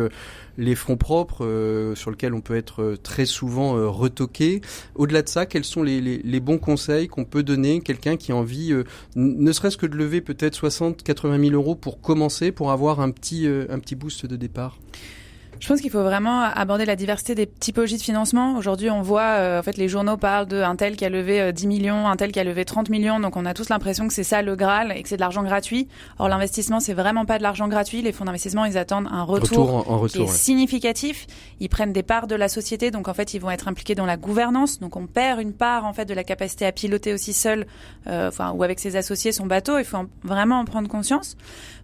les 0.56 0.74
fonds 0.74 0.96
propres, 0.96 1.92
sur 1.94 2.10
lesquels 2.10 2.34
on 2.34 2.40
peut 2.40 2.56
être 2.56 2.96
très 3.02 3.26
souvent 3.26 3.90
retoqué. 3.90 4.60
Au-delà 4.96 5.22
de 5.22 5.28
ça, 5.28 5.46
quels 5.46 5.64
sont 5.64 5.84
les, 5.84 6.00
les 6.00 6.40
bons 6.40 6.58
conseils 6.58 7.06
qu'on 7.06 7.24
peut 7.24 7.44
donner? 7.44 7.80
Quelqu'un 7.80 8.16
qui 8.16 8.32
a 8.32 8.36
envie, 8.36 8.74
ne 9.14 9.52
serait-ce 9.52 9.76
que 9.76 9.86
de 9.86 9.96
lever 9.96 10.20
peut-être 10.20 10.54
60, 10.54 11.04
80 11.04 11.38
000 11.40 11.52
euros 11.52 11.76
pour 11.76 12.00
commencer, 12.00 12.50
pour 12.50 12.72
avoir 12.72 13.00
un 13.00 13.10
petit, 13.12 13.46
un 13.46 13.78
petit 13.78 13.94
boost 13.94 14.26
de 14.26 14.36
départ? 14.36 14.78
Je 15.60 15.66
pense 15.66 15.80
qu'il 15.80 15.90
faut 15.90 16.02
vraiment 16.02 16.42
aborder 16.42 16.84
la 16.84 16.96
diversité 16.96 17.34
des 17.34 17.46
typologies 17.46 17.96
de 17.96 18.02
financement. 18.02 18.56
Aujourd'hui, 18.56 18.90
on 18.90 19.02
voit, 19.02 19.22
euh, 19.22 19.58
en 19.58 19.62
fait, 19.62 19.76
les 19.76 19.88
journaux 19.88 20.16
parlent 20.16 20.46
d'un 20.46 20.76
tel 20.76 20.96
qui 20.96 21.04
a 21.04 21.08
levé 21.08 21.52
10 21.52 21.64
euh, 21.64 21.68
millions, 21.68 22.08
un 22.08 22.16
tel 22.16 22.30
qui 22.30 22.38
a 22.38 22.44
levé 22.44 22.64
30 22.64 22.90
millions. 22.90 23.18
Donc, 23.18 23.36
on 23.36 23.44
a 23.44 23.54
tous 23.54 23.68
l'impression 23.68 24.06
que 24.06 24.14
c'est 24.14 24.24
ça 24.24 24.42
le 24.42 24.54
Graal 24.54 24.92
et 24.96 25.02
que 25.02 25.08
c'est 25.08 25.16
de 25.16 25.20
l'argent 25.20 25.42
gratuit. 25.42 25.88
Or, 26.18 26.28
l'investissement, 26.28 26.78
c'est 26.78 26.94
vraiment 26.94 27.24
pas 27.24 27.38
de 27.38 27.42
l'argent 27.42 27.66
gratuit. 27.66 28.02
Les 28.02 28.12
fonds 28.12 28.24
d'investissement, 28.24 28.64
ils 28.66 28.78
attendent 28.78 29.08
un 29.10 29.24
retour, 29.24 30.06
qui 30.08 30.22
est 30.22 30.28
significatif. 30.28 31.26
Ils 31.60 31.68
prennent 31.68 31.92
des 31.92 32.04
parts 32.04 32.28
de 32.28 32.36
la 32.36 32.48
société. 32.48 32.90
Donc, 32.90 33.08
en 33.08 33.14
fait, 33.14 33.34
ils 33.34 33.40
vont 33.40 33.50
être 33.50 33.66
impliqués 33.66 33.96
dans 33.96 34.06
la 34.06 34.16
gouvernance. 34.16 34.78
Donc, 34.78 34.96
on 34.96 35.06
perd 35.06 35.40
une 35.40 35.52
part, 35.52 35.84
en 35.84 35.92
fait, 35.92 36.04
de 36.04 36.14
la 36.14 36.24
capacité 36.24 36.66
à 36.66 36.72
piloter 36.72 37.12
aussi 37.12 37.32
seul, 37.32 37.66
euh, 38.06 38.28
enfin, 38.28 38.52
ou 38.52 38.62
avec 38.62 38.78
ses 38.78 38.94
associés 38.94 39.32
son 39.32 39.46
bateau. 39.46 39.78
Il 39.78 39.84
faut 39.84 39.98
vraiment 40.22 40.60
en 40.60 40.64
prendre 40.64 40.88
conscience. 40.88 41.36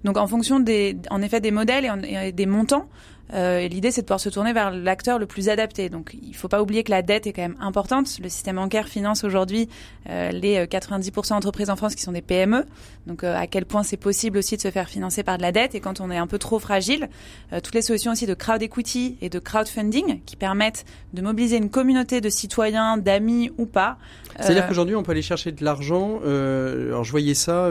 Donc, 0.04 0.16
en 0.16 0.26
fonction 0.26 0.60
des, 0.60 0.96
en 1.10 1.22
effet, 1.22 1.40
des 1.40 1.50
modèles 1.50 1.90
et 2.04 2.30
des 2.30 2.46
montants, 2.46 2.88
euh, 3.32 3.66
L'idée, 3.68 3.90
c'est 3.90 4.02
de 4.02 4.06
pouvoir 4.06 4.20
se 4.20 4.28
tourner 4.28 4.52
vers 4.52 4.70
l'acteur 4.70 5.18
le 5.18 5.26
plus 5.26 5.48
adapté. 5.48 5.88
Donc, 5.88 6.16
il 6.20 6.30
ne 6.30 6.34
faut 6.34 6.48
pas 6.48 6.62
oublier 6.62 6.84
que 6.84 6.90
la 6.90 7.02
dette 7.02 7.26
est 7.26 7.32
quand 7.32 7.42
même 7.42 7.56
importante. 7.60 8.18
Le 8.22 8.28
système 8.28 8.56
bancaire 8.56 8.88
finance 8.88 9.24
aujourd'hui 9.24 9.68
euh, 10.08 10.30
les 10.30 10.66
90% 10.66 11.08
euh, 11.08 11.34
d'entreprises 11.34 11.70
en 11.70 11.76
France 11.76 11.94
qui 11.94 12.02
sont 12.02 12.12
des 12.12 12.22
PME. 12.22 12.64
Donc, 13.06 13.24
euh, 13.24 13.34
à 13.37 13.46
quel 13.46 13.64
point 13.64 13.82
c'est 13.82 13.96
possible 13.96 14.38
aussi 14.38 14.56
de 14.56 14.62
se 14.62 14.70
faire 14.70 14.88
financer 14.88 15.22
par 15.22 15.38
de 15.38 15.42
la 15.42 15.52
dette. 15.52 15.74
Et 15.74 15.80
quand 15.80 16.00
on 16.00 16.10
est 16.10 16.16
un 16.16 16.26
peu 16.26 16.38
trop 16.38 16.58
fragile, 16.58 17.08
euh, 17.52 17.60
toutes 17.60 17.74
les 17.74 17.82
solutions 17.82 18.12
aussi 18.12 18.26
de 18.26 18.34
crowd 18.34 18.62
equity 18.62 19.16
et 19.20 19.28
de 19.28 19.38
crowdfunding 19.38 20.20
qui 20.26 20.37
permettent 20.37 20.84
de 21.12 21.22
mobiliser 21.22 21.56
une 21.56 21.70
communauté 21.70 22.20
de 22.20 22.28
citoyens, 22.28 22.96
d'amis 22.96 23.50
ou 23.58 23.66
pas. 23.66 23.98
C'est-à-dire 24.38 24.66
qu'aujourd'hui, 24.66 24.96
on 24.96 25.04
peut 25.04 25.12
aller 25.12 25.22
chercher 25.22 25.52
de 25.52 25.64
l'argent. 25.64 26.18
alors, 26.24 27.04
je 27.04 27.10
voyais 27.12 27.34
ça. 27.34 27.70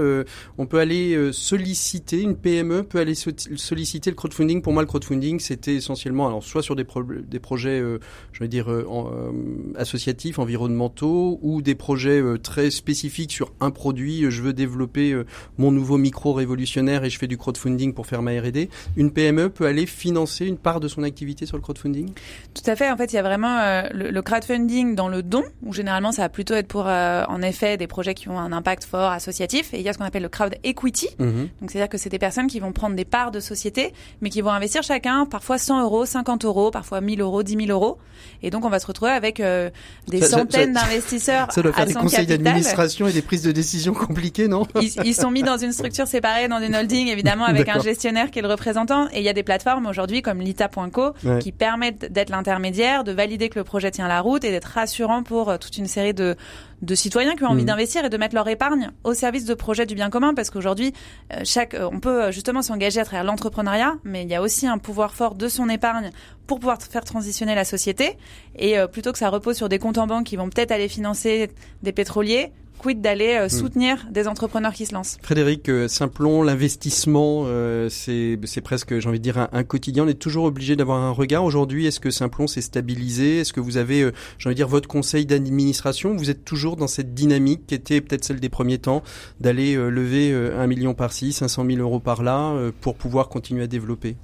on 0.57 0.65
peut 0.65 0.79
aller 0.79 1.33
solliciter 1.33 2.21
une 2.21 2.37
PME, 2.37 2.83
peut 2.83 2.99
aller 2.99 3.15
solliciter 3.15 4.09
le 4.09 4.15
crowdfunding. 4.15 4.61
Pour 4.61 4.71
moi, 4.71 4.81
le 4.81 4.87
crowdfunding, 4.87 5.41
c'était 5.43 5.75
essentiellement, 5.75 6.27
alors 6.27 6.43
soit 6.43 6.63
sur 6.63 6.75
des, 6.75 6.85
des 7.27 7.39
projets, 7.39 7.79
euh, 7.79 7.99
je 8.31 8.39
vais 8.39 8.47
dire, 8.47 8.71
euh, 8.71 8.87
euh, 8.89 9.31
associatifs, 9.77 10.39
environnementaux, 10.39 11.39
ou 11.41 11.61
des 11.61 11.75
projets 11.75 12.21
très 12.41 12.71
spécifiques 12.71 13.31
sur 13.31 13.51
un 13.59 13.71
produit. 13.71 14.25
Je 14.29 14.41
veux 14.41 14.53
développer 14.53 15.15
mon 15.57 15.71
nouveau 15.71 15.97
micro 15.97 16.33
révolutionnaire 16.33 17.03
et 17.03 17.09
je 17.09 17.19
fais 17.19 17.27
du 17.27 17.37
crowdfunding 17.37 17.93
pour 17.93 18.07
faire 18.07 18.21
ma 18.21 18.31
R&D. 18.31 18.69
Une 18.95 19.11
PME 19.11 19.49
peut 19.49 19.65
aller 19.65 19.85
financer 19.85 20.45
une 20.45 20.57
part 20.57 20.79
de 20.79 20.87
son 20.87 21.03
activité 21.03 21.45
sur 21.45 21.57
le 21.57 21.61
crowdfunding? 21.61 22.11
Tout 22.53 22.69
à 22.69 22.75
fait. 22.75 22.89
En 22.89 22.97
fait, 22.97 23.11
il 23.11 23.15
y 23.15 23.19
a 23.19 23.23
vraiment 23.23 23.83
le, 23.91 24.21
crowdfunding 24.21 24.95
dans 24.95 25.09
le 25.09 25.21
don, 25.21 25.43
où 25.63 25.73
généralement 25.73 26.11
ça 26.11 26.23
va 26.23 26.29
plutôt 26.29 26.53
être 26.53 26.67
pour, 26.67 26.85
en 26.85 27.41
effet, 27.41 27.77
des 27.77 27.87
projets 27.87 28.13
qui 28.13 28.29
ont 28.29 28.39
un 28.39 28.51
impact 28.51 28.85
fort 28.85 29.11
associatif. 29.11 29.73
Et 29.73 29.79
il 29.79 29.83
y 29.83 29.89
a 29.89 29.93
ce 29.93 29.97
qu'on 29.97 30.05
appelle 30.05 30.23
le 30.23 30.29
crowd 30.29 30.55
equity. 30.63 31.09
Mmh 31.19 31.25
Donc, 31.61 31.71
c'est-à-dire 31.71 31.89
que 31.89 31.97
c'est 31.97 32.09
des 32.09 32.19
personnes 32.19 32.47
qui 32.47 32.59
vont 32.59 32.71
prendre 32.71 32.95
des 32.95 33.05
parts 33.05 33.31
de 33.31 33.39
société, 33.39 33.93
mais 34.21 34.29
qui 34.29 34.41
vont 34.41 34.51
investir 34.51 34.83
chacun 34.83 35.25
parfois 35.33 35.57
100 35.57 35.81
euros, 35.81 36.05
50 36.05 36.45
euros, 36.45 36.69
parfois 36.69 37.01
1000 37.01 37.19
euros, 37.19 37.41
10 37.41 37.65
000 37.65 37.71
euros. 37.71 37.97
Et 38.43 38.51
donc, 38.51 38.65
on 38.65 38.69
va 38.69 38.77
se 38.77 38.85
retrouver 38.85 39.09
avec 39.09 39.39
euh, 39.39 39.71
des 40.07 40.21
centaines 40.21 40.73
d'investisseurs. 40.73 41.51
Ça 41.51 41.63
doit 41.63 41.73
faire 41.73 41.87
des 41.87 41.95
conseils 41.95 42.27
d'administration 42.27 43.07
et 43.07 43.13
des 43.13 43.23
prises 43.23 43.41
de 43.41 43.51
décision 43.51 43.93
compliquées, 43.93 44.47
non? 44.47 44.67
Ils, 44.79 45.15
sont 45.15 45.31
mis 45.31 45.41
dans 45.41 45.57
une 45.57 45.71
structure 45.71 46.05
séparée, 46.05 46.47
dans 46.47 46.59
une 46.59 46.75
holding, 46.75 47.07
évidemment, 47.07 47.45
avec 47.45 47.67
un 47.67 47.79
gestionnaire 47.79 48.29
qui 48.29 48.37
est 48.37 48.41
le 48.43 48.47
représentant. 48.47 49.07
Et 49.11 49.21
il 49.21 49.23
y 49.23 49.29
a 49.29 49.33
des 49.33 49.41
plateformes 49.41 49.87
aujourd'hui 49.87 50.21
comme 50.21 50.39
lita.co 50.39 51.13
qui 51.39 51.51
permettent 51.51 52.11
d'être 52.13 52.29
l'intermédiaire, 52.29 53.03
de 53.03 53.11
valider 53.11 53.49
que 53.49 53.57
le 53.57 53.63
projet 53.63 53.89
tient 53.89 54.07
la 54.07 54.21
route 54.21 54.43
et 54.43 54.51
d'être 54.51 54.65
rassurant 54.65 55.23
pour 55.23 55.49
euh, 55.49 55.57
toute 55.57 55.77
une 55.77 55.87
série 55.87 56.13
de 56.13 56.35
de 56.83 56.95
citoyens 56.95 57.35
qui 57.35 57.43
ont 57.43 57.47
envie 57.47 57.63
mmh. 57.63 57.67
d'investir 57.67 58.05
et 58.05 58.09
de 58.09 58.17
mettre 58.17 58.35
leur 58.35 58.47
épargne 58.47 58.91
au 59.03 59.13
service 59.13 59.45
de 59.45 59.53
projets 59.53 59.85
du 59.85 59.95
bien 59.95 60.09
commun 60.09 60.33
parce 60.33 60.49
qu'aujourd'hui 60.49 60.93
euh, 61.31 61.41
chaque 61.45 61.73
euh, 61.75 61.89
on 61.91 61.99
peut 61.99 62.23
euh, 62.23 62.31
justement 62.31 62.61
s'engager 62.61 62.99
à 62.99 63.05
travers 63.05 63.23
l'entrepreneuriat 63.23 63.95
mais 64.03 64.23
il 64.23 64.29
y 64.29 64.35
a 64.35 64.41
aussi 64.41 64.67
un 64.67 64.77
pouvoir 64.77 65.15
fort 65.15 65.35
de 65.35 65.47
son 65.47 65.69
épargne 65.69 66.11
pour 66.45 66.59
pouvoir 66.59 66.81
faire 66.81 67.05
transitionner 67.05 67.55
la 67.55 67.63
société 67.63 68.17
et 68.57 68.75
plutôt 68.91 69.13
que 69.13 69.17
ça 69.17 69.29
repose 69.29 69.55
sur 69.55 69.69
des 69.69 69.79
comptes 69.79 69.97
en 69.97 70.07
banque 70.07 70.25
qui 70.25 70.35
vont 70.35 70.49
peut-être 70.49 70.71
aller 70.71 70.89
financer 70.89 71.49
des 71.83 71.91
pétroliers 71.93 72.51
quid 72.83 73.01
d'aller 73.01 73.35
euh, 73.35 73.45
hmm. 73.45 73.49
soutenir 73.49 74.07
des 74.11 74.27
entrepreneurs 74.27 74.73
qui 74.73 74.85
se 74.85 74.93
lancent. 74.93 75.17
Frédéric 75.21 75.69
euh, 75.69 75.87
Simplon, 75.87 76.43
l'investissement, 76.43 77.43
euh, 77.45 77.87
c'est 77.89 78.61
presque, 78.61 78.99
j'ai 78.99 79.07
envie 79.07 79.19
de 79.19 79.23
dire, 79.23 79.47
un, 79.51 79.63
quotidien. 79.63 80.03
On 80.03 80.07
est 80.07 80.19
toujours 80.19 80.43
obligé 80.43 80.75
d'avoir 80.75 81.01
un 81.01 81.11
regard. 81.11 81.45
Aujourd'hui, 81.45 81.85
est-ce 81.85 82.01
que 82.01 82.11
Simplon 82.11 82.47
s'est 82.47 82.61
stabilisé? 82.61 83.39
Est-ce 83.39 83.53
que 83.53 83.61
vous 83.61 83.77
avez, 83.77 84.11
j'ai 84.37 84.49
envie 84.49 84.55
de 84.55 84.57
dire, 84.57 84.67
votre 84.67 84.89
conseil 84.89 85.25
d'administration? 85.25 86.15
Vous 86.15 86.29
êtes 86.29 86.43
toujours 86.43 86.75
dans 86.75 86.87
cette 86.87 87.13
dynamique 87.13 87.65
qui 87.67 87.75
était 87.75 88.01
peut-être 88.01 88.25
celle 88.25 88.39
des 88.39 88.49
premiers 88.49 88.79
temps, 88.79 89.01
d'aller 89.39 89.75
lever 89.75 90.33
un 90.33 90.67
million 90.67 90.93
par-ci, 90.93 91.31
500 91.31 91.65
000 91.65 91.77
euros 91.79 91.99
par-là, 91.99 92.53
pour 92.81 92.95
pouvoir 92.95 93.29
continuer 93.29 93.63
à 93.63 93.67
développer? 93.67 94.17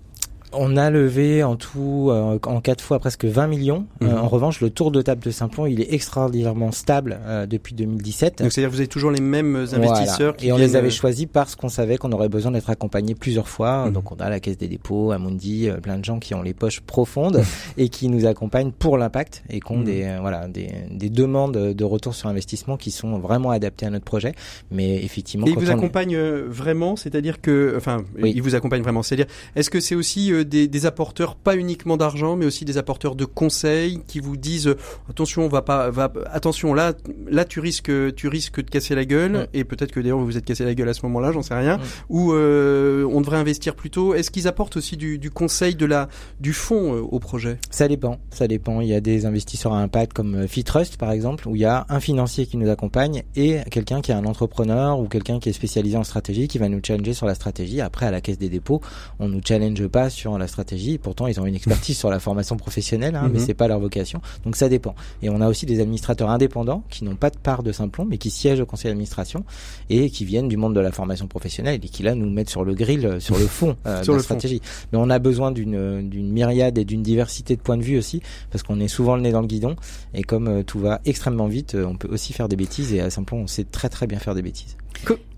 On 0.52 0.78
a 0.78 0.90
levé 0.90 1.44
en 1.44 1.56
tout, 1.56 2.08
euh, 2.10 2.40
en 2.46 2.62
quatre 2.62 2.84
fois, 2.84 3.00
presque 3.00 3.26
20 3.26 3.48
millions. 3.48 3.86
Euh, 4.02 4.08
mhm. 4.08 4.18
en 4.18 4.28
revanche, 4.28 4.62
le 4.62 4.70
tour 4.70 4.92
de 4.92 5.02
table 5.02 5.22
de 5.22 5.32
Simplon, 5.32 5.66
il 5.66 5.82
est 5.82 5.94
extraordinairement 5.94 6.72
stable 6.72 7.20
euh, 7.24 7.46
depuis 7.46 7.76
2017. 7.76 8.40
Donc, 8.40 8.52
c'est-à-dire 8.52 8.70
que 8.70 8.76
vous 8.76 8.82
avez 8.82 8.88
toujours 8.88 9.12
les 9.12 9.22
mêmes 9.22 9.56
investisseurs 9.56 10.36
Et 10.42 10.52
on 10.52 10.58
les 10.58 10.76
avait 10.76 10.90
choisis 10.90 11.28
parce 11.32 11.56
qu'on 11.56 11.70
savait 11.70 11.98
qu'on 11.98 12.12
aurait 12.12 12.30
besoin 12.30 12.52
d'être 12.52 12.70
accompagné 12.70 13.16
plusieurs 13.16 13.48
fois. 13.48 13.86
Mhm. 13.86 13.94
Donc, 13.94 14.12
on 14.12 14.16
a 14.16 14.30
la 14.30 14.40
Caisse 14.40 14.58
des 14.58 14.68
dépôts, 14.68 15.12
Amundi, 15.12 15.70
plein 15.82 15.98
de 15.98 16.06
gens 16.06 16.20
qui 16.20 16.34
ont 16.34 16.42
les 16.42 16.54
poches 16.54 16.82
profondes 16.82 17.44
et 17.78 17.90
qui 17.90 18.10
nous 18.10 18.26
accompagnent 18.26 18.72
pour 18.72 18.98
l'impact 18.98 19.44
et 19.50 19.60
qui 19.60 19.72
ont 19.72 19.78
mhm. 19.78 19.86
des, 19.86 20.18
voilà, 20.20 20.48
des, 20.48 20.70
des, 20.92 21.10
demandes 21.10 21.74
de 21.74 21.84
retour 21.84 22.16
sur 22.16 22.30
investissement 22.30 22.78
qui 22.78 22.92
sont 22.92 23.20
vraiment 23.20 23.52
adaptées 23.52 23.86
à 23.86 23.90
notre 23.90 24.06
projet. 24.06 24.34
Mais 24.72 25.04
effectivement, 25.04 25.46
et 25.46 25.52
ils 25.52 25.58
vous 25.58 25.72
accompagnent 25.72 26.18
vraiment, 26.18 26.96
c'est-à-dire 26.96 27.42
que, 27.42 27.74
enfin, 27.78 28.04
ils 28.18 28.42
vous 28.42 28.56
accompagnent 28.56 28.82
vraiment. 28.84 29.04
C'est-à-dire, 29.04 29.28
est-ce 29.56 29.70
que 29.70 29.80
c'est 29.80 29.96
aussi 29.96 30.32
des, 30.44 30.86
apporteurs 30.86 31.36
pas 31.36 31.56
uniquement 31.58 31.98
d'argent, 31.98 32.36
mais 32.36 32.46
aussi 32.46 32.64
des 32.64 32.78
apporteurs 32.78 33.16
de 33.16 33.26
conseils 33.26 34.02
qui 34.08 34.20
vous 34.20 34.38
disent 34.38 34.74
attention, 35.10 35.44
on 35.44 35.50
va 35.50 35.62
pas, 35.62 35.90
va, 35.90 36.12
attention 36.32 36.74
là, 36.74 36.94
là 37.30 37.44
tu 37.44 37.60
risques, 37.60 37.92
tu 38.16 38.28
risques 38.28 38.64
de 38.64 38.70
casser 38.70 38.96
la 38.96 39.06
gueule 39.06 39.48
et 39.54 39.64
peut-être 39.64 39.92
que 39.92 40.00
d'ailleurs 40.00 40.20
vous 40.20 40.26
vous 40.26 40.38
êtes 40.38 40.46
cassé 40.46 40.64
la 40.64 40.76
gueule 40.76 40.90
à 40.90 40.94
ce 40.94 41.06
moment-là, 41.06 41.32
j'en 41.32 41.42
sais 41.42 41.56
rien. 41.56 41.80
Ou 42.10 42.34
euh, 42.34 43.06
on 43.12 43.22
devrait 43.22 43.38
investir 43.38 43.76
plus 43.76 43.90
tôt. 43.90 44.14
Est-ce 44.14 44.32
qu'ils 44.32 44.48
apportent 44.48 44.78
aussi 44.78 44.96
du, 44.98 45.32
conseil 45.32 45.76
de 45.76 45.86
la, 45.86 46.08
du 46.40 46.54
fond 46.54 46.96
euh, 46.96 47.02
au 47.02 47.20
projet? 47.20 47.58
Ça 47.72 47.88
dépend, 47.88 48.20
ça 48.30 48.48
dépend. 48.48 48.82
Il 48.82 48.88
y 48.88 48.94
a 48.94 49.02
des 49.02 49.26
investisseurs 49.26 49.74
à 49.74 49.80
impact 49.80 50.14
comme 50.14 50.36
euh, 50.36 50.48
Fitrust 50.48 50.98
par 50.98 51.12
exemple, 51.12 51.48
où 51.48 51.56
il 51.56 51.62
y 51.62 51.66
a 51.66 51.86
un 51.90 52.00
financier 52.00 52.46
qui 52.46 52.58
nous 52.58 52.70
accompagne 52.70 53.24
et 53.36 53.60
quelqu'un 53.72 54.02
qui 54.02 54.12
est 54.12 54.16
un 54.16 54.26
entrepreneur 54.26 55.00
ou 55.00 55.08
quelqu'un 55.08 55.40
qui 55.40 55.50
est 55.50 55.54
spécialisé 55.54 55.98
en 55.98 56.04
stratégie 56.04 56.48
qui 56.48 56.58
va 56.58 56.70
nous 56.70 56.82
challenger 56.86 57.14
sur 57.14 57.26
la 57.26 57.36
stratégie. 57.36 57.82
Après 57.82 58.06
à 58.06 58.12
la 58.12 58.22
caisse 58.22 58.38
des 58.38 58.50
dépôts, 58.50 58.82
on 59.20 59.28
nous 59.28 59.42
challenge 59.46 59.88
pas 59.88 60.10
sur 60.10 60.29
la 60.38 60.48
stratégie. 60.48 60.98
Pourtant, 60.98 61.28
ils 61.28 61.40
ont 61.40 61.46
une 61.46 61.56
expertise 61.56 61.98
sur 61.98 62.10
la 62.10 62.20
formation 62.20 62.58
professionnelle, 62.58 63.16
hein, 63.16 63.30
mais 63.32 63.40
mhm. 63.40 63.46
c'est 63.46 63.54
pas 63.54 63.68
leur 63.68 63.80
vocation. 63.80 64.22
Donc 64.46 64.56
ça 64.56 64.70
dépend. 64.70 64.96
Et 65.22 65.30
on 65.30 65.42
a 65.42 65.48
aussi 65.48 65.66
des 65.66 65.80
administrateurs 65.80 66.30
indépendants 66.30 66.84
qui 66.90 67.04
n'ont 67.04 67.16
pas 67.16 67.30
de 67.30 67.38
part 67.38 67.64
de 67.64 67.72
Simplon, 67.72 68.06
mais 68.06 68.18
qui 68.18 68.30
siègent 68.30 68.62
au 68.62 68.66
conseil 68.66 68.92
d'administration 68.92 69.44
et 69.90 70.10
qui 70.10 70.26
viennent 70.26 70.48
du 70.48 70.58
monde 70.58 70.76
de 70.76 70.80
la 70.80 70.92
formation 70.92 71.28
professionnelle 71.28 71.80
et 71.84 71.90
qui 71.90 72.04
là 72.04 72.16
nous 72.16 72.30
mettent 72.30 72.50
sur 72.50 72.64
le 72.64 72.74
grill, 72.74 73.06
euh, 73.06 73.20
sur 73.20 73.38
le 73.38 73.48
fond 73.48 73.76
euh, 73.86 74.04
de 74.04 74.14
la 74.14 74.20
stratégie. 74.20 74.62
Mais 74.92 75.00
on 75.02 75.10
a 75.10 75.20
besoin 75.20 75.52
d'une 75.52 76.10
d'une 76.10 76.32
myriade 76.32 76.78
et 76.78 76.86
d'une 76.86 77.04
diversité 77.04 77.56
de 77.56 77.62
points 77.62 77.78
de 77.78 77.84
vue 77.84 77.98
aussi, 77.98 78.22
parce 78.52 78.64
qu'on 78.64 78.80
est 78.80 78.88
souvent 78.88 79.16
le 79.16 79.22
nez 79.22 79.32
dans 79.32 79.42
le 79.42 79.48
guidon. 79.48 79.76
Et 80.14 80.24
comme 80.24 80.48
euh, 80.48 80.64
tout 80.64 80.80
va 80.80 81.02
extrêmement 81.06 81.48
vite, 81.48 81.76
on 81.76 81.96
peut 81.96 82.10
aussi 82.10 82.34
faire 82.34 82.48
des 82.48 82.56
bêtises. 82.56 82.94
Et 82.94 83.02
à 83.02 83.10
Simplon, 83.10 83.40
on 83.40 83.48
sait 83.48 83.64
très 83.64 83.90
très 83.90 84.08
bien 84.08 84.20
faire 84.20 84.36
des 84.36 84.42
bêtises. 84.42 84.78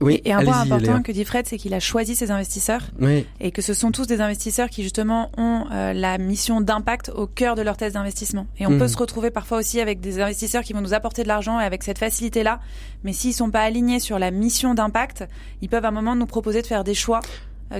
Oui, 0.02 0.22
et 0.26 0.34
un 0.34 0.44
point 0.44 0.62
important 0.62 1.02
que 1.02 1.12
dit 1.12 1.26
Fred, 1.26 1.46
c'est 1.48 1.58
qu'il 1.58 1.74
a 1.74 1.80
choisi 1.80 2.16
ses 2.16 2.32
investisseurs 2.32 2.82
oui. 3.00 3.26
et 3.40 3.52
que 3.52 3.62
ce 3.62 3.74
sont 3.74 3.92
tous 3.92 4.08
des 4.08 4.20
investisseurs 4.20 4.70
qui 4.70 4.84
justement 4.84 5.32
ont 5.38 5.66
euh, 5.72 5.94
la 5.94 6.18
mission 6.18 6.62
d'impact 6.62 7.10
au 7.10 7.28
cœur 7.28 7.56
de 7.56 7.62
leur 7.62 7.78
thèse 7.78 7.94
d'investissement. 7.94 8.48
Et 8.58 8.66
on 8.66 8.78
peut 8.78 8.88
se 8.88 8.98
retrouver 8.98 9.30
parfois 9.30 9.60
aussi 9.60 9.80
avec 9.80 10.00
des 10.00 10.20
investisseurs 10.20 10.64
qui 10.64 10.74
vont 10.74 10.82
nous 10.82 10.94
apporter 10.94 11.24
de 11.24 11.28
l'argent 11.28 11.60
et 11.60 11.64
avec 11.64 11.84
cette 11.84 12.00
facilité-là, 12.00 12.60
mais 13.04 13.14
s'ils 13.14 13.34
sont 13.34 13.52
pas 13.52 13.62
alignés 13.62 14.00
sur 14.00 14.20
la 14.20 14.32
mission 14.32 14.74
d'impact, 14.74 15.26
ils 15.62 15.70
peuvent 15.70 15.86
à 15.86 15.90
un 15.90 15.92
moment 15.92 16.16
nous 16.16 16.26
proposer 16.26 16.62
de 16.62 16.68
faire 16.68 16.84
des 16.84 16.96
choix 16.96 17.20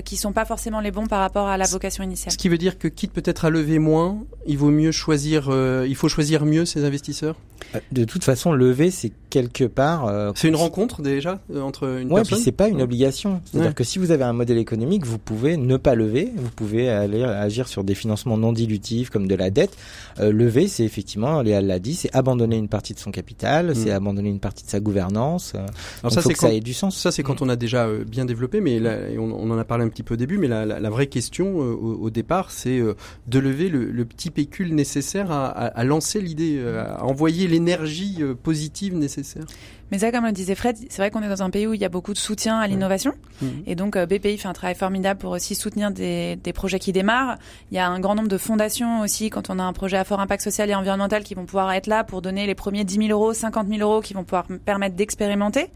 qui 0.00 0.16
sont 0.16 0.32
pas 0.32 0.44
forcément 0.44 0.80
les 0.80 0.90
bons 0.90 1.06
par 1.06 1.20
rapport 1.20 1.48
à 1.48 1.56
la 1.56 1.66
vocation 1.66 2.02
initiale. 2.02 2.32
Ce 2.32 2.38
qui 2.38 2.48
veut 2.48 2.58
dire 2.58 2.78
que 2.78 2.88
quitte 2.88 3.12
peut-être 3.12 3.44
à 3.44 3.50
lever 3.50 3.78
moins, 3.78 4.18
il 4.46 4.58
vaut 4.58 4.70
mieux 4.70 4.92
choisir, 4.92 5.48
euh, 5.48 5.86
il 5.88 5.94
faut 5.94 6.08
choisir 6.08 6.44
mieux 6.44 6.64
ses 6.64 6.84
investisseurs? 6.84 7.36
Euh, 7.74 7.80
de 7.92 8.04
toute 8.04 8.24
façon, 8.24 8.52
lever 8.52 8.90
c'est 8.90 9.12
quelque 9.30 9.64
part. 9.64 10.06
Euh, 10.06 10.32
c'est 10.34 10.48
une 10.48 10.56
rencontre 10.56 11.00
déjà 11.00 11.40
entre 11.56 11.84
une 12.00 12.08
ouais, 12.08 12.20
personne. 12.20 12.36
puis 12.36 12.44
c'est 12.44 12.52
pas 12.52 12.68
une 12.68 12.82
obligation. 12.82 13.40
C'est-à-dire 13.44 13.74
que 13.74 13.84
si 13.84 13.98
vous 13.98 14.10
avez 14.10 14.24
un 14.24 14.32
modèle 14.32 14.58
économique, 14.58 15.06
vous 15.06 15.18
pouvez 15.18 15.56
ne 15.56 15.76
pas 15.76 15.94
lever, 15.94 16.32
vous 16.34 16.50
pouvez 16.50 16.88
aller 16.88 17.22
agir 17.22 17.68
sur 17.68 17.84
des 17.84 17.94
financements 17.94 18.36
non 18.36 18.52
dilutifs 18.52 19.10
comme 19.10 19.26
de 19.26 19.34
la 19.34 19.50
dette. 19.50 19.76
lever, 20.18 20.68
c'est 20.68 20.84
effectivement, 20.84 21.40
Léa 21.42 21.60
l'a 21.60 21.78
dit, 21.78 21.94
c'est 21.94 22.14
abandonner 22.14 22.56
une 22.56 22.68
partie 22.68 22.94
de 22.94 22.98
son 22.98 23.10
capital, 23.10 23.70
mm. 23.70 23.74
c'est 23.74 23.90
abandonner 23.90 24.28
une 24.28 24.40
partie 24.40 24.64
de 24.64 24.70
sa 24.70 24.80
gouvernance. 24.80 25.54
Alors 26.02 26.12
ça, 26.12 26.20
c'est 26.22 26.36
ça 26.36 26.52
ait 26.52 26.60
du 26.60 26.74
sens. 26.74 26.96
Ça, 26.96 27.10
c'est 27.10 27.22
quand 27.22 27.40
mm. 27.40 27.44
on 27.44 27.48
a 27.48 27.56
déjà 27.56 27.88
bien 28.06 28.24
développé, 28.24 28.60
mais 28.60 28.80
là, 28.80 28.96
on, 29.18 29.32
on 29.32 29.50
en 29.50 29.58
a 29.58 29.64
parlé 29.64 29.81
un 29.82 29.88
petit 29.88 30.02
peu 30.02 30.14
au 30.14 30.16
début, 30.16 30.38
mais 30.38 30.48
la, 30.48 30.90
vraie 30.90 31.06
question 31.06 31.62
euh, 31.62 31.74
au, 31.74 32.10
départ, 32.10 32.50
c'est 32.50 32.78
euh, 32.78 32.94
de 33.26 33.38
lever 33.38 33.68
le, 33.68 34.04
petit 34.04 34.30
pécule 34.30 34.74
nécessaire 34.74 35.30
à 35.30 35.84
lancer 35.84 36.20
l'idée, 36.20 36.56
euh, 36.58 36.84
à 36.84 37.04
envoyer 37.04 37.46
l'énergie 37.48 38.20
positive 38.42 38.96
nécessaire. 38.96 39.44
Mais 39.92 39.98
ça, 39.98 40.10
comme 40.10 40.24
le 40.24 40.32
disait 40.32 40.54
Fred, 40.54 40.78
c'est 40.88 40.96
vrai 40.96 41.10
qu'on 41.10 41.22
est 41.22 41.28
dans 41.28 41.42
un 41.42 41.50
pays 41.50 41.66
où 41.66 41.74
il 41.74 41.80
y 41.80 41.84
a 41.84 41.90
beaucoup 41.90 42.14
de 42.14 42.18
soutien 42.18 42.58
à 42.58 42.66
l'innovation. 42.66 43.12
Mmh. 43.42 43.46
Et 43.66 43.74
donc, 43.74 43.98
BPI 43.98 44.38
fait 44.38 44.48
un 44.48 44.54
travail 44.54 44.74
formidable 44.74 45.20
pour 45.20 45.32
aussi 45.32 45.54
soutenir 45.54 45.90
des, 45.90 46.36
des, 46.36 46.54
projets 46.54 46.78
qui 46.78 46.92
démarrent. 46.92 47.36
Il 47.70 47.76
y 47.76 47.78
a 47.78 47.86
un 47.86 48.00
grand 48.00 48.14
nombre 48.14 48.28
de 48.28 48.38
fondations 48.38 49.02
aussi, 49.02 49.28
quand 49.28 49.50
on 49.50 49.58
a 49.58 49.62
un 49.62 49.74
projet 49.74 49.98
à 49.98 50.04
fort 50.04 50.20
impact 50.20 50.42
social 50.42 50.70
et 50.70 50.74
environnemental, 50.74 51.22
qui 51.22 51.34
vont 51.34 51.44
pouvoir 51.44 51.70
être 51.72 51.88
là 51.88 52.04
pour 52.04 52.22
donner 52.22 52.46
les 52.46 52.54
premiers 52.54 52.84
10 52.84 53.08
000 53.08 53.08
euros, 53.10 53.34
50 53.34 53.68
000 53.68 53.80
euros, 53.82 54.00
qui 54.00 54.14
vont 54.14 54.24
pouvoir 54.24 54.46
permettre 54.64 54.96
d'expérimenter. 54.96 55.68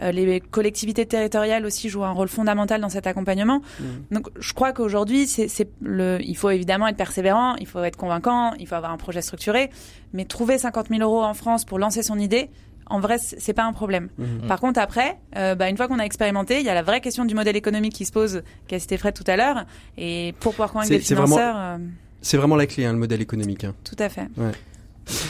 Euh, 0.00 0.10
les 0.10 0.40
collectivités 0.40 1.04
territoriales 1.04 1.66
aussi 1.66 1.90
jouent 1.90 2.04
un 2.04 2.12
rôle 2.12 2.28
fondamental 2.28 2.80
dans 2.80 2.88
cet 2.88 3.06
accompagnement. 3.06 3.58
Mmh. 3.58 3.84
Donc, 4.14 4.28
je 4.38 4.54
crois 4.54 4.72
qu'aujourd'hui, 4.72 5.26
c'est 5.26 5.68
le, 5.82 6.18
il 6.22 6.36
faut 6.36 6.48
évidemment 6.48 6.88
être 6.88 6.96
persévérant, 6.96 7.56
il 7.56 7.66
faut 7.66 7.82
être 7.84 7.96
convaincant, 7.96 8.54
il 8.58 8.66
faut 8.66 8.74
avoir 8.74 8.92
un 8.92 8.96
projet 8.96 9.20
structuré, 9.20 9.68
mais 10.14 10.24
trouver 10.24 10.56
50 10.56 10.88
000 10.88 11.02
euros 11.02 11.22
en 11.22 11.34
France 11.34 11.66
pour 11.66 11.78
lancer 11.78 12.02
son 12.02 12.18
idée, 12.18 12.48
en 12.90 13.00
vrai, 13.00 13.18
c'est 13.18 13.52
pas 13.52 13.64
un 13.64 13.72
problème. 13.72 14.08
Mmh. 14.18 14.46
Par 14.48 14.60
contre, 14.60 14.80
après, 14.80 15.16
euh, 15.36 15.54
bah, 15.54 15.70
une 15.70 15.76
fois 15.76 15.88
qu'on 15.88 15.98
a 15.98 16.04
expérimenté, 16.04 16.58
il 16.58 16.66
y 16.66 16.68
a 16.68 16.74
la 16.74 16.82
vraie 16.82 17.00
question 17.00 17.24
du 17.24 17.34
modèle 17.34 17.56
économique 17.56 17.94
qui 17.94 18.04
se 18.04 18.12
pose, 18.12 18.42
qu'a 18.68 18.78
cité 18.78 18.98
Fred 18.98 19.14
tout 19.14 19.24
à 19.26 19.36
l'heure, 19.36 19.64
et 19.96 20.34
pour 20.40 20.52
pouvoir 20.52 20.72
convaincre 20.72 20.90
des 20.90 20.98
financeurs. 20.98 21.78
C'est 22.20 22.36
vraiment, 22.36 22.36
euh... 22.36 22.36
vraiment 22.38 22.56
la 22.56 22.66
clé, 22.66 22.84
hein, 22.84 22.92
le 22.92 22.98
modèle 22.98 23.22
économique. 23.22 23.64
Hein. 23.64 23.74
Tout 23.84 23.96
à 23.98 24.08
fait. 24.08 24.28
Ouais. 24.36 24.52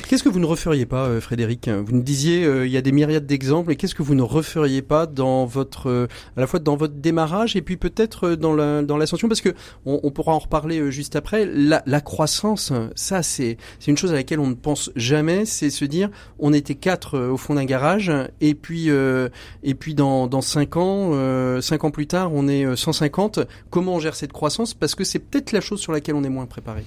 Qu'est-ce 0.08 0.22
que 0.22 0.28
vous 0.28 0.40
ne 0.40 0.46
referiez 0.46 0.86
pas, 0.86 1.06
euh, 1.06 1.20
Frédéric? 1.20 1.68
Vous 1.68 1.92
nous 1.92 2.02
disiez, 2.02 2.44
euh, 2.44 2.66
il 2.66 2.72
y 2.72 2.76
a 2.76 2.82
des 2.82 2.92
myriades 2.92 3.26
d'exemples, 3.26 3.72
et 3.72 3.76
qu'est-ce 3.76 3.94
que 3.94 4.02
vous 4.02 4.14
ne 4.14 4.22
referiez 4.22 4.82
pas 4.82 5.06
dans 5.06 5.46
votre, 5.46 5.88
euh, 5.88 6.06
à 6.36 6.40
la 6.40 6.46
fois 6.46 6.58
dans 6.58 6.76
votre 6.76 6.94
démarrage 6.94 7.56
et 7.56 7.62
puis 7.62 7.76
peut-être 7.76 8.30
dans 8.32 8.52
la 8.52 8.82
dans 8.82 8.96
l'ascension, 8.96 9.28
parce 9.28 9.40
que 9.40 9.54
on, 9.86 10.10
pourra 10.10 10.32
en 10.32 10.38
reparler 10.38 10.90
juste 10.90 11.16
après. 11.16 11.46
La, 11.46 12.00
croissance, 12.00 12.72
ça 12.94 13.22
c'est 13.22 13.56
c'est 13.78 13.90
une 13.90 13.96
chose 13.96 14.10
à 14.12 14.14
laquelle 14.14 14.40
on 14.40 14.48
ne 14.48 14.54
pense 14.54 14.90
jamais, 14.96 15.44
c'est 15.44 15.70
se 15.70 15.84
dire, 15.84 16.10
on 16.38 16.52
était 16.52 16.74
quatre 16.74 17.18
au 17.18 17.36
fond 17.36 17.54
d'un 17.54 17.64
garage, 17.64 18.10
et 18.40 18.54
puis 18.54 18.88
et 18.88 19.74
puis 19.74 19.94
dans 19.94 20.26
dans 20.26 20.40
cinq 20.40 20.76
ans, 20.76 21.12
cinq 21.60 21.84
ans 21.84 21.90
plus 21.90 22.06
tard, 22.06 22.32
on 22.34 22.48
est 22.48 22.76
150. 22.76 23.40
Comment 23.70 23.94
on 23.94 24.00
gère 24.00 24.16
cette 24.16 24.32
croissance? 24.32 24.74
Parce 24.74 24.94
que 24.94 25.04
c'est 25.04 25.18
peut-être 25.18 25.52
la 25.52 25.60
chose 25.60 25.80
sur 25.80 25.92
laquelle 25.92 26.14
on 26.14 26.24
est 26.24 26.30
moins 26.30 26.46
préparé. 26.46 26.84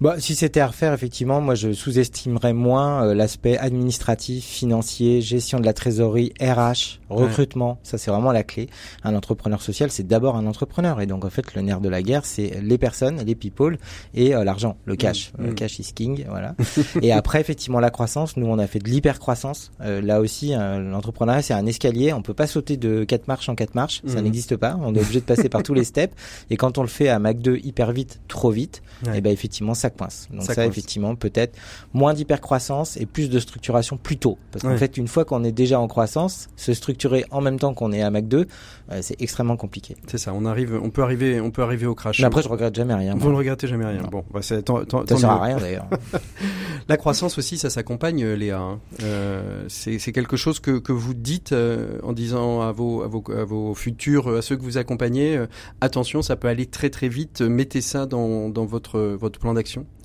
Bah, 0.00 0.16
si 0.18 0.34
c'était 0.34 0.60
à 0.60 0.66
refaire, 0.66 0.92
effectivement, 0.92 1.40
moi 1.40 1.54
je 1.54 1.72
sous-estimerais 1.72 2.52
moins 2.52 3.04
euh, 3.04 3.14
l'aspect 3.14 3.56
administratif, 3.58 4.44
financier, 4.44 5.20
gestion 5.20 5.60
de 5.60 5.64
la 5.64 5.72
trésorerie, 5.72 6.32
RH, 6.40 7.00
recrutement. 7.08 7.72
Ouais. 7.72 7.78
Ça, 7.82 7.98
c'est 7.98 8.10
vraiment 8.10 8.32
la 8.32 8.42
clé. 8.42 8.68
Un 9.04 9.14
entrepreneur 9.14 9.62
social, 9.62 9.90
c'est 9.90 10.06
d'abord 10.06 10.36
un 10.36 10.46
entrepreneur. 10.46 11.00
Et 11.00 11.06
donc, 11.06 11.24
en 11.24 11.30
fait, 11.30 11.54
le 11.54 11.62
nerf 11.62 11.80
de 11.80 11.88
la 11.88 12.02
guerre, 12.02 12.24
c'est 12.24 12.60
les 12.62 12.78
personnes, 12.78 13.22
les 13.24 13.34
people 13.34 13.78
et 14.14 14.34
euh, 14.34 14.44
l'argent, 14.44 14.76
le 14.84 14.96
cash. 14.96 15.32
Mmh. 15.38 15.44
Le 15.46 15.52
cash 15.52 15.78
is 15.78 15.92
king, 15.94 16.24
voilà. 16.28 16.54
et 17.02 17.12
après, 17.12 17.40
effectivement, 17.40 17.80
la 17.80 17.90
croissance. 17.90 18.36
Nous, 18.36 18.46
on 18.46 18.58
a 18.58 18.66
fait 18.66 18.78
de 18.78 18.88
l'hyper-croissance. 18.88 19.72
Euh, 19.82 20.00
là 20.00 20.20
aussi, 20.20 20.52
l'entrepreneuriat, 20.52 21.42
c'est 21.42 21.54
un 21.54 21.66
escalier. 21.66 22.12
On 22.12 22.22
peut 22.22 22.34
pas 22.34 22.46
sauter 22.46 22.76
de 22.76 23.04
quatre 23.04 23.28
marches 23.28 23.48
en 23.48 23.54
quatre 23.54 23.74
marches. 23.74 24.02
Ça 24.06 24.20
mmh. 24.20 24.24
n'existe 24.24 24.56
pas. 24.56 24.78
On 24.80 24.94
est 24.94 25.00
obligé 25.00 25.20
de 25.20 25.26
passer 25.26 25.48
par 25.48 25.62
tous 25.62 25.74
les 25.74 25.84
steps. 25.92 26.14
Et 26.50 26.56
quand 26.56 26.78
on 26.78 26.82
le 26.82 26.88
fait 26.88 27.08
à 27.08 27.18
Mac 27.18 27.38
2 27.38 27.58
hyper 27.58 27.92
vite, 27.92 28.20
trop 28.28 28.50
vite, 28.50 28.82
ouais. 29.06 29.18
et 29.18 29.20
ben 29.20 29.32
effectivement, 29.32 29.74
ça 29.82 29.90
coince. 29.90 30.28
Donc 30.32 30.42
ça, 30.44 30.66
effectivement, 30.66 31.14
peut-être 31.14 31.58
moins 31.92 32.14
d'hypercroissance 32.14 32.96
et 32.96 33.06
plus 33.06 33.28
de 33.28 33.38
structuration 33.38 33.96
plus 33.96 34.16
tôt. 34.16 34.38
Parce 34.50 34.64
qu'en 34.64 34.76
fait, 34.76 34.96
une 34.96 35.08
fois 35.08 35.24
qu'on 35.24 35.44
est 35.44 35.52
déjà 35.52 35.78
en 35.80 35.88
croissance, 35.88 36.48
se 36.56 36.72
structurer 36.72 37.24
en 37.30 37.40
même 37.40 37.58
temps 37.58 37.74
qu'on 37.74 37.92
est 37.92 38.02
à 38.02 38.10
Mac 38.10 38.28
2, 38.28 38.46
euh, 38.90 38.98
c'est 39.02 39.20
extrêmement 39.20 39.56
compliqué. 39.56 39.96
C'est 40.06 40.18
ça. 40.18 40.32
On 40.34 40.44
arrive, 40.44 40.78
on 40.82 40.90
peut 40.90 41.02
arriver, 41.02 41.40
on 41.40 41.50
peut 41.50 41.62
arriver 41.62 41.86
au 41.86 41.94
crash. 41.94 42.20
Mais 42.20 42.26
après, 42.26 42.42
je 42.42 42.48
regrette 42.48 42.74
jamais 42.74 42.94
rien. 42.94 43.14
Vous 43.16 43.30
ne 43.30 43.36
regrettez 43.36 43.66
jamais 43.66 43.86
rien. 43.86 44.02
Non. 44.02 44.08
Bon, 44.08 44.24
bah 44.32 44.40
c'est 44.42 44.66
ça 44.68 45.16
sert 45.16 45.30
à 45.30 45.42
rien 45.42 45.56
d'ailleurs. 45.58 45.86
La 46.88 46.96
croissance 46.96 47.38
aussi, 47.38 47.58
ça 47.58 47.70
s'accompagne, 47.70 48.24
Léa. 48.24 48.58
Hein. 48.58 48.80
Euh, 49.02 49.64
c'est 49.68 50.12
quelque 50.12 50.36
chose 50.36 50.60
que, 50.60 50.78
que 50.78 50.92
vous 50.92 51.14
dites 51.14 51.52
euh, 51.52 51.98
en 52.02 52.12
disant 52.12 52.60
à 52.60 52.72
vos, 52.72 53.02
à 53.02 53.08
vos, 53.08 53.22
à 53.30 53.44
vos 53.44 53.74
futurs, 53.74 54.28
à 54.28 54.42
ceux 54.42 54.56
que 54.56 54.62
vous 54.62 54.78
accompagnez, 54.78 55.36
euh, 55.36 55.46
attention, 55.80 56.22
ça 56.22 56.36
peut 56.36 56.48
aller 56.48 56.66
très 56.66 56.90
très 56.90 57.08
vite. 57.08 57.40
Mettez 57.40 57.80
ça 57.80 58.06
dans, 58.06 58.48
dans 58.48 58.64
votre, 58.64 59.00
votre 59.00 59.38
plan 59.38 59.54
d'action. 59.54 59.81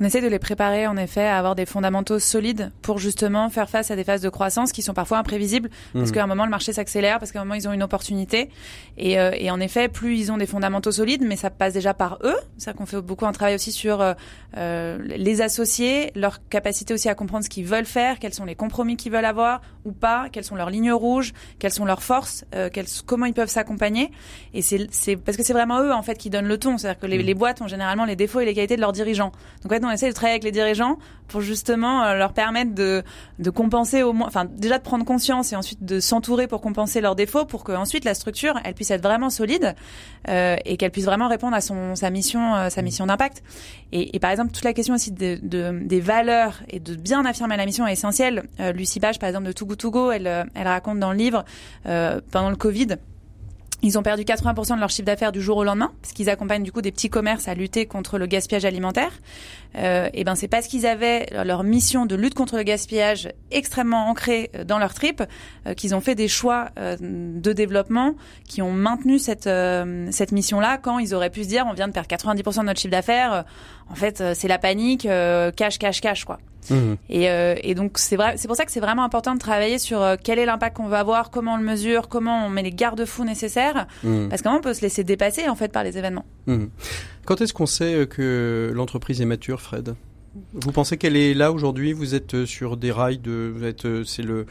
On 0.00 0.04
essaie 0.04 0.20
de 0.20 0.28
les 0.28 0.38
préparer 0.38 0.86
en 0.86 0.96
effet 0.96 1.26
à 1.26 1.38
avoir 1.38 1.54
des 1.54 1.64
fondamentaux 1.64 2.18
solides 2.18 2.70
pour 2.82 2.98
justement 2.98 3.48
faire 3.48 3.70
face 3.70 3.90
à 3.90 3.96
des 3.96 4.04
phases 4.04 4.20
de 4.20 4.28
croissance 4.28 4.72
qui 4.72 4.82
sont 4.82 4.92
parfois 4.92 5.18
imprévisibles 5.18 5.70
mmh. 5.94 5.98
parce 5.98 6.12
qu'à 6.12 6.22
un 6.22 6.26
moment 6.26 6.44
le 6.44 6.50
marché 6.50 6.72
s'accélère, 6.72 7.18
parce 7.18 7.32
qu'à 7.32 7.40
un 7.40 7.44
moment 7.44 7.54
ils 7.54 7.66
ont 7.66 7.72
une 7.72 7.82
opportunité 7.82 8.50
et, 8.98 9.18
euh, 9.18 9.30
et, 9.34 9.50
en 9.50 9.58
effet 9.60 9.88
plus 9.88 10.18
ils 10.18 10.32
ont 10.32 10.36
des 10.36 10.46
fondamentaux 10.46 10.92
solides, 10.92 11.24
mais 11.26 11.36
ça 11.36 11.50
passe 11.50 11.72
déjà 11.72 11.94
par 11.94 12.18
eux. 12.24 12.36
C'est 12.58 12.76
qu'on 12.76 12.86
fait 12.86 13.00
beaucoup 13.00 13.26
un 13.26 13.32
travail 13.32 13.54
aussi 13.54 13.72
sur 13.72 14.02
euh, 14.56 14.98
les 15.06 15.40
associés, 15.40 16.12
leur 16.14 16.46
capacité 16.48 16.92
aussi 16.94 17.08
à 17.08 17.14
comprendre 17.14 17.44
ce 17.44 17.48
qu'ils 17.48 17.64
veulent 17.64 17.86
faire, 17.86 18.18
quels 18.18 18.34
sont 18.34 18.44
les 18.44 18.54
compromis 18.54 18.96
qu'ils 18.96 19.12
veulent 19.12 19.24
avoir 19.24 19.60
ou 19.84 19.92
pas, 19.92 20.28
quelles 20.30 20.44
sont 20.44 20.56
leurs 20.56 20.70
lignes 20.70 20.92
rouges, 20.92 21.32
quelles 21.58 21.72
sont 21.72 21.84
leurs 21.84 22.02
forces, 22.02 22.44
euh, 22.54 22.68
quelles, 22.72 22.86
comment 23.06 23.26
ils 23.26 23.34
peuvent 23.34 23.48
s'accompagner. 23.48 24.10
Et 24.52 24.62
c'est 24.62 25.16
parce 25.16 25.36
que 25.36 25.42
c'est 25.42 25.52
vraiment 25.52 25.80
eux 25.82 25.92
en 25.92 26.02
fait 26.02 26.16
qui 26.16 26.30
donnent 26.30 26.48
le 26.48 26.58
ton. 26.58 26.76
C'est-à-dire 26.76 27.00
que 27.00 27.06
les, 27.06 27.18
mmh. 27.18 27.22
les, 27.22 27.34
boîtes 27.34 27.62
ont 27.62 27.68
généralement 27.68 28.04
les 28.04 28.16
défauts 28.16 28.40
et 28.40 28.44
les 28.44 28.54
qualités 28.54 28.76
de 28.76 28.80
leurs 28.80 28.92
dirigeants. 28.92 29.32
Donc 29.62 29.72
on 29.86 29.90
essaie 29.90 30.08
de 30.08 30.14
travailler 30.14 30.34
avec 30.34 30.44
les 30.44 30.52
dirigeants 30.52 30.98
pour 31.28 31.40
justement 31.40 32.04
euh, 32.04 32.14
leur 32.14 32.32
permettre 32.32 32.74
de, 32.74 33.02
de 33.38 33.50
compenser 33.50 34.02
au 34.02 34.12
moins, 34.12 34.26
enfin 34.28 34.44
déjà 34.44 34.78
de 34.78 34.82
prendre 34.82 35.04
conscience 35.04 35.52
et 35.52 35.56
ensuite 35.56 35.84
de 35.84 36.00
s'entourer 36.00 36.46
pour 36.46 36.60
compenser 36.60 37.00
leurs 37.00 37.16
défauts 37.16 37.44
pour 37.44 37.64
que 37.64 37.72
ensuite 37.72 38.04
la 38.04 38.14
structure 38.14 38.58
elle 38.64 38.74
puisse 38.74 38.90
être 38.90 39.02
vraiment 39.02 39.30
solide 39.30 39.74
euh, 40.28 40.56
et 40.64 40.76
qu'elle 40.76 40.90
puisse 40.90 41.04
vraiment 41.04 41.28
répondre 41.28 41.56
à 41.56 41.60
son 41.60 41.94
sa 41.94 42.10
mission 42.10 42.54
euh, 42.54 42.68
sa 42.68 42.82
mission 42.82 43.06
d'impact. 43.06 43.42
Et, 43.92 44.14
et, 44.14 44.20
par 44.20 44.30
exemple 44.30 44.52
toute 44.52 44.64
la 44.64 44.72
question 44.72 44.94
aussi 44.94 45.12
de, 45.12 45.38
de, 45.42 45.80
des 45.84 46.00
valeurs 46.00 46.60
et 46.68 46.80
de 46.80 46.94
bien 46.94 47.24
affirmer 47.24 47.56
la 47.56 47.66
mission 47.66 47.86
est 47.86 47.92
essentielle. 47.92 48.44
Euh, 48.60 48.72
Lucie 48.72 49.00
Page 49.00 49.18
par 49.18 49.28
exemple 49.28 49.46
de 49.46 49.52
Togo 49.52 49.74
Togo, 49.74 50.10
elle 50.10 50.46
elle 50.54 50.68
raconte 50.68 50.98
dans 50.98 51.12
le 51.12 51.18
livre 51.18 51.44
euh, 51.86 52.20
pendant 52.30 52.50
le 52.50 52.56
Covid 52.56 52.96
ils 53.86 53.98
ont 53.98 54.02
perdu 54.02 54.24
80% 54.24 54.74
de 54.74 54.80
leur 54.80 54.90
chiffre 54.90 55.06
d'affaires 55.06 55.32
du 55.32 55.40
jour 55.40 55.56
au 55.58 55.64
lendemain, 55.64 55.92
parce 56.02 56.12
qu'ils 56.12 56.28
accompagnent 56.28 56.64
du 56.64 56.72
coup 56.72 56.82
des 56.82 56.92
petits 56.92 57.08
commerces 57.08 57.48
à 57.48 57.54
lutter 57.54 57.86
contre 57.86 58.18
le 58.18 58.26
gaspillage 58.26 58.64
alimentaire. 58.64 59.12
Euh, 59.76 60.08
et 60.12 60.24
ben 60.24 60.34
c'est 60.34 60.48
parce 60.48 60.66
qu'ils 60.66 60.86
avaient 60.86 61.26
leur 61.44 61.62
mission 61.62 62.06
de 62.06 62.16
lutte 62.16 62.34
contre 62.34 62.56
le 62.56 62.62
gaspillage 62.62 63.28
extrêmement 63.50 64.08
ancrée 64.08 64.50
dans 64.64 64.78
leur 64.78 64.94
trip 64.94 65.22
euh, 65.66 65.74
qu'ils 65.74 65.94
ont 65.94 66.00
fait 66.00 66.14
des 66.14 66.28
choix 66.28 66.70
euh, 66.78 66.96
de 67.00 67.52
développement 67.52 68.14
qui 68.48 68.62
ont 68.62 68.72
maintenu 68.72 69.18
cette 69.18 69.46
euh, 69.46 70.08
cette 70.10 70.32
mission-là 70.32 70.78
quand 70.78 70.98
ils 70.98 71.14
auraient 71.14 71.30
pu 71.30 71.44
se 71.44 71.48
dire 71.48 71.66
on 71.68 71.74
vient 71.74 71.88
de 71.88 71.92
perdre 71.92 72.08
90% 72.08 72.60
de 72.60 72.66
notre 72.66 72.80
chiffre 72.80 72.92
d'affaires, 72.92 73.44
en 73.90 73.94
fait 73.94 74.22
c'est 74.34 74.48
la 74.48 74.58
panique, 74.58 75.08
cash 75.56 75.78
cash 75.78 76.00
cash 76.00 76.24
quoi. 76.24 76.38
Mmh. 76.70 76.94
Et, 77.08 77.30
euh, 77.30 77.54
et, 77.62 77.74
donc 77.74 77.98
c'est 77.98 78.16
vrai, 78.16 78.34
c'est 78.36 78.48
pour 78.48 78.56
ça 78.56 78.64
que 78.64 78.72
c'est 78.72 78.80
vraiment 78.80 79.04
important 79.04 79.34
de 79.34 79.38
travailler 79.38 79.78
sur 79.78 80.02
euh, 80.02 80.16
quel 80.22 80.38
est 80.38 80.46
l'impact 80.46 80.76
qu'on 80.76 80.88
va 80.88 81.00
avoir, 81.00 81.30
comment 81.30 81.54
on 81.54 81.56
le 81.56 81.64
mesure, 81.64 82.08
comment 82.08 82.46
on 82.46 82.50
met 82.50 82.62
les 82.62 82.72
garde-fous 82.72 83.24
nécessaires, 83.24 83.86
mmh. 84.02 84.28
parce 84.28 84.42
qu'on 84.42 84.60
peut 84.60 84.74
se 84.74 84.82
laisser 84.82 85.04
dépasser 85.04 85.48
en 85.48 85.54
fait 85.54 85.70
par 85.72 85.84
les 85.84 85.98
événements. 85.98 86.24
Mmh. 86.46 86.66
Quand 87.24 87.40
est-ce 87.40 87.52
qu'on 87.52 87.66
sait 87.66 88.06
que 88.08 88.72
l'entreprise 88.74 89.20
est 89.20 89.26
mature, 89.26 89.60
Fred? 89.60 89.94
Vous 90.52 90.72
pensez 90.72 90.98
qu'elle 90.98 91.16
est 91.16 91.34
là 91.34 91.50
aujourd'hui? 91.50 91.92
Vous 91.92 92.14
êtes 92.14 92.44
sur 92.44 92.76
des 92.76 92.92
rails 92.92 93.18
de, 93.18 93.52
vous 93.54 93.64
êtes, 93.64 93.86
c'est 94.04 94.22
le 94.22 94.40
euh, 94.40 94.44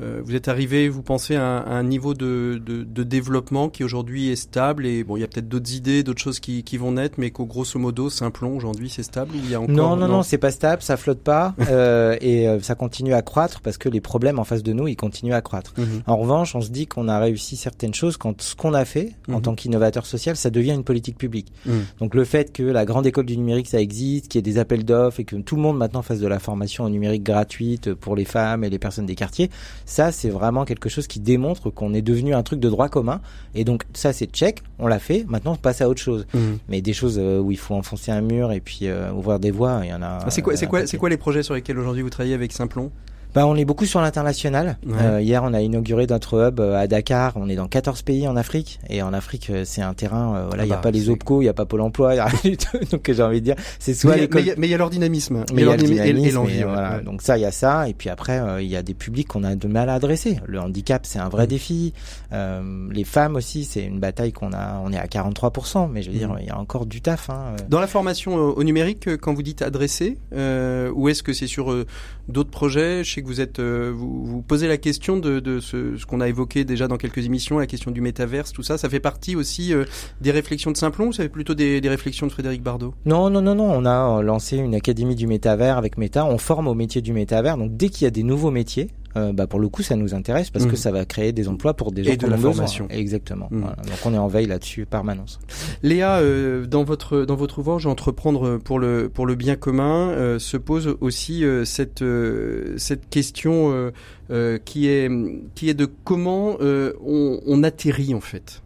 vous 0.00 0.34
êtes 0.34 0.48
arrivé, 0.48 0.88
vous 0.88 1.02
pensez, 1.02 1.36
à, 1.36 1.58
à 1.58 1.74
un 1.74 1.84
niveau 1.84 2.14
de, 2.14 2.60
de, 2.64 2.82
de 2.82 3.02
développement 3.02 3.68
qui 3.68 3.84
aujourd'hui 3.84 4.30
est 4.30 4.36
stable 4.36 4.86
et 4.86 5.04
bon, 5.04 5.16
il 5.16 5.20
y 5.20 5.24
a 5.24 5.26
peut-être 5.28 5.48
d'autres 5.48 5.74
idées, 5.74 6.02
d'autres 6.02 6.20
choses 6.22 6.40
qui, 6.40 6.64
qui 6.64 6.76
vont 6.76 6.92
naître, 6.92 7.14
mais 7.18 7.30
qu'au 7.30 7.46
grosso 7.46 7.78
modo, 7.78 8.10
Simplon 8.10 8.56
aujourd'hui 8.56 8.90
c'est 8.90 9.02
stable 9.02 9.34
ou 9.34 9.38
il 9.44 9.50
y 9.50 9.54
a 9.54 9.60
encore 9.60 9.74
Non, 9.74 9.96
non, 9.96 10.08
non, 10.08 10.22
c'est 10.22 10.38
pas 10.38 10.50
stable, 10.50 10.82
ça 10.82 10.96
flotte 10.96 11.20
pas 11.20 11.54
euh, 11.68 12.16
et 12.20 12.48
euh, 12.48 12.60
ça 12.60 12.74
continue 12.74 13.14
à 13.14 13.22
croître 13.22 13.60
parce 13.60 13.78
que 13.78 13.88
les 13.88 14.00
problèmes 14.00 14.38
en 14.38 14.44
face 14.44 14.62
de 14.62 14.72
nous, 14.72 14.88
ils 14.88 14.96
continuent 14.96 15.34
à 15.34 15.40
croître. 15.40 15.72
Mhm. 15.78 16.02
En 16.06 16.16
revanche, 16.16 16.54
on 16.54 16.60
se 16.60 16.70
dit 16.70 16.86
qu'on 16.86 17.08
a 17.08 17.18
réussi 17.18 17.56
certaines 17.56 17.94
choses 17.94 18.16
quand 18.16 18.40
ce 18.42 18.54
qu'on 18.54 18.74
a 18.74 18.84
fait 18.84 19.12
en 19.28 19.34
Mhm. 19.36 19.42
tant 19.42 19.54
qu'innovateur 19.54 20.06
social, 20.06 20.36
ça 20.36 20.50
devient 20.50 20.72
une 20.72 20.84
politique 20.84 21.16
publique. 21.18 21.52
Mhm. 21.66 21.84
Donc 22.00 22.14
le 22.14 22.24
fait 22.24 22.52
que 22.52 22.62
la 22.62 22.84
grande 22.84 23.06
école 23.06 23.26
du 23.26 23.36
numérique 23.36 23.68
ça 23.68 23.80
existe, 23.80 24.28
qu'il 24.28 24.38
y 24.38 24.40
ait 24.40 24.52
des 24.52 24.58
appels 24.58 24.84
d'offres 24.84 25.20
et 25.20 25.24
que 25.24 25.36
tout 25.36 25.56
le 25.56 25.62
monde 25.62 25.76
maintenant 25.78 26.02
fasse 26.02 26.20
de 26.20 26.26
la 26.28 26.38
formation 26.38 26.84
au 26.84 26.88
numérique 26.90 27.22
gratuite 27.22 27.94
pour 27.94 28.16
les 28.16 28.24
femmes 28.24 28.64
et 28.64 28.70
les 28.70 28.78
personnes 28.78 29.06
des 29.06 29.14
quartiers, 29.14 29.50
ça 29.84 30.12
c'est 30.12 30.30
vraiment 30.30 30.64
quelque 30.64 30.88
chose 30.88 31.06
qui 31.06 31.20
démontre 31.20 31.70
qu'on 31.70 31.94
est 31.94 32.02
devenu 32.02 32.34
un 32.34 32.42
truc 32.42 32.60
de 32.60 32.68
droit 32.68 32.88
commun 32.88 33.20
et 33.54 33.64
donc 33.64 33.84
ça 33.94 34.12
c'est 34.12 34.26
check, 34.26 34.62
on 34.78 34.86
l'a 34.86 34.98
fait, 34.98 35.24
maintenant 35.28 35.52
on 35.52 35.56
passe 35.56 35.80
à 35.80 35.88
autre 35.88 36.00
chose. 36.00 36.26
Mhm. 36.34 36.58
Mais 36.68 36.80
des 36.80 36.92
choses 36.92 37.18
euh, 37.18 37.38
où 37.38 37.50
il 37.50 37.58
faut 37.58 37.74
enfoncer 37.74 38.10
un 38.10 38.20
mur 38.20 38.52
et 38.52 38.60
puis 38.60 38.80
euh, 38.82 39.12
ouvrir 39.12 39.38
des 39.38 39.50
voies, 39.50 39.80
il 39.84 39.90
y 39.90 39.94
en 39.94 40.02
a. 40.02 40.20
Ah, 40.24 40.30
c'est 40.30 40.42
quoi, 40.42 40.54
euh, 40.54 40.56
c'est 40.56 40.66
quoi, 40.66 40.86
c'est 40.86 40.98
quoi 40.98 41.08
les 41.08 41.16
projets 41.16 41.42
sur 41.42 41.54
lesquels 41.54 41.78
aujourd'hui 41.78 42.02
vous 42.02 42.10
travaillez 42.10 42.34
avec 42.34 42.52
Simplon? 42.52 42.90
Bah, 43.34 43.46
on 43.46 43.56
est 43.56 43.64
beaucoup 43.64 43.86
sur 43.86 44.00
l'international. 44.00 44.76
Ouais. 44.86 44.94
Euh, 45.00 45.20
hier, 45.20 45.42
on 45.44 45.54
a 45.54 45.60
inauguré 45.62 46.06
notre 46.06 46.48
hub 46.48 46.60
euh, 46.60 46.76
à 46.76 46.86
Dakar. 46.86 47.32
On 47.36 47.48
est 47.48 47.56
dans 47.56 47.68
14 47.68 48.02
pays 48.02 48.28
en 48.28 48.36
Afrique. 48.36 48.78
Et 48.90 49.00
en 49.02 49.12
Afrique, 49.12 49.48
euh, 49.50 49.62
c'est 49.64 49.80
un 49.82 49.94
terrain, 49.94 50.34
euh, 50.36 50.44
voilà, 50.48 50.62
Ah 50.62 50.66
il 50.66 50.68
n'y 50.68 50.72
a 50.72 50.76
bah, 50.76 50.82
pas 50.82 50.90
les 50.90 51.08
OPCO, 51.08 51.40
il 51.40 51.44
n'y 51.44 51.48
a 51.48 51.54
pas 51.54 51.64
Pôle 51.64 51.80
emploi, 51.80 52.12
il 52.12 52.16
n'y 52.16 52.20
a 52.20 52.26
rien 52.26 52.40
du 52.50 52.56
tout. 52.58 52.78
Donc, 52.90 53.10
j'ai 53.10 53.22
envie 53.22 53.40
de 53.40 53.44
dire, 53.44 53.54
c'est 53.78 53.94
soit 53.94 54.16
Mais 54.16 54.24
il 54.30 54.46
y 54.46 54.50
a- 54.50 54.54
y 54.54 54.70
y 54.70 54.76
leur 54.76 54.90
dynamisme. 54.90 55.44
Mais 55.54 55.62
il 55.62 55.66
y 55.66 55.68
a 55.68 55.76
le 55.76 55.76
leur 55.76 55.76
dynamisme 55.76 56.02
et- 56.04 56.08
et 56.08 56.12
dynamisme, 56.12 56.36
l'envie, 56.36 56.58
et 56.58 56.64
ouais, 56.64 56.70
voilà. 56.72 56.96
ouais. 56.98 57.02
Donc 57.04 57.22
ça, 57.22 57.38
il 57.38 57.40
y 57.40 57.44
a 57.46 57.52
ça. 57.52 57.88
Et 57.88 57.94
puis 57.94 58.08
après, 58.10 58.38
euh, 58.38 58.60
il 58.60 58.68
y 58.68 58.76
a 58.76 58.82
des 58.82 58.94
publics 58.94 59.28
qu'on 59.28 59.44
a 59.44 59.54
de 59.54 59.68
mal 59.68 59.88
à 59.88 59.94
adresser. 59.94 60.38
Le 60.46 60.60
handicap, 60.60 61.06
c'est 61.06 61.18
un 61.18 61.28
vrai 61.28 61.44
Mm. 61.44 61.48
défi. 61.48 61.92
Euh, 62.32 62.88
les 62.90 63.04
femmes 63.04 63.36
aussi, 63.36 63.64
c'est 63.64 63.82
une 63.84 63.98
bataille 64.00 64.32
qu'on 64.32 64.52
a. 64.52 64.80
On 64.84 64.92
est 64.92 64.98
à 64.98 65.06
43%, 65.06 65.88
mais 65.88 66.02
je 66.02 66.10
veux 66.10 66.18
dire, 66.18 66.28
Mm. 66.30 66.38
il 66.40 66.46
y 66.46 66.50
a 66.50 66.58
encore 66.58 66.84
du 66.86 67.00
taf. 67.00 67.30
Hein. 67.30 67.54
Dans 67.68 67.80
la 67.80 67.86
formation 67.86 68.36
euh, 68.36 68.52
au 68.52 68.62
numérique, 68.64 69.08
euh, 69.08 69.16
quand 69.16 69.32
vous 69.32 69.42
dites 69.42 69.62
adresser, 69.62 70.18
euh, 70.34 70.90
ou 70.94 71.08
est-ce 71.08 71.22
que 71.22 71.32
c'est 71.32 71.46
sur 71.46 71.72
euh, 71.72 71.86
d'autres 72.28 72.50
projets 72.50 73.04
Je 73.04 73.21
vous 73.26 73.40
êtes, 73.40 73.58
euh, 73.58 73.92
vous, 73.94 74.24
vous 74.24 74.42
posez 74.42 74.68
la 74.68 74.76
question 74.76 75.16
de, 75.16 75.60
ce 75.60 76.04
qu'on 76.06 76.20
a 76.20 76.28
évoqué 76.28 76.64
déjà 76.64 76.88
dans 76.88 76.96
quelques 76.96 77.24
émissions, 77.24 77.58
la 77.58 77.66
question 77.66 77.90
du 77.90 78.00
métaverse, 78.00 78.52
tout 78.52 78.62
ça. 78.62 78.78
Ça 78.78 78.88
fait 78.88 79.00
partie 79.00 79.36
aussi 79.36 79.72
euh, 79.72 79.84
des 80.20 80.30
réflexions 80.30 80.70
de 80.70 80.76
Simplon 80.76 81.08
ou 81.08 81.12
ça 81.12 81.22
fait 81.22 81.28
plutôt 81.28 81.54
des, 81.54 81.80
des 81.80 81.88
réflexions 81.88 82.26
de 82.26 82.32
Frédéric 82.32 82.62
Bardot? 82.62 82.94
Non, 83.06 83.30
non, 83.30 83.42
non, 83.42 83.54
non. 83.54 83.70
On 83.70 83.84
a 83.84 84.18
euh, 84.18 84.22
lancé 84.22 84.56
une 84.56 84.74
académie 84.74 85.14
du 85.14 85.26
métavers 85.26 85.78
avec 85.78 85.98
Meta. 85.98 86.24
On 86.24 86.38
forme 86.38 86.68
au 86.68 86.74
métier 86.74 87.02
du 87.02 87.12
métavers. 87.12 87.56
Donc 87.56 87.76
dès 87.76 87.88
qu'il 87.88 88.04
y 88.04 88.08
a 88.08 88.10
des 88.10 88.22
nouveaux 88.22 88.50
métiers, 88.50 88.88
euh, 89.16 89.32
bah 89.32 89.46
pour 89.46 89.60
le 89.60 89.68
coup, 89.68 89.82
ça 89.82 89.96
nous 89.96 90.14
intéresse 90.14 90.50
parce 90.50 90.64
Mhm. 90.64 90.70
que 90.70 90.76
ça 90.76 90.90
va 90.90 91.04
créer 91.04 91.32
des 91.32 91.48
emplois 91.48 91.74
pour 91.74 91.92
des 91.92 92.04
gens 92.04 92.12
Et 92.12 92.16
de 92.16 92.26
la 92.26 92.36
besoin. 92.36 92.52
formation. 92.52 92.86
Exactement. 92.90 93.48
Mhm. 93.50 93.60
Voilà. 93.60 93.76
Donc 93.76 93.98
on 94.04 94.14
est 94.14 94.18
en 94.18 94.28
veille 94.28 94.46
là-dessus 94.46 94.86
permanence. 94.86 95.38
Léa, 95.82 96.16
euh, 96.18 96.66
dans 96.66 96.84
votre 96.84 97.24
dans 97.24 97.36
votre 97.36 97.58
ouvrage 97.58 97.86
Entreprendre 97.86 98.58
pour 98.58 98.78
le 98.78 99.08
pour 99.08 99.26
le 99.26 99.34
bien 99.34 99.56
commun 99.56 100.10
euh, 100.10 100.38
se 100.38 100.56
pose 100.56 100.96
aussi 101.00 101.44
euh, 101.44 101.64
cette 101.64 102.02
euh, 102.02 102.74
cette 102.78 103.08
question 103.10 103.72
euh, 103.72 103.90
euh, 104.30 104.58
qui 104.64 104.88
est 104.88 105.10
qui 105.54 105.68
est 105.68 105.74
de 105.74 105.86
comment 106.04 106.56
euh, 106.60 106.92
on, 107.04 107.40
on 107.46 107.62
atterrit 107.62 108.14
en 108.14 108.20
fait. 108.20 108.62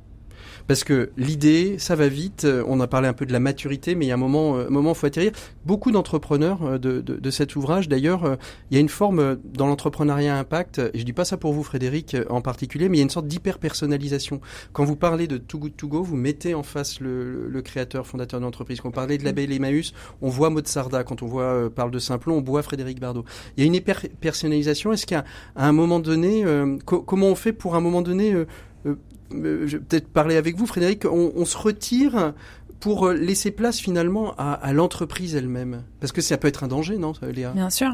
Parce 0.66 0.82
que 0.84 1.10
l'idée, 1.16 1.76
ça 1.78 1.94
va 1.94 2.08
vite. 2.08 2.44
euh, 2.44 2.64
On 2.66 2.80
a 2.80 2.86
parlé 2.86 3.06
un 3.08 3.12
peu 3.12 3.24
de 3.26 3.32
la 3.32 3.40
maturité, 3.40 3.94
mais 3.94 4.06
il 4.06 4.08
y 4.08 4.10
a 4.10 4.14
un 4.14 4.18
moment, 4.18 4.56
euh, 4.56 4.66
un 4.66 4.70
moment, 4.70 4.94
faut 4.94 5.06
atterrir. 5.06 5.32
Beaucoup 5.64 5.90
d'entrepreneurs 5.92 6.62
euh, 6.64 6.78
de, 6.78 7.00
de, 7.00 7.16
de 7.16 7.30
cet 7.30 7.54
ouvrage, 7.56 7.88
d'ailleurs, 7.88 8.36
il 8.70 8.74
y 8.74 8.78
a 8.78 8.80
une 8.80 8.88
forme 8.88 9.36
dans 9.54 9.66
l'entrepreneuriat 9.66 10.36
impact. 10.38 10.80
Et 10.92 10.98
je 10.98 11.04
dis 11.04 11.12
pas 11.12 11.24
ça 11.24 11.36
pour 11.36 11.52
vous, 11.52 11.62
Frédéric, 11.62 12.16
en 12.30 12.40
particulier, 12.40 12.88
mais 12.88 12.96
il 12.96 13.00
y 13.00 13.02
a 13.02 13.04
une 13.04 13.10
sorte 13.10 13.26
d'hyper 13.28 13.58
personnalisation. 13.58 14.40
Quand 14.72 14.84
vous 14.84 14.96
parlez 14.96 15.26
de 15.26 15.36
Too 15.38 15.58
Good 15.58 15.76
To 15.76 15.88
Go, 15.88 16.02
vous 16.02 16.16
mettez 16.16 16.54
en 16.54 16.62
face 16.62 17.00
le, 17.00 17.48
le- 17.48 17.62
créateur, 17.62 18.06
fondateur 18.06 18.40
de 18.40 18.44
l'entreprise. 18.44 18.80
Quand 18.80 18.88
vous 18.88 18.94
parlez 18.94 19.18
de 19.18 19.24
label 19.24 19.52
Emmaüs, 19.52 19.92
on 20.22 20.28
voit 20.28 20.50
Mozarda. 20.50 21.04
Quand 21.04 21.22
on 21.22 21.26
voit 21.26 21.68
parle 21.74 21.90
de 21.90 21.98
Simplon, 21.98 22.38
on 22.38 22.42
voit 22.42 22.62
Frédéric 22.62 23.00
Bardot. 23.00 23.24
Il 23.56 23.60
y 23.60 23.64
a 23.64 23.66
une 23.66 23.74
hyper 23.74 24.02
personnalisation. 24.20 24.92
Est-ce 24.92 25.06
qu'à 25.06 25.24
un 25.56 25.72
moment 25.72 26.00
donné, 26.00 26.44
euh, 26.44 26.76
co- 26.84 27.02
comment 27.02 27.26
on 27.28 27.34
fait 27.34 27.52
pour 27.52 27.74
un 27.76 27.80
moment 27.80 28.02
donné 28.02 28.32
euh, 28.32 28.46
peut-être 29.30 30.08
parler 30.08 30.36
avec 30.36 30.56
vous, 30.56 30.66
Frédéric. 30.66 31.04
On 31.04 31.44
se 31.44 31.56
retire 31.56 32.34
pour 32.80 33.06
euh, 33.06 33.14
laisser 33.14 33.50
place 33.50 33.80
finalement 33.80 34.34
à, 34.38 34.52
à 34.52 34.72
l'entreprise 34.72 35.34
elle-même, 35.34 35.82
parce 36.00 36.12
que 36.12 36.20
ça 36.20 36.36
peut 36.36 36.48
être 36.48 36.62
un 36.64 36.68
danger, 36.68 36.98
non, 36.98 37.12
Léa? 37.22 37.50
Bien 37.50 37.70
sûr. 37.70 37.88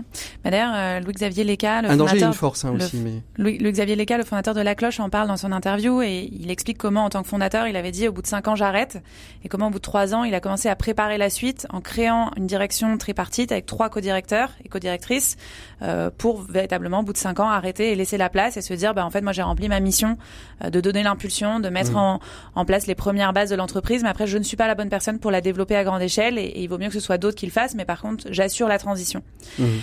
D'ailleurs, 0.45 0.73
euh, 0.75 1.01
Louis-Xavier 1.01 1.45
Léca, 1.45 1.83
le 1.83 1.91
Un 1.91 1.97
danger 1.97 2.19
et 2.19 2.23
une 2.25 2.33
force 2.33 2.65
hein, 2.65 2.73
aussi, 2.75 2.97
mais 2.99 3.23
Louis-Xavier 3.39 3.97
Léca, 3.97 4.19
le 4.19 4.25
fondateur 4.25 4.55
de 4.55 4.61
La 4.61 4.75
Cloche, 4.75 5.01
en 5.01 5.09
parle 5.09 5.29
dans 5.29 5.37
son 5.37 5.53
interview 5.53 6.03
et 6.03 6.29
il 6.33 6.51
explique 6.51 6.79
comment, 6.79 7.05
en 7.05 7.11
tant 7.11 7.23
que 7.23 7.29
fondateur, 7.29 7.67
il 7.67 7.77
avait 7.77 7.93
dit 7.93 8.09
au 8.09 8.13
bout 8.13 8.23
de 8.23 8.27
cinq 8.27 8.49
ans 8.49 8.57
j'arrête 8.57 9.03
et 9.45 9.49
comment 9.49 9.69
au 9.69 9.71
bout 9.71 9.79
de 9.79 9.83
trois 9.83 10.15
ans, 10.15 10.25
il 10.25 10.35
a 10.35 10.41
commencé 10.41 10.69
à 10.69 10.77
préparer 10.77 11.19
la 11.19 11.31
suite 11.31 11.67
en 11.71 11.81
créant 11.81 12.31
une 12.37 12.47
direction 12.47 12.97
tripartite 12.99 13.53
avec 13.53 13.67
trois 13.67 13.89
co-directeurs 13.89 14.51
et 14.65 14.69
co-directrices 14.69 15.37
euh, 15.83 16.11
pour 16.17 16.43
véritablement, 16.43 17.01
au 17.01 17.03
bout 17.03 17.13
de 17.13 17.19
cinq 17.19 17.41
ans, 17.41 17.49
arrêter 17.49 17.93
et 17.93 17.95
laisser 17.95 18.17
la 18.19 18.29
place 18.29 18.57
et 18.57 18.63
se 18.63 18.75
dire, 18.75 18.95
bah, 18.95 19.05
en 19.07 19.11
fait, 19.11 19.21
moi, 19.21 19.33
j'ai 19.33 19.43
rempli 19.43 19.69
ma 19.69 19.81
mission 19.81 20.19
euh, 20.65 20.71
de 20.71 20.81
donner 20.81 21.03
l'impulsion, 21.03 21.61
de 21.61 21.69
mettre 21.69 21.93
Mhm. 21.93 21.97
en, 21.97 22.21
en 22.55 22.65
place 22.65 22.87
les 22.87 22.95
premières 22.95 23.33
bases 23.33 23.51
de 23.51 23.57
l'entreprise, 23.57 24.03
mais 24.03 24.09
après, 24.09 24.27
je 24.27 24.39
ne 24.39 24.43
suis 24.43 24.57
pas 24.57 24.67
la 24.73 24.75
bonne 24.75 24.91
personne 24.91 25.19
pour 25.19 25.31
la 25.31 25.41
développer 25.41 25.77
à 25.77 25.85
grande 25.85 26.03
échelle 26.03 26.39
et, 26.39 26.43
et 26.43 26.63
il 26.63 26.69
vaut 26.69 26.79
mieux 26.79 26.89
que 26.89 26.95
ce 26.95 27.01
soit 27.01 27.19
d'autres 27.19 27.37
qui 27.37 27.47
le 27.47 27.53
fassent, 27.53 27.75
mais 27.75 27.85
par 27.85 28.01
contre, 28.01 28.27
j'assure 28.31 28.69
la 28.69 28.79
transition. 28.79 29.23
Mhm. 29.59 29.81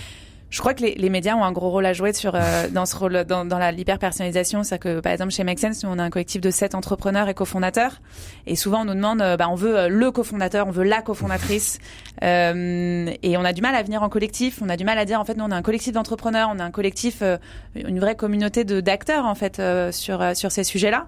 Je 0.49 0.59
crois 0.59 0.73
que 0.73 0.81
les, 0.81 0.95
les 0.95 1.09
médias 1.09 1.35
ont 1.35 1.43
un 1.43 1.51
gros 1.51 1.69
rôle 1.69 1.85
à 1.85 1.93
jouer 1.93 2.11
sur 2.11 2.33
euh, 2.33 2.67
dans 2.71 2.85
ce 2.85 2.95
rôle 2.95 3.23
dans, 3.25 3.45
dans 3.45 3.59
la 3.59 3.71
l'hyper 3.71 3.99
personnalisation, 3.99 4.63
c'est 4.63 4.79
que 4.79 4.99
par 4.99 5.11
exemple 5.11 5.31
chez 5.31 5.43
Make 5.43 5.59
Sense, 5.59 5.83
nous 5.83 5.91
on 5.91 5.99
a 5.99 6.03
un 6.03 6.09
collectif 6.09 6.41
de 6.41 6.49
sept 6.49 6.73
entrepreneurs 6.73 7.29
et 7.29 7.33
cofondateurs, 7.33 8.01
et 8.47 8.55
souvent 8.55 8.81
on 8.81 8.85
nous 8.85 8.95
demande, 8.95 9.21
euh, 9.21 9.37
bah, 9.37 9.47
on 9.49 9.55
veut 9.55 9.77
euh, 9.77 9.87
le 9.89 10.11
cofondateur, 10.11 10.67
on 10.67 10.71
veut 10.71 10.83
la 10.83 11.01
cofondatrice, 11.01 11.77
euh, 12.23 13.11
et 13.21 13.37
on 13.37 13.45
a 13.45 13.53
du 13.53 13.61
mal 13.61 13.75
à 13.75 13.83
venir 13.83 14.01
en 14.01 14.09
collectif, 14.09 14.59
on 14.63 14.69
a 14.69 14.77
du 14.77 14.85
mal 14.85 14.97
à 14.97 15.05
dire 15.05 15.19
en 15.19 15.25
fait 15.25 15.37
nous 15.37 15.45
on 15.45 15.51
a 15.51 15.55
un 15.55 15.61
collectif 15.61 15.93
d'entrepreneurs, 15.93 16.49
on 16.51 16.59
a 16.59 16.63
un 16.63 16.71
collectif, 16.71 17.21
une 17.75 17.99
vraie 17.99 18.15
communauté 18.15 18.63
de 18.63 18.81
d'acteurs 18.81 19.25
en 19.25 19.35
fait 19.35 19.61
sur 19.91 20.35
sur 20.35 20.51
ces 20.51 20.63
sujets-là. 20.63 21.07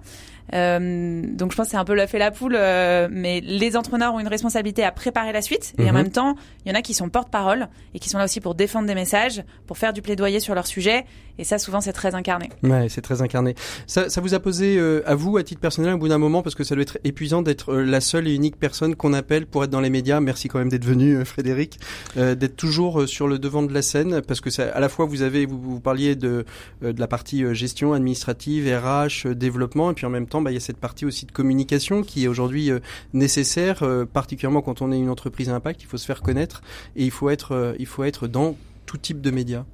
Euh, 0.54 1.22
donc 1.34 1.52
je 1.52 1.56
pense 1.56 1.66
que 1.66 1.70
c'est 1.72 1.76
un 1.76 1.84
peu 1.84 1.94
l'œuf 1.94 2.14
et 2.14 2.18
la 2.18 2.30
poule, 2.30 2.56
euh, 2.56 3.08
mais 3.10 3.40
les 3.40 3.76
entrepreneurs 3.76 4.14
ont 4.14 4.20
une 4.20 4.28
responsabilité 4.28 4.84
à 4.84 4.92
préparer 4.92 5.32
la 5.32 5.42
suite 5.42 5.74
et 5.78 5.82
en 5.84 5.86
Mhm. 5.86 5.92
même 5.94 6.10
temps, 6.10 6.34
il 6.64 6.72
y 6.72 6.74
en 6.74 6.78
a 6.78 6.82
qui 6.82 6.94
sont 6.94 7.08
porte-parole 7.08 7.68
et 7.94 7.98
qui 7.98 8.08
sont 8.08 8.18
là 8.18 8.24
aussi 8.24 8.40
pour 8.40 8.54
défendre 8.54 8.86
des 8.86 8.94
messages, 8.94 9.42
pour 9.66 9.78
faire 9.78 9.92
du 9.92 10.02
plaidoyer 10.02 10.40
sur 10.40 10.54
leur 10.54 10.66
sujet. 10.66 11.04
Et 11.38 11.44
ça, 11.44 11.58
souvent, 11.58 11.80
c'est 11.80 11.94
très 11.94 12.14
incarné. 12.14 12.50
Ouais, 12.62 12.88
c'est 12.90 13.00
très 13.00 13.22
incarné. 13.22 13.54
Ça, 13.86 14.10
ça 14.10 14.20
vous 14.20 14.34
a 14.34 14.40
posé 14.40 14.76
euh, 14.76 15.02
à 15.06 15.14
vous, 15.14 15.38
à 15.38 15.42
titre 15.42 15.62
personnel, 15.62 15.94
au 15.94 15.98
bout 15.98 16.08
d'un 16.08 16.18
moment, 16.18 16.42
parce 16.42 16.54
que 16.54 16.62
ça 16.62 16.74
doit 16.74 16.82
être 16.82 16.98
épuisant 17.04 17.40
d'être 17.40 17.72
euh, 17.72 17.84
la 17.84 18.02
seule 18.02 18.28
et 18.28 18.34
unique 18.34 18.56
personne 18.58 18.94
qu'on 18.96 19.14
appelle 19.14 19.46
pour 19.46 19.64
être 19.64 19.70
dans 19.70 19.80
les 19.80 19.88
médias. 19.88 20.20
Merci 20.20 20.48
quand 20.48 20.58
même 20.58 20.68
d'être 20.68 20.84
venu, 20.84 21.14
euh, 21.16 21.24
Frédéric, 21.24 21.80
euh, 22.18 22.34
d'être 22.34 22.56
toujours 22.56 23.08
sur 23.08 23.28
le 23.28 23.38
devant 23.38 23.62
de 23.62 23.72
la 23.72 23.80
scène, 23.80 24.20
parce 24.20 24.42
que 24.42 24.50
ça, 24.50 24.64
à 24.74 24.78
la 24.80 24.90
fois 24.90 25.06
vous 25.06 25.22
avez, 25.22 25.46
vous, 25.46 25.58
vous 25.58 25.80
parliez 25.80 26.16
de, 26.16 26.44
euh, 26.84 26.92
de 26.92 27.00
la 27.00 27.06
partie 27.06 27.42
gestion 27.54 27.94
administrative, 27.94 28.66
RH, 28.70 29.28
développement, 29.34 29.90
et 29.90 29.94
puis 29.94 30.04
en 30.04 30.10
même 30.10 30.26
temps, 30.26 30.41
bah, 30.42 30.50
il 30.50 30.54
y 30.54 30.56
a 30.56 30.60
cette 30.60 30.78
partie 30.78 31.04
aussi 31.04 31.26
de 31.26 31.32
communication 31.32 32.02
qui 32.02 32.24
est 32.24 32.28
aujourd'hui 32.28 32.70
euh, 32.70 32.80
nécessaire, 33.12 33.82
euh, 33.82 34.04
particulièrement 34.04 34.62
quand 34.62 34.82
on 34.82 34.92
est 34.92 34.98
une 34.98 35.10
entreprise 35.10 35.48
à 35.48 35.54
impact. 35.54 35.82
Il 35.82 35.86
faut 35.86 35.96
se 35.96 36.06
faire 36.06 36.22
connaître 36.22 36.62
et 36.96 37.04
il 37.04 37.10
faut 37.10 37.30
être, 37.30 37.52
euh, 37.52 37.74
il 37.78 37.86
faut 37.86 38.04
être 38.04 38.26
dans 38.28 38.56
tout 38.86 38.98
type 38.98 39.20
de 39.20 39.30
médias. 39.30 39.64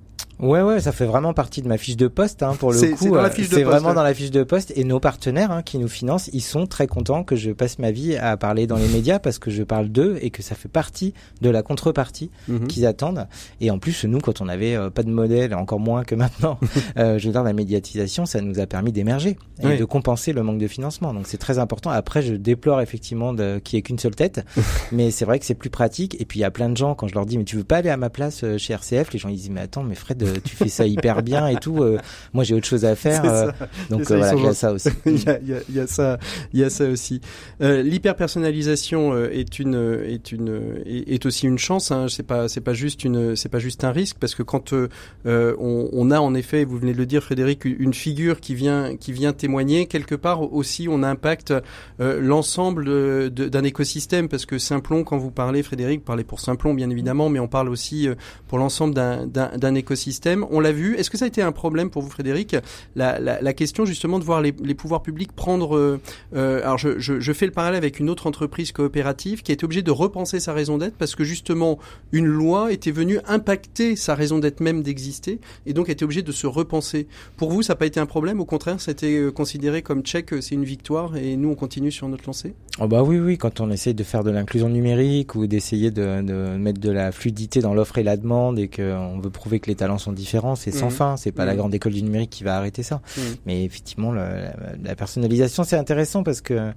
Ouais, 0.41 0.63
ouais, 0.63 0.81
ça 0.81 0.93
fait 0.93 1.05
vraiment 1.07 1.33
partie 1.35 1.63
de 1.63 1.69
ma 1.69 1.79
fiche 1.79 1.97
de 1.97 2.07
poste, 2.07 2.43
hein, 2.45 2.55
pour 2.59 2.71
le 2.73 2.79
C'est- 2.79 2.91
coup. 2.93 2.99
c'est 3.01 3.09
dans 3.09 3.17
la 3.17 3.25
euh, 3.25 3.31
fiche 3.31 3.49
de 3.49 3.57
c'est 3.57 3.63
poste, 3.63 3.73
vraiment 3.73 3.89
ouais. 3.89 3.95
dans 3.95 4.03
la 4.05 4.15
fiche 4.15 4.31
de 4.31 4.45
poste. 4.45 4.73
Et 4.77 4.85
nos 4.85 5.01
partenaires 5.01 5.51
hein, 5.51 5.63
qui 5.63 5.79
nous 5.79 5.89
financent, 5.89 6.31
ils 6.33 6.43
sont 6.43 6.67
très 6.67 6.87
contents 6.87 7.25
que 7.25 7.35
je 7.35 7.51
passe 7.51 7.79
ma 7.81 7.91
vie 7.91 8.17
à 8.17 8.37
parler 8.37 8.67
dans 8.69 8.77
les 8.77 8.87
médias 8.89 9.19
parce 9.19 9.39
que 9.41 9.51
je 9.51 9.63
parle 9.65 9.89
d'eux 9.89 10.17
et 10.23 10.31
que 10.31 10.43
ça 10.43 10.55
fait 10.55 10.69
partie 10.69 11.13
de 11.41 11.51
la 11.51 11.63
contrepartie 11.63 12.31
Mhm. 12.47 12.69
qu'ils 12.69 12.87
attendent. 12.87 13.27
Et 13.61 13.71
en 13.73 13.79
plus, 13.81 14.05
nous, 14.05 14.21
quand 14.21 14.41
on 14.41 14.49
avait 14.49 14.77
euh, 14.77 14.91
pas 14.91 15.03
de 15.03 15.11
modèle, 15.11 15.55
encore 15.55 15.81
moins 15.81 16.05
que 16.05 16.15
maintenant, 16.15 16.59
euh, 16.99 17.19
je 17.19 17.27
veux 17.27 17.33
dire, 17.33 17.43
la 17.43 17.53
médiatisation, 17.53 18.25
ça 18.25 18.41
nous 18.41 18.61
a 18.61 18.67
permis 18.67 18.93
d'émerger 18.93 19.37
et 19.61 19.67
Oui. 19.67 19.77
de 19.77 19.85
compenser 19.85 20.33
le 20.33 20.43
manque 20.45 20.59
de 20.59 20.69
financement. 20.69 21.13
Donc 21.15 21.27
c'est 21.27 21.39
très 21.39 21.59
important. 21.59 21.91
Après, 21.91 22.23
je 22.23 22.35
déplore 22.35 22.81
effectivement 22.81 23.33
de, 23.33 23.59
qu'il 23.59 23.77
y 23.77 23.81
ait 23.81 23.83
qu'une 23.83 23.99
seule 23.99 24.15
tête, 24.15 24.45
mais 24.93 25.11
c'est 25.11 25.25
vrai 25.25 25.41
que 25.41 25.45
c'est 25.47 25.55
plus 25.55 25.71
pratique. 25.71 26.17
Et 26.21 26.25
puis 26.25 26.39
il 26.39 26.43
y 26.43 26.45
a 26.45 26.51
plein 26.53 26.69
de 26.69 26.77
gens 26.77 26.95
quand 26.95 27.09
je 27.09 27.15
leur 27.15 27.27
dis, 27.27 27.39
mais 27.39 27.45
tu 27.45 27.57
veux 27.57 27.65
pas 27.65 27.79
aller 27.79 27.91
à 27.91 27.97
ma 27.97 28.09
place 28.11 28.45
chez 28.57 28.73
RCF, 28.75 29.13
les 29.13 29.19
gens 29.19 29.29
ils 29.29 29.37
disent, 29.37 29.51
mais 29.51 29.63
attends, 29.63 29.83
mais 29.83 29.97
Fred, 29.97 30.28
tu 30.45 30.57
fais 30.57 30.69
ça 30.69 30.87
hyper 30.87 31.23
bien 31.23 31.47
et 31.49 31.57
tout. 31.57 31.83
euh, 31.83 31.99
moi, 32.33 32.45
j'ai 32.45 32.55
autre 32.55 32.67
chose 32.67 32.85
à 32.85 32.95
faire. 32.97 33.25
Euh, 33.25 33.51
donc 33.91 34.05
ça, 34.05 34.15
euh, 34.15 34.19
voilà, 34.19 34.35
il 34.35 34.45
y 34.45 34.49
a 34.49 34.55
ça 34.55 34.73
aussi. 34.73 34.89
il, 35.07 35.23
y 35.25 35.29
a, 35.29 35.39
il, 35.41 35.49
y 35.49 35.55
a, 35.55 35.59
il 35.69 35.75
y 35.77 35.81
a 35.81 35.87
ça, 35.87 36.19
il 36.53 36.61
y 36.61 36.65
a 36.65 36.71
ça 36.71 36.89
aussi. 36.89 37.21
Euh, 37.63 37.83
L'hyperpersonnalisation 37.83 39.13
euh, 39.13 39.31
est 39.33 39.59
une 39.59 40.03
est 40.05 40.33
une 40.33 40.83
est, 40.87 41.25
aussi 41.27 41.47
une 41.47 41.59
chance. 41.59 41.91
Hein. 41.91 42.07
C'est 42.09 42.23
pas 42.23 42.49
c'est 42.49 42.61
pas 42.61 42.75
juste 42.75 43.05
une 43.05 43.37
c'est 43.37 43.49
pas 43.49 43.59
juste 43.59 43.85
un 43.85 43.91
risque 43.93 44.17
parce 44.19 44.35
que 44.35 44.43
quand 44.43 44.73
euh, 44.73 44.89
euh, 45.27 45.55
on, 45.59 45.89
on 45.93 46.11
a 46.11 46.21
en 46.21 46.35
effet, 46.35 46.65
vous 46.65 46.79
venez 46.79 46.93
de 46.93 46.99
le 46.99 47.07
dire, 47.07 47.23
Frédéric, 47.23 47.65
une 47.65 47.95
figure 47.95 48.41
qui 48.41 48.55
vient 48.55 48.97
qui 48.97 49.13
vient 49.13 49.33
témoigner 49.33 49.87
quelque 49.87 50.15
part 50.15 50.53
aussi, 50.53 50.89
on 50.91 51.03
impacte 51.03 51.53
euh, 52.01 52.21
l'ensemble 52.21 53.31
d'un 53.31 53.65
écosystème 53.65 54.29
parce 54.29 54.47
que 54.47 54.59
Simplon, 54.59 55.05
quand 55.05 55.19
vous 55.19 55.31
parlez, 55.31 55.63
Frédéric, 55.63 56.01
vous 56.01 56.07
parlez 56.07 56.25
pour 56.25 56.41
Simplon 56.41 56.75
bien 56.75 56.91
évidemment, 56.91 57.29
mais 57.29 57.39
on 57.41 57.49
parle 57.49 57.69
aussi 57.69 58.09
euh, 58.09 58.15
pour 58.49 58.59
l'ensemble 58.59 58.95
d'un 58.95 59.27
d'un 59.27 59.75
écosystème 59.75 60.18
On 60.51 60.61
l'a 60.61 60.73
vu. 60.73 60.97
Est-ce 60.97 61.11
que 61.11 61.17
ça 61.17 61.25
a 61.25 61.29
été 61.29 61.43
un 61.43 61.53
problème 61.53 61.91
pour 61.91 62.03
vous, 62.03 62.11
Frédéric 62.11 62.57
la, 62.97 63.53
question 63.53 63.85
justement 63.85 64.19
de 64.19 64.25
voir 64.25 64.41
les, 64.41 64.53
pouvoirs 64.53 65.03
publics 65.03 65.33
prendre. 65.33 65.77
Euh, 65.77 66.01
euh, 66.35 66.61
alors, 66.63 66.79
je, 66.79 67.33
fais 67.33 67.47
le 67.47 67.53
parallèle 67.53 67.79
avec 67.79 67.99
une 67.99 68.11
autre 68.11 68.27
entreprise 68.27 68.73
coopérative 68.73 69.43
qui 69.43 69.53
a 69.53 69.55
été 69.55 69.65
obligée 69.65 69.83
de 69.83 69.91
repenser 69.91 70.41
sa 70.41 70.53
raison 70.53 70.79
d'être 70.79 70.97
parce 70.97 71.15
que 71.15 71.25
justement 71.25 71.79
une 72.13 72.27
loi 72.27 72.73
était 72.73 72.91
venue 72.91 73.19
impacter 73.27 73.97
sa 73.97 74.15
raison 74.15 74.39
d'être 74.39 74.61
même 74.61 74.83
d'exister 74.83 75.41
et 75.67 75.73
donc 75.73 75.89
été 75.89 76.05
obligée 76.05 76.23
de 76.23 76.33
se 76.33 76.47
repenser. 76.47 77.07
Pour 77.37 77.51
vous, 77.51 77.63
ça 77.63 77.73
n'a 77.73 77.77
pas 77.77 77.87
été 77.87 78.01
un 78.01 78.07
problème? 78.07 78.41
Au 78.41 78.45
contraire, 78.45 78.81
c'était 78.81 79.17
euh, 79.17 79.31
considéré 79.31 79.83
comme 79.83 80.03
check, 80.03 80.35
c'est 80.41 80.55
une 80.55 80.65
victoire 80.65 81.17
et 81.17 81.37
nous 81.37 81.51
on 81.51 81.55
continue 81.55 81.91
sur 81.91 82.09
notre 82.09 82.25
lancée? 82.27 82.55
Oh 82.81 82.87
bah 82.87 83.03
oui, 83.03 83.19
oui. 83.19 83.39
Quand 83.39 83.61
on 83.61 83.71
essaie 83.71 83.95
de 83.95 84.05
faire 84.05 84.23
de 84.23 84.31
l'inclusion 84.31 84.69
numérique 84.69 85.35
ou 85.35 85.47
d'essayer 85.47 85.91
de, 85.91 86.23
de, 86.23 86.57
mettre 86.57 86.81
de 86.81 86.91
la 86.91 87.13
fluidité 87.13 87.61
dans 87.61 87.75
l'offre 87.75 87.99
et 87.99 88.05
la 88.05 88.17
demande 88.17 88.59
et 88.59 88.69
qu'on 88.69 89.19
veut 89.19 89.31
prouver 89.31 89.59
que 89.59 89.69
les 89.69 89.75
talents 89.75 89.99
sont 89.99 90.08
différents, 90.13 90.57
c'est 90.57 90.71
sans 90.71 90.89
mmh. 90.89 90.91
fin. 90.91 91.17
C'est 91.17 91.33
pas 91.33 91.45
la 91.45 91.55
mmh. 91.55 91.57
grande 91.57 91.75
école 91.75 91.93
du 91.93 92.03
numérique 92.03 92.31
qui 92.31 92.45
va 92.45 92.57
arrêter 92.57 92.83
ça. 92.83 92.97
Mmh. 92.97 93.21
Mais 93.47 93.65
effectivement, 93.65 94.13
la, 94.13 94.53
la 94.83 94.97
personnalisation, 94.97 95.65
c'est 95.65 95.77
intéressant 95.77 96.23
parce 96.23 96.41
que 96.41 96.73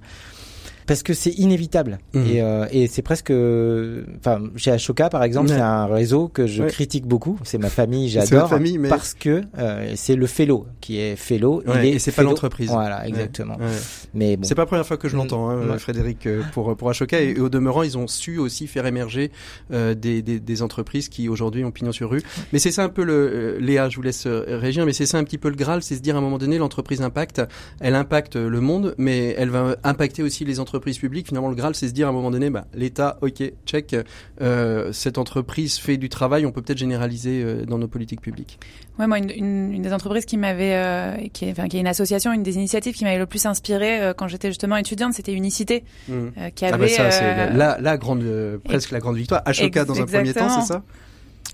parce 0.86 1.02
que 1.02 1.14
c'est 1.14 1.30
inévitable. 1.30 1.98
Mmh. 2.14 2.26
et, 2.26 2.42
euh, 2.42 2.66
et 2.70 2.86
c'est 2.86 3.02
presque 3.02 3.30
enfin 3.30 4.42
chez 4.56 4.70
Ashoka 4.70 5.08
par 5.08 5.22
exemple 5.22 5.48
c'est 5.48 5.60
un 5.60 5.86
réseau 5.86 6.28
que 6.28 6.46
je 6.46 6.64
critique 6.64 7.06
beaucoup. 7.06 7.38
C'est 7.44 7.58
ma 7.58 7.70
famille 7.70 8.08
j'adore. 8.08 8.52
mais... 8.60 8.88
parce 8.88 9.14
que 9.14 9.42
euh, 9.58 9.92
c'est 9.96 10.16
le 10.16 10.26
fellow 10.26 10.66
qui 10.80 10.98
est 10.98 11.16
fellow. 11.16 11.62
Il 11.66 11.84
est 11.84 11.90
et 11.90 11.98
c'est 11.98 12.12
pas 12.12 12.22
l'entreprise. 12.22 12.70
Voilà 12.70 13.06
exactement. 13.06 13.56
Mais 14.14 14.36
bon. 14.36 14.44
C'est 14.44 14.54
pas 14.54 14.62
la 14.62 14.66
première 14.66 14.86
fois 14.86 14.96
que 14.96 15.08
je 15.08 15.16
l'entends 15.16 15.50
hein, 15.50 15.78
Frédéric 15.78 16.26
euh, 16.26 16.42
pour 16.52 16.76
pour 16.76 16.90
Ashoka. 16.90 17.20
Et, 17.20 17.38
au 17.38 17.48
demeurant 17.48 17.82
ils 17.82 17.96
ont 17.98 18.06
su 18.06 18.38
aussi 18.38 18.66
faire 18.66 18.86
émerger 18.86 19.30
euh, 19.72 19.94
des, 19.94 20.22
des, 20.22 20.40
des, 20.40 20.62
entreprises 20.62 21.08
qui 21.08 21.28
aujourd'hui 21.28 21.64
ont 21.64 21.70
pignon 21.70 21.92
sur 21.92 22.10
rue. 22.10 22.22
Mais 22.52 22.58
c'est 22.58 22.70
ça 22.70 22.84
un 22.84 22.88
peu 22.88 23.04
le 23.04 23.12
euh, 23.12 23.60
Léa 23.60 23.88
je 23.88 23.96
vous 23.96 24.02
laisse 24.02 24.26
régir 24.26 24.84
mais 24.86 24.92
c'est 24.92 25.06
ça 25.06 25.18
un 25.18 25.24
petit 25.24 25.38
peu 25.38 25.48
le 25.48 25.56
graal 25.56 25.82
c'est 25.82 25.96
se 25.96 26.00
dire 26.00 26.14
à 26.16 26.18
un 26.18 26.20
moment 26.20 26.38
donné 26.38 26.58
l'entreprise 26.58 27.02
impacte 27.02 27.42
elle 27.80 27.94
impacte 27.94 28.36
le 28.36 28.60
monde 28.60 28.94
mais 28.98 29.34
elle 29.38 29.50
va 29.50 29.76
impacter 29.84 30.22
aussi 30.22 30.44
les 30.44 30.60
entreprises 30.60 30.71
entreprise 30.72 30.96
publique, 30.96 31.28
finalement, 31.28 31.50
le 31.50 31.54
Graal, 31.54 31.74
c'est 31.74 31.86
se 31.86 31.92
dire 31.92 32.06
à 32.06 32.10
un 32.10 32.14
moment 32.14 32.30
donné, 32.30 32.48
bah, 32.48 32.64
l'État, 32.72 33.18
ok, 33.20 33.42
check, 33.66 33.94
euh, 34.40 34.90
cette 34.92 35.18
entreprise 35.18 35.76
fait 35.76 35.98
du 35.98 36.08
travail, 36.08 36.46
on 36.46 36.50
peut 36.50 36.62
peut-être 36.62 36.78
généraliser 36.78 37.42
euh, 37.42 37.66
dans 37.66 37.76
nos 37.76 37.88
politiques 37.88 38.22
publiques. 38.22 38.58
Ouais, 38.98 39.06
moi, 39.06 39.18
une, 39.18 39.30
une, 39.30 39.72
une 39.74 39.82
des 39.82 39.92
entreprises 39.92 40.24
qui 40.24 40.38
m'avait, 40.38 40.74
euh, 40.74 41.28
qui, 41.34 41.44
est, 41.44 41.50
enfin, 41.50 41.68
qui 41.68 41.76
est 41.76 41.80
une 41.80 41.86
association, 41.86 42.32
une 42.32 42.42
des 42.42 42.54
initiatives 42.54 42.94
qui 42.94 43.04
m'avait 43.04 43.18
le 43.18 43.26
plus 43.26 43.44
inspiré 43.44 44.12
quand 44.16 44.28
j'étais 44.28 44.48
justement 44.48 44.76
étudiante, 44.76 45.12
c'était 45.12 45.34
Unicité, 45.34 45.84
mmh. 46.08 46.28
qui 46.54 46.64
avait. 46.64 46.74
Ah 46.74 46.78
bah 46.78 46.88
ça, 46.88 47.10
c'est 47.10 47.52
la, 47.52 47.78
la, 47.78 47.96
grande, 47.98 48.24
presque 48.64 48.92
la 48.92 49.00
grande 49.00 49.16
victoire. 49.16 49.42
Ashoka 49.44 49.84
dans 49.84 50.00
un 50.00 50.06
premier 50.06 50.32
temps, 50.32 50.48
c'est 50.60 50.72
ça? 50.72 50.82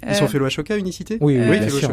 Ils 0.07 0.14
sont 0.14 0.28
fait 0.28 0.44
Ashoka, 0.44 0.76
Unicité 0.76 1.18
Oui, 1.20 1.38
oui, 1.38 1.59
bien 1.59 1.68
sûr. 1.68 1.90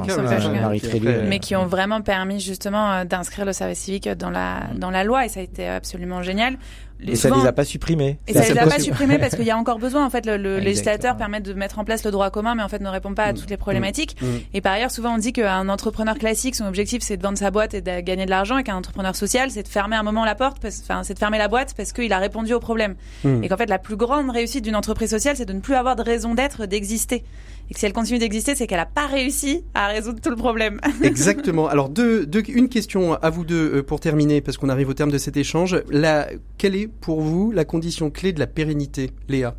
mais 1.27 1.39
qui 1.39 1.55
ont 1.55 1.65
vraiment 1.65 2.01
permis 2.01 2.39
justement 2.39 3.05
d'inscrire 3.05 3.45
le 3.45 3.53
service 3.53 3.79
civique 3.79 4.07
dans 4.09 4.29
la 4.29 4.63
dans 4.75 4.91
la 4.91 5.03
loi 5.03 5.25
et 5.25 5.29
ça 5.29 5.39
a 5.39 5.43
été 5.43 5.67
absolument 5.67 6.21
génial. 6.21 6.57
Et 7.03 7.15
ça 7.15 7.29
les 7.29 7.45
a 7.45 7.51
pas 7.51 7.65
supprimés. 7.65 8.19
Et 8.27 8.33
ça 8.33 8.41
les 8.41 8.57
a 8.57 8.65
pas 8.65 8.79
supprimés 8.79 9.17
parce 9.17 9.35
qu'il 9.35 9.45
y 9.45 9.51
a 9.51 9.57
encore 9.57 9.79
besoin. 9.79 10.05
En 10.05 10.09
fait, 10.09 10.25
le, 10.25 10.37
le 10.37 10.59
législateur 10.59 11.17
permet 11.17 11.41
de 11.41 11.53
mettre 11.53 11.79
en 11.79 11.83
place 11.83 12.05
le 12.05 12.11
droit 12.11 12.29
commun, 12.29 12.55
mais 12.55 12.63
en 12.63 12.69
fait 12.69 12.81
ne 12.81 12.89
répond 12.89 13.13
pas 13.13 13.23
à 13.23 13.33
mm. 13.33 13.37
toutes 13.37 13.49
les 13.49 13.57
problématiques. 13.57 14.15
Mm. 14.21 14.25
Mm. 14.25 14.39
Et 14.53 14.61
par 14.61 14.73
ailleurs, 14.73 14.91
souvent 14.91 15.15
on 15.15 15.17
dit 15.17 15.33
qu'un 15.33 15.69
entrepreneur 15.69 16.17
classique, 16.17 16.55
son 16.55 16.65
objectif 16.65 17.01
c'est 17.01 17.17
de 17.17 17.23
vendre 17.23 17.37
sa 17.37 17.51
boîte 17.51 17.73
et 17.73 17.81
de 17.81 17.99
gagner 17.99 18.25
de 18.25 18.29
l'argent, 18.29 18.57
et 18.57 18.63
qu'un 18.63 18.75
entrepreneur 18.75 19.15
social, 19.15 19.51
c'est 19.51 19.63
de 19.63 19.67
fermer 19.67 19.95
un 19.95 20.03
moment 20.03 20.25
la 20.25 20.35
porte, 20.35 20.57
enfin 20.63 21.03
c'est 21.03 21.13
de 21.13 21.19
fermer 21.19 21.37
la 21.37 21.47
boîte 21.47 21.73
parce 21.75 21.91
qu'il 21.91 22.11
a 22.13 22.17
répondu 22.17 22.53
au 22.53 22.59
problème. 22.59 22.95
Et 23.43 23.49
qu'en 23.49 23.57
fait, 23.57 23.69
la 23.69 23.79
plus 23.79 23.95
grande 23.95 24.29
réussite 24.29 24.63
d'une 24.63 24.75
entreprise 24.75 25.09
sociale, 25.09 25.35
c'est 25.35 25.45
de 25.45 25.53
ne 25.53 25.59
plus 25.59 25.75
avoir 25.75 25.95
de 25.95 26.01
raison 26.01 26.33
d'être, 26.33 26.65
d'exister 26.65 27.23
et 27.69 27.73
que 27.73 27.79
si 27.79 27.85
elle 27.85 27.93
continue 27.93 28.19
d'exister, 28.19 28.55
c'est 28.55 28.67
qu'elle 28.67 28.79
n'a 28.79 28.85
pas 28.85 29.07
réussi 29.07 29.63
à 29.73 29.87
résoudre 29.87 30.19
tout 30.21 30.29
le 30.29 30.35
problème. 30.35 30.79
Exactement. 31.01 31.67
Alors, 31.67 31.89
deux, 31.89 32.25
deux, 32.25 32.43
une 32.47 32.69
question 32.69 33.13
à 33.13 33.29
vous 33.29 33.45
deux 33.45 33.77
euh, 33.77 33.83
pour 33.83 33.99
terminer, 33.99 34.41
parce 34.41 34.57
qu'on 34.57 34.69
arrive 34.69 34.89
au 34.89 34.93
terme 34.93 35.11
de 35.11 35.17
cet 35.17 35.37
échange. 35.37 35.81
La, 35.89 36.27
quelle 36.57 36.75
est 36.75 36.87
pour 36.87 37.21
vous 37.21 37.51
la 37.51 37.65
condition 37.65 38.09
clé 38.09 38.33
de 38.33 38.39
la 38.39 38.47
pérennité, 38.47 39.11
Léa? 39.27 39.55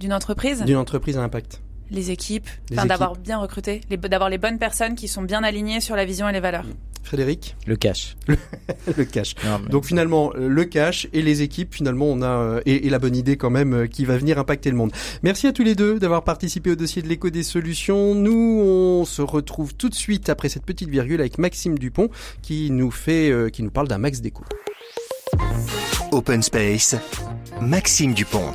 D'une 0.00 0.12
entreprise? 0.12 0.62
D'une 0.62 0.76
entreprise 0.76 1.16
à 1.16 1.22
impact. 1.22 1.62
Les 1.92 2.10
équipes, 2.10 2.48
d'avoir 2.70 3.16
bien 3.16 3.38
recruté, 3.38 3.82
d'avoir 3.90 4.30
les 4.30 4.38
bonnes 4.38 4.58
personnes 4.58 4.94
qui 4.94 5.08
sont 5.08 5.22
bien 5.22 5.44
alignées 5.44 5.80
sur 5.80 5.94
la 5.94 6.04
vision 6.04 6.28
et 6.28 6.32
les 6.32 6.40
valeurs. 6.40 6.64
Frédéric 7.02 7.56
Le 7.66 7.76
cash. 7.76 8.16
le 8.96 9.04
cash. 9.04 9.34
Donc 9.68 9.84
finalement, 9.84 10.32
euh, 10.34 10.48
le 10.48 10.64
cash 10.64 11.08
et 11.12 11.20
les 11.20 11.42
équipes, 11.42 11.74
finalement, 11.74 12.06
on 12.06 12.22
a 12.22 12.26
euh, 12.26 12.60
et, 12.64 12.88
la 12.88 12.98
bonne 12.98 13.16
idée 13.16 13.36
quand 13.36 13.50
même 13.50 13.74
euh, 13.74 13.86
qui 13.86 14.04
va 14.04 14.16
venir 14.16 14.38
impacter 14.38 14.70
le 14.70 14.76
monde. 14.76 14.92
Merci 15.22 15.46
à 15.46 15.52
tous 15.52 15.64
les 15.64 15.74
deux 15.74 15.98
d'avoir 15.98 16.24
participé 16.24 16.70
au 16.70 16.74
dossier 16.74 17.02
de 17.02 17.08
l'écho 17.08 17.28
des 17.30 17.42
solutions. 17.42 18.14
Nous, 18.14 18.62
on 18.64 19.04
se 19.04 19.20
retrouve 19.22 19.74
tout 19.74 19.88
de 19.88 19.94
suite 19.94 20.28
après 20.28 20.48
cette 20.48 20.64
petite 20.64 20.88
virgule 20.88 21.20
avec 21.20 21.38
Maxime 21.38 21.78
Dupont 21.78 22.08
qui 22.40 22.70
nous 22.70 22.90
fait, 22.90 23.50
qui 23.52 23.62
nous 23.62 23.70
parle 23.70 23.88
d'un 23.88 23.98
max 23.98 24.20
déco. 24.20 24.44
Open 26.12 26.42
Space, 26.42 26.96
Maxime 27.60 28.14
Dupont. 28.14 28.52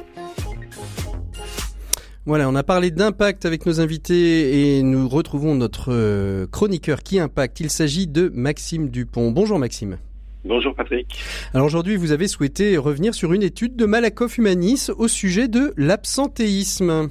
Voilà, 2.28 2.50
on 2.50 2.56
a 2.56 2.64
parlé 2.64 2.92
d'impact 2.92 3.46
avec 3.46 3.66
nos 3.66 3.80
invités 3.80 4.78
et 4.78 4.84
nous 4.84 5.08
retrouvons 5.08 5.56
notre 5.56 5.94
euh, 5.94 6.46
chroniqueur 6.46 7.02
qui 7.02 7.22
impacte. 7.22 7.62
Il 7.62 7.70
s'agit 7.70 8.06
de 8.06 8.30
Maxime 8.36 8.90
Dupont. 8.90 9.32
Bonjour 9.32 9.58
Maxime. 9.60 9.98
Bonjour 10.44 10.76
Patrick. 10.76 11.08
Alors 11.54 11.66
aujourd'hui, 11.66 11.96
vous 11.96 12.12
avez 12.12 12.28
souhaité 12.28 12.76
revenir 12.76 13.16
sur 13.16 13.32
une 13.32 13.44
étude 13.44 13.78
de 13.78 13.86
Malakoff 13.86 14.38
Humanis 14.38 14.90
au 14.98 15.08
sujet 15.08 15.48
de 15.48 15.74
l'absentéisme. 15.78 17.10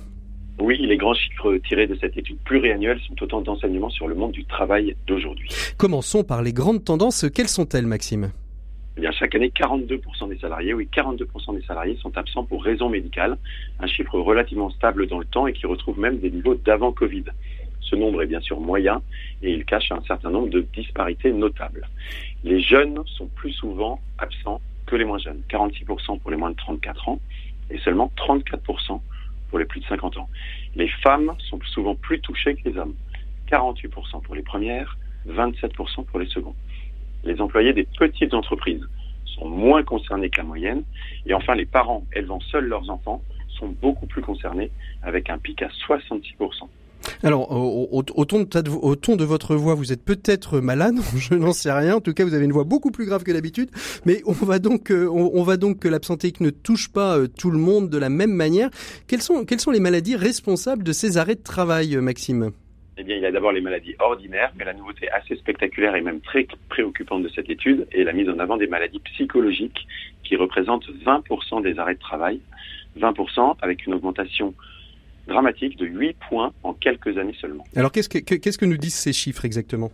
Oui, 0.60 0.76
les 0.80 0.98
grands 0.98 1.14
chiffres 1.14 1.56
tirés 1.66 1.86
de 1.86 1.96
cette 1.98 2.18
étude 2.18 2.36
pluriannuelle 2.44 3.00
sont 3.08 3.22
autant 3.22 3.40
d'enseignements 3.40 3.88
sur 3.88 4.08
le 4.08 4.14
monde 4.14 4.32
du 4.32 4.44
travail 4.44 4.96
d'aujourd'hui. 5.06 5.48
Commençons 5.78 6.24
par 6.24 6.42
les 6.42 6.52
grandes 6.52 6.84
tendances. 6.84 7.24
Quelles 7.34 7.48
sont-elles, 7.48 7.86
Maxime? 7.86 8.32
Eh 8.96 9.02
bien, 9.02 9.12
chaque 9.12 9.34
année, 9.34 9.50
42% 9.50 10.28
des 10.30 10.38
salariés, 10.38 10.72
oui, 10.72 10.88
42% 10.90 11.54
des 11.54 11.62
salariés 11.66 11.96
sont 11.96 12.16
absents 12.16 12.44
pour 12.44 12.64
raison 12.64 12.88
médicale, 12.88 13.36
un 13.78 13.86
chiffre 13.86 14.18
relativement 14.18 14.70
stable 14.70 15.06
dans 15.06 15.18
le 15.18 15.26
temps 15.26 15.46
et 15.46 15.52
qui 15.52 15.66
retrouve 15.66 15.98
même 15.98 16.18
des 16.18 16.30
niveaux 16.30 16.54
d'avant 16.54 16.92
Covid. 16.92 17.24
Ce 17.80 17.94
nombre 17.94 18.22
est 18.22 18.26
bien 18.26 18.40
sûr 18.40 18.58
moyen 18.58 19.02
et 19.42 19.52
il 19.52 19.66
cache 19.66 19.92
un 19.92 20.00
certain 20.02 20.30
nombre 20.30 20.48
de 20.48 20.62
disparités 20.74 21.30
notables. 21.30 21.86
Les 22.42 22.60
jeunes 22.60 23.02
sont 23.06 23.26
plus 23.26 23.52
souvent 23.52 24.00
absents 24.18 24.62
que 24.86 24.96
les 24.96 25.04
moins 25.04 25.18
jeunes, 25.18 25.42
46% 25.50 26.18
pour 26.20 26.30
les 26.30 26.36
moins 26.38 26.50
de 26.50 26.56
34 26.56 27.10
ans 27.10 27.20
et 27.70 27.78
seulement 27.78 28.10
34% 28.16 29.00
pour 29.50 29.58
les 29.58 29.66
plus 29.66 29.80
de 29.80 29.86
50 29.86 30.16
ans. 30.16 30.28
Les 30.74 30.88
femmes 30.88 31.34
sont 31.50 31.60
souvent 31.66 31.94
plus 31.94 32.18
touchées 32.20 32.54
que 32.54 32.68
les 32.70 32.78
hommes, 32.78 32.94
48% 33.50 34.22
pour 34.22 34.34
les 34.34 34.42
premières, 34.42 34.96
27% 35.28 36.04
pour 36.06 36.18
les 36.18 36.26
secondes 36.26 36.54
les 37.26 37.40
employés 37.40 37.72
des 37.72 37.86
petites 37.98 38.34
entreprises 38.34 38.82
sont 39.26 39.48
moins 39.48 39.82
concernés 39.82 40.30
que 40.30 40.38
la 40.38 40.44
moyenne. 40.44 40.82
Et 41.26 41.34
enfin, 41.34 41.54
les 41.54 41.66
parents 41.66 42.04
élevant 42.14 42.40
seuls 42.40 42.66
leurs 42.66 42.88
enfants 42.90 43.22
sont 43.58 43.68
beaucoup 43.68 44.06
plus 44.06 44.22
concernés, 44.22 44.70
avec 45.02 45.30
un 45.30 45.38
pic 45.38 45.62
à 45.62 45.68
66%. 45.68 46.68
Alors, 47.22 47.50
au, 47.52 48.02
ton 48.24 48.42
de, 48.42 49.24
votre 49.24 49.54
voix, 49.54 49.74
vous 49.74 49.92
êtes 49.92 50.02
peut-être 50.02 50.60
malade, 50.60 50.96
je 51.16 51.34
n'en 51.34 51.52
sais 51.52 51.72
rien. 51.72 51.96
En 51.96 52.00
tout 52.00 52.12
cas, 52.12 52.24
vous 52.24 52.34
avez 52.34 52.44
une 52.44 52.52
voix 52.52 52.64
beaucoup 52.64 52.90
plus 52.90 53.06
grave 53.06 53.22
que 53.22 53.32
d'habitude. 53.32 53.70
Mais 54.04 54.22
on 54.26 54.32
va 54.32 54.58
donc, 54.58 54.90
euh, 54.90 55.08
on, 55.08 55.42
va 55.42 55.56
donc 55.56 55.78
que 55.78 55.88
l'absentéisme 55.88 56.44
ne 56.44 56.50
touche 56.50 56.88
pas 56.88 57.18
euh, 57.18 57.28
tout 57.28 57.50
le 57.50 57.58
monde 57.58 57.90
de 57.90 57.98
la 57.98 58.08
même 58.08 58.32
manière. 58.32 58.70
Quelles 59.06 59.22
sont, 59.22 59.44
quelles 59.44 59.60
sont 59.60 59.70
les 59.70 59.80
maladies 59.80 60.16
responsables 60.16 60.82
de 60.82 60.92
ces 60.92 61.16
arrêts 61.16 61.36
de 61.36 61.42
travail, 61.42 61.96
Maxime? 61.96 62.50
Eh 62.98 63.04
bien, 63.04 63.16
il 63.16 63.22
y 63.22 63.26
a 63.26 63.30
d'abord 63.30 63.52
les 63.52 63.60
maladies 63.60 63.94
ordinaires, 63.98 64.52
mais 64.56 64.64
la 64.64 64.72
nouveauté 64.72 65.10
assez 65.10 65.36
spectaculaire 65.36 65.94
et 65.96 66.00
même 66.00 66.20
très 66.20 66.46
préoccupante 66.68 67.22
de 67.22 67.28
cette 67.28 67.50
étude 67.50 67.86
est 67.92 68.04
la 68.04 68.12
mise 68.12 68.28
en 68.28 68.38
avant 68.38 68.56
des 68.56 68.66
maladies 68.66 69.00
psychologiques 69.00 69.86
qui 70.24 70.36
représentent 70.36 70.88
20% 71.04 71.62
des 71.62 71.78
arrêts 71.78 71.94
de 71.94 72.00
travail, 72.00 72.40
20% 72.98 73.56
avec 73.60 73.86
une 73.86 73.94
augmentation 73.94 74.54
dramatique 75.26 75.76
de 75.76 75.86
8 75.86 76.16
points 76.28 76.52
en 76.62 76.72
quelques 76.72 77.18
années 77.18 77.36
seulement. 77.38 77.64
Alors, 77.74 77.92
qu'est-ce 77.92 78.08
que, 78.08 78.18
qu'est-ce 78.18 78.58
que 78.58 78.64
nous 78.64 78.78
disent 78.78 78.94
ces 78.94 79.12
chiffres 79.12 79.44
exactement? 79.44 79.90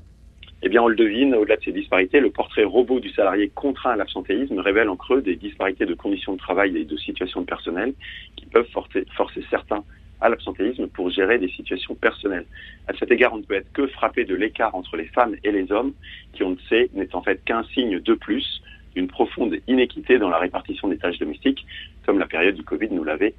Eh 0.64 0.68
bien, 0.68 0.80
on 0.80 0.86
le 0.86 0.94
devine, 0.94 1.34
au-delà 1.34 1.56
de 1.56 1.62
ces 1.64 1.72
disparités, 1.72 2.20
le 2.20 2.30
portrait 2.30 2.62
robot 2.62 3.00
du 3.00 3.10
salarié 3.10 3.50
contraint 3.52 3.90
à 3.90 3.96
l'absentéisme 3.96 4.60
révèle 4.60 4.88
en 4.88 4.96
creux 4.96 5.20
des 5.20 5.34
disparités 5.34 5.86
de 5.86 5.94
conditions 5.94 6.34
de 6.34 6.38
travail 6.38 6.76
et 6.76 6.84
de 6.84 6.96
situations 6.96 7.40
de 7.40 7.46
personnel 7.46 7.94
qui 8.36 8.46
peuvent 8.46 8.68
forcer, 8.70 9.04
forcer 9.16 9.42
certains 9.50 9.82
à 10.22 10.28
l'absentéisme 10.28 10.86
pour 10.86 11.10
gérer 11.10 11.38
des 11.38 11.48
situations 11.48 11.94
personnelles. 11.94 12.46
À 12.88 12.92
cet 12.94 13.10
égard, 13.10 13.34
on 13.34 13.38
ne 13.38 13.42
peut 13.42 13.54
être 13.54 13.72
que 13.72 13.86
frappé 13.88 14.24
de 14.24 14.34
l'écart 14.34 14.74
entre 14.74 14.96
les 14.96 15.06
femmes 15.06 15.36
et 15.44 15.52
les 15.52 15.70
hommes, 15.72 15.92
qui, 16.32 16.42
on 16.42 16.50
ne 16.50 16.58
sait, 16.68 16.88
n'est 16.94 17.14
en 17.14 17.22
fait 17.22 17.44
qu'un 17.44 17.64
signe 17.74 18.00
de 18.00 18.14
plus 18.14 18.62
d'une 18.94 19.08
profonde 19.08 19.56
inéquité 19.68 20.18
dans 20.18 20.28
la 20.28 20.38
répartition 20.38 20.88
des 20.88 20.98
tâches 20.98 21.18
domestiques, 21.18 21.66
comme 22.06 22.18
la 22.18 22.26
période 22.26 22.54
du 22.54 22.62
Covid 22.62 22.88
nous 22.90 23.04
l'avait 23.04 23.34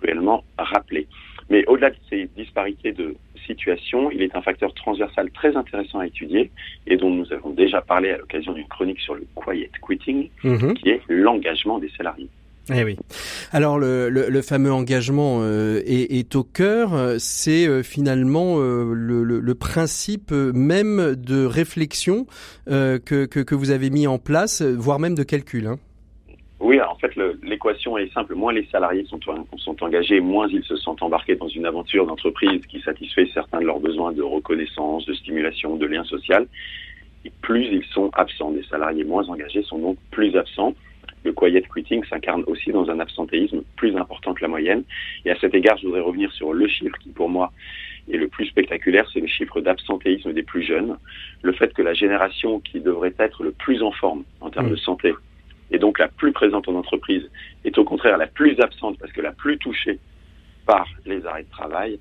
cruellement 0.00 0.44
rappelé. 0.58 1.06
Mais 1.50 1.64
au-delà 1.66 1.90
de 1.90 1.96
ces 2.10 2.28
disparités 2.36 2.92
de 2.92 3.16
situation, 3.46 4.10
il 4.10 4.22
est 4.22 4.36
un 4.36 4.42
facteur 4.42 4.74
transversal 4.74 5.30
très 5.30 5.56
intéressant 5.56 6.00
à 6.00 6.06
étudier 6.06 6.50
et 6.86 6.96
dont 6.96 7.10
nous 7.10 7.32
avons 7.32 7.50
déjà 7.50 7.80
parlé 7.80 8.10
à 8.10 8.18
l'occasion 8.18 8.52
d'une 8.52 8.68
chronique 8.68 9.00
sur 9.00 9.14
le 9.14 9.26
quiet 9.34 9.70
quitting, 9.86 10.28
mhm. 10.44 10.74
qui 10.74 10.90
est 10.90 11.00
l'engagement 11.08 11.78
des 11.78 11.88
salariés. 11.96 12.28
Eh 12.70 12.84
oui. 12.84 12.96
Alors 13.52 13.78
le, 13.78 14.42
fameux 14.42 14.72
engagement 14.72 15.38
euh, 15.40 15.80
est, 15.86 16.36
au 16.36 16.44
cœur. 16.44 16.90
C'est 17.18 17.66
euh, 17.66 17.82
finalement 17.82 18.56
euh, 18.58 18.92
le, 18.94 19.54
principe 19.54 20.30
même 20.30 21.14
de 21.16 21.44
réflexion 21.44 22.26
que, 22.66 23.24
que, 23.24 23.54
vous 23.54 23.70
avez 23.70 23.90
mis 23.90 24.06
en 24.06 24.18
place, 24.18 24.62
voire 24.62 24.98
même 24.98 25.14
de 25.14 25.22
calcul. 25.22 25.66
Hein. 25.66 25.78
Oui, 26.60 26.80
en 26.80 26.96
fait, 26.96 27.12
l'équation 27.42 27.96
est 27.98 28.12
simple. 28.12 28.34
Moins 28.34 28.52
les 28.52 28.66
salariés 28.66 29.04
sont, 29.06 29.18
sont 29.56 29.82
engagés, 29.82 30.20
moins 30.20 30.48
ils 30.48 30.64
se 30.64 30.76
sentent 30.76 31.02
embarqués 31.02 31.36
dans 31.36 31.48
une 31.48 31.66
aventure 31.66 32.06
d'entreprise 32.06 32.60
qui 32.66 32.80
satisfait 32.80 33.28
certains 33.32 33.60
de 33.60 33.66
leurs 33.66 33.80
besoins 33.80 34.12
de 34.12 34.22
reconnaissance, 34.22 35.06
de 35.06 35.14
stimulation, 35.14 35.76
de 35.76 35.86
lien 35.86 36.04
social. 36.04 36.46
Plus 37.42 37.64
ils 37.64 37.84
sont 37.92 38.10
absents. 38.14 38.50
Les 38.50 38.64
salariés 38.64 39.04
moins 39.04 39.28
engagés 39.28 39.62
sont 39.62 39.78
donc 39.78 39.98
plus 40.10 40.36
absents. 40.36 40.74
Le 41.24 41.32
quiet 41.32 41.62
quitting 41.62 42.04
s'incarne 42.04 42.44
aussi 42.46 42.70
dans 42.70 42.88
un 42.90 43.00
absentéisme 43.00 43.62
plus 43.76 43.96
important 43.96 44.34
que 44.34 44.42
la 44.42 44.48
moyenne. 44.48 44.84
Et 45.24 45.30
à 45.30 45.38
cet 45.38 45.54
égard, 45.54 45.76
je 45.78 45.86
voudrais 45.86 46.00
revenir 46.00 46.32
sur 46.32 46.52
le 46.52 46.66
chiffre 46.68 46.96
qui, 46.98 47.10
pour 47.10 47.28
moi, 47.28 47.52
est 48.10 48.16
le 48.16 48.28
plus 48.28 48.46
spectaculaire, 48.46 49.08
c'est 49.12 49.20
le 49.20 49.26
chiffre 49.26 49.60
d'absentéisme 49.60 50.32
des 50.32 50.42
plus 50.42 50.62
jeunes. 50.62 50.96
Le 51.42 51.52
fait 51.52 51.74
que 51.74 51.82
la 51.82 51.94
génération 51.94 52.60
qui 52.60 52.80
devrait 52.80 53.14
être 53.18 53.42
le 53.42 53.52
plus 53.52 53.82
en 53.82 53.92
forme 53.92 54.24
en 54.40 54.50
termes 54.50 54.70
de 54.70 54.76
santé 54.76 55.12
et 55.70 55.78
donc 55.78 55.98
la 55.98 56.08
plus 56.08 56.32
présente 56.32 56.68
en 56.68 56.74
entreprise, 56.74 57.28
est 57.64 57.76
au 57.78 57.84
contraire 57.84 58.16
la 58.16 58.26
plus 58.26 58.58
absente 58.60 58.98
parce 58.98 59.12
que 59.12 59.20
la 59.20 59.32
plus 59.32 59.58
touchée 59.58 59.98
par 60.66 60.86
les 61.06 61.24
arrêts 61.26 61.44
de 61.44 61.50
travail, 61.50 61.98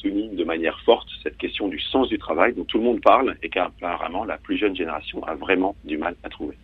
souligne 0.00 0.36
de 0.36 0.44
manière 0.44 0.78
forte 0.84 1.08
cette 1.22 1.36
question 1.36 1.68
du 1.68 1.80
sens 1.80 2.08
du 2.08 2.18
travail 2.18 2.54
dont 2.54 2.64
tout 2.64 2.78
le 2.78 2.84
monde 2.84 3.00
parle 3.00 3.36
et 3.42 3.48
qu'apparemment 3.48 4.24
la 4.24 4.38
plus 4.38 4.56
jeune 4.56 4.74
génération 4.74 5.22
a 5.24 5.34
vraiment 5.34 5.76
du 5.84 5.98
mal 5.98 6.16
à 6.22 6.28
trouver. 6.28 6.56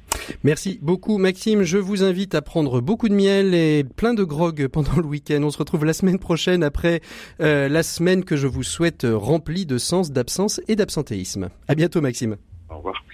Merci 0.42 0.78
beaucoup 0.80 1.18
Maxime. 1.18 1.62
Je 1.62 1.78
vous 1.78 2.02
invite 2.02 2.34
à 2.34 2.42
prendre 2.42 2.80
beaucoup 2.80 3.08
de 3.08 3.14
miel 3.14 3.54
et 3.54 3.84
plein 3.84 4.14
de 4.14 4.24
grog 4.24 4.68
pendant 4.68 4.96
le 4.96 5.04
week-end. 5.04 5.42
On 5.42 5.50
se 5.50 5.58
retrouve 5.58 5.84
la 5.84 5.92
semaine 5.92 6.18
prochaine 6.18 6.62
après 6.62 7.00
euh, 7.40 7.68
la 7.68 7.82
semaine 7.82 8.24
que 8.24 8.36
je 8.36 8.46
vous 8.46 8.62
souhaite 8.62 9.06
remplie 9.10 9.66
de 9.66 9.78
sens, 9.78 10.10
d'absence 10.10 10.60
et 10.68 10.76
d'absentéisme. 10.76 11.50
À 11.68 11.74
bientôt 11.74 12.00
Maxime. 12.00 12.36
Au 12.70 12.76
revoir. 12.76 13.04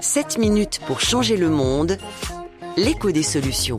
7 0.00 0.38
minutes 0.38 0.80
pour 0.86 1.00
changer 1.00 1.36
le 1.36 1.48
monde, 1.48 1.96
l'écho 2.76 3.12
des 3.12 3.22
solutions. 3.22 3.78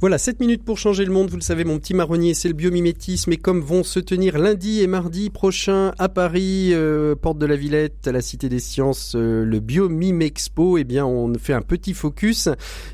Voilà, 0.00 0.16
7 0.16 0.38
minutes 0.38 0.64
pour 0.64 0.78
changer 0.78 1.04
le 1.04 1.10
monde. 1.10 1.28
Vous 1.28 1.36
le 1.36 1.42
savez, 1.42 1.64
mon 1.64 1.80
petit 1.80 1.92
marronnier, 1.92 2.32
c'est 2.32 2.46
le 2.46 2.54
biomimétisme. 2.54 3.32
Et 3.32 3.36
comme 3.36 3.60
vont 3.60 3.82
se 3.82 3.98
tenir 3.98 4.38
lundi 4.38 4.80
et 4.80 4.86
mardi 4.86 5.28
prochain 5.28 5.90
à 5.98 6.08
Paris, 6.08 6.70
euh, 6.72 7.16
porte 7.16 7.36
de 7.38 7.46
la 7.46 7.56
Villette, 7.56 8.06
à 8.06 8.12
la 8.12 8.20
Cité 8.20 8.48
des 8.48 8.60
Sciences, 8.60 9.14
euh, 9.16 9.44
le 9.44 9.58
Biomime 9.58 10.22
Expo, 10.22 10.78
eh 10.78 10.84
bien, 10.84 11.04
on 11.04 11.34
fait 11.34 11.52
un 11.52 11.62
petit 11.62 11.94
focus. 11.94 12.48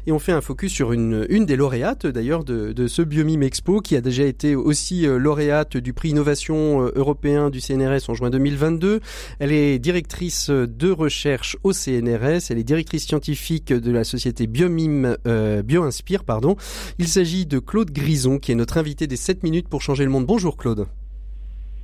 Et 0.07 0.12
on 0.12 0.18
fait 0.18 0.32
un 0.32 0.40
focus 0.40 0.72
sur 0.72 0.92
une, 0.92 1.26
des 1.26 1.57
lauréates, 1.57 2.07
d'ailleurs, 2.07 2.42
de, 2.42 2.72
de 2.72 2.86
ce 2.86 3.02
Biomime 3.02 3.42
Expo, 3.42 3.82
qui 3.82 3.96
a 3.96 4.00
déjà 4.00 4.24
été 4.24 4.57
aussi 4.57 5.07
euh, 5.07 5.18
lauréate 5.18 5.76
du 5.76 5.92
prix 5.92 6.09
Innovation 6.09 6.90
européen 6.94 7.50
du 7.50 7.61
CNRS 7.61 8.09
en 8.09 8.14
juin 8.14 8.30
2022. 8.30 9.00
Elle 9.40 9.52
est 9.52 9.78
directrice 9.78 10.48
de 10.48 10.90
recherche 10.90 11.59
au 11.64 11.74
CNRS. 11.74 12.48
Elle 12.48 12.59
est 12.59 12.64
directrice 12.64 13.05
scientifique 13.05 13.74
de 13.74 13.92
la 13.92 14.05
société 14.05 14.46
Biomime, 14.46 15.18
BioInspire, 15.64 16.24
pardon. 16.24 16.57
Il 16.99 17.09
s'agit 17.09 17.45
de 17.45 17.59
Claude 17.59 17.90
Grison, 17.90 18.38
qui 18.38 18.53
est 18.53 18.55
notre 18.55 18.78
invité 18.78 19.09
des 19.09 19.16
7 19.16 19.42
minutes 19.42 19.68
pour 19.68 19.82
changer 19.82 20.05
le 20.05 20.11
monde. 20.11 20.26
Bonjour 20.26 20.57
Claude. 20.57 20.86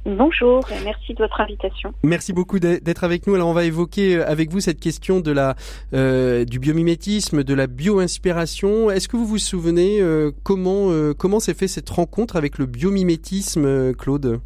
Bonjour 0.07 0.61
et 0.71 0.83
merci 0.85 1.15
de 1.15 1.19
votre 1.19 1.41
invitation. 1.41 1.93
Merci 2.05 2.33
beaucoup 2.33 2.61
d'être 2.61 3.05
avec 3.05 3.27
nous. 3.27 3.35
Alors 3.35 3.49
on 3.49 3.53
va 3.53 3.65
évoquer 3.65 4.17
euh, 4.17 4.27
avec 4.27 4.51
vous 4.51 4.61
cette 4.61 4.81
question 4.81 5.21
de 5.21 5.33
la 5.33 5.57
euh, 5.93 6.45
du 6.45 6.59
biomimétisme, 6.59 7.43
de 7.43 7.55
la 7.55 7.67
bio-inspiration. 7.67 8.91
Est-ce 8.91 9.09
que 9.09 9.17
vous 9.17 9.27
vous 9.27 9.39
souvenez 9.39 10.01
euh, 10.01 10.31
comment 10.45 10.91
comment 11.19 11.41
s'est 11.41 11.55
fait 11.55 11.69
cette 11.69 11.91
rencontre 11.91 12.37
avec 12.37 12.57
le 12.57 12.67
biomimétisme, 12.67 13.93
Claude? 13.95 14.41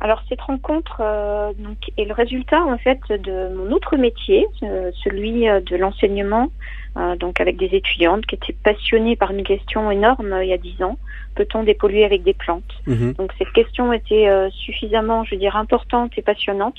Alors 0.00 0.22
cette 0.28 0.40
rencontre 0.42 0.98
donc, 1.58 1.78
est 1.96 2.04
le 2.04 2.14
résultat 2.14 2.62
en 2.62 2.78
fait 2.78 3.00
de 3.08 3.54
mon 3.54 3.72
autre 3.72 3.96
métier, 3.96 4.46
celui 4.60 5.44
de 5.44 5.76
l'enseignement 5.76 6.50
donc 7.16 7.40
avec 7.40 7.56
des 7.56 7.70
étudiantes 7.74 8.26
qui 8.26 8.34
étaient 8.34 8.56
passionnées 8.64 9.16
par 9.16 9.30
une 9.30 9.44
question 9.44 9.90
énorme 9.90 10.32
euh, 10.32 10.44
il 10.44 10.50
y 10.50 10.52
a 10.52 10.58
dix 10.58 10.82
ans. 10.82 10.98
Peut-on 11.34 11.62
dépolluer 11.62 12.04
avec 12.04 12.22
des 12.22 12.34
plantes 12.34 12.72
mhm. 12.86 13.14
Donc 13.14 13.32
cette 13.38 13.52
question 13.52 13.92
était 13.92 14.28
euh, 14.28 14.50
suffisamment, 14.50 15.24
je 15.24 15.34
veux 15.34 15.40
dire, 15.40 15.56
importante 15.56 16.12
et 16.16 16.22
passionnante 16.22 16.78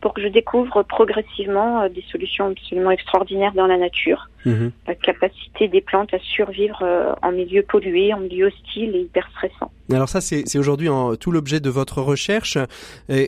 pour 0.00 0.14
que 0.14 0.22
je 0.22 0.28
découvre 0.28 0.82
progressivement 0.82 1.88
des 1.88 2.04
solutions 2.12 2.48
absolument 2.50 2.90
extraordinaires 2.90 3.54
dans 3.54 3.66
la 3.66 3.78
nature. 3.78 4.28
Mhm. 4.46 4.72
La 4.86 4.94
capacité 4.94 5.68
des 5.68 5.80
plantes 5.80 6.14
à 6.14 6.18
survivre 6.18 6.82
en 7.22 7.32
milieu 7.32 7.62
pollué, 7.62 8.12
en 8.14 8.20
milieu 8.20 8.46
hostile 8.46 8.94
et 8.94 9.00
hyper 9.00 9.28
stressant. 9.32 9.70
Alors 9.92 10.08
ça, 10.08 10.20
c'est 10.20 10.58
aujourd'hui 10.58 10.88
tout 11.20 11.30
l'objet 11.30 11.60
de 11.60 11.70
votre 11.70 12.02
recherche. 12.02 12.58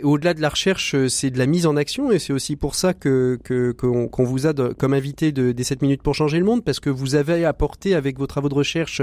Au-delà 0.02 0.34
de 0.34 0.40
la 0.40 0.48
recherche, 0.48 0.96
c'est 1.08 1.30
de 1.30 1.38
la 1.38 1.46
mise 1.46 1.66
en 1.66 1.76
action, 1.76 2.10
et 2.10 2.18
c'est 2.18 2.32
aussi 2.32 2.56
pour 2.56 2.74
ça 2.74 2.94
que 2.94 3.38
qu'on 3.78 4.24
vous 4.24 4.46
a 4.46 4.54
comme 4.74 4.94
invité 4.94 5.32
de, 5.32 5.52
des 5.52 5.64
7 5.64 5.82
minutes 5.82 6.02
pour 6.02 6.14
changer 6.14 6.38
le 6.38 6.44
monde, 6.44 6.64
parce 6.64 6.80
que 6.80 6.90
vous 6.90 7.14
avez 7.14 7.44
apporté 7.44 7.94
avec 7.94 8.18
vos 8.18 8.26
travaux 8.26 8.48
de 8.48 8.54
recherche 8.54 9.02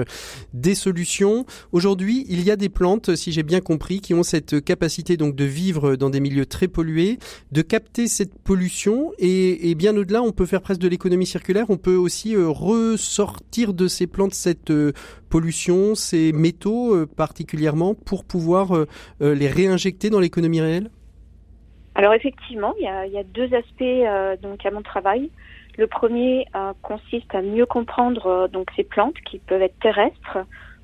des 0.53 0.76
solutions. 0.76 1.45
Aujourd'hui, 1.72 2.26
il 2.30 2.41
y 2.43 2.51
a 2.51 2.55
des 2.55 2.70
plantes, 2.70 3.16
si 3.16 3.32
j'ai 3.32 3.43
bien 3.43 3.61
compris, 3.61 4.01
qui 4.01 4.13
ont 4.13 4.24
cette 4.24 4.63
capacité 4.63 5.18
donc 5.18 5.36
de 5.36 5.45
vivre 5.45 5.95
dans 5.95 6.09
des 6.09 6.20
milieux 6.20 6.45
très 6.45 6.68
pollués, 6.68 7.20
de 7.51 7.61
capter 7.61 8.07
cette 8.07 8.38
pollution, 8.39 9.11
et, 9.18 9.70
et 9.70 9.76
bien 9.76 9.95
au-delà, 9.95 10.22
on 10.22 10.32
peut 10.32 10.45
faire 10.45 10.61
presque 10.61 10.82
de 10.82 10.88
l'économie 10.88 11.26
circulaire. 11.26 11.66
On 11.70 11.78
peut 11.78 11.95
aussi 12.06 12.36
euh, 12.36 12.47
ressortir 12.47 13.74
de 13.74 13.88
ces 13.88 14.08
plantes 14.08 14.34
cette 14.34 14.72
euh, 14.72 14.93
pollution, 15.30 15.95
ces 15.95 16.32
métaux 16.32 16.95
euh, 16.95 17.06
particulièrement, 17.06 17.93
pour 17.93 18.24
pouvoir 18.24 18.86
les 19.20 19.47
réinjecter 19.47 20.10
dans 20.10 20.20
l'économie 20.20 20.62
réelle? 20.62 20.89
Alors 21.95 22.14
effectivement, 22.14 22.74
il 22.80 22.84
y 22.84 23.18
a, 23.18 23.24
deux 23.24 23.53
aspects 23.53 24.41
donc 24.41 24.66
à 24.66 24.72
mon 24.72 24.82
travail. 24.82 25.30
Le 25.78 25.88
premier 25.88 26.45
consiste 26.82 27.34
à 27.34 27.41
mieux 27.41 27.66
comprendre 27.66 28.47
donc 28.51 28.70
ces 28.76 28.84
plantes 28.84 29.16
qui 29.26 29.39
peuvent 29.39 29.62
être 29.62 29.78
terrestres 29.80 30.38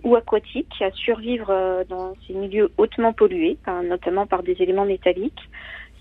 ou 0.04 0.16
aquatiques, 0.16 0.82
à 0.82 0.92
survivre 0.92 1.84
dans 1.88 2.14
ces 2.26 2.34
milieux 2.34 2.72
hautement 2.78 3.14
pollués, 3.14 3.58
notamment 3.84 4.26
par 4.26 4.44
des 4.44 4.56
éléments 4.60 4.86
métalliques, 4.86 5.50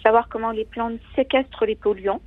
savoir 0.02 0.28
comment 0.28 0.50
les 0.50 0.64
plantes 0.64 0.98
séquestrent 1.14 1.66
les 1.66 1.76
polluants 1.76 2.20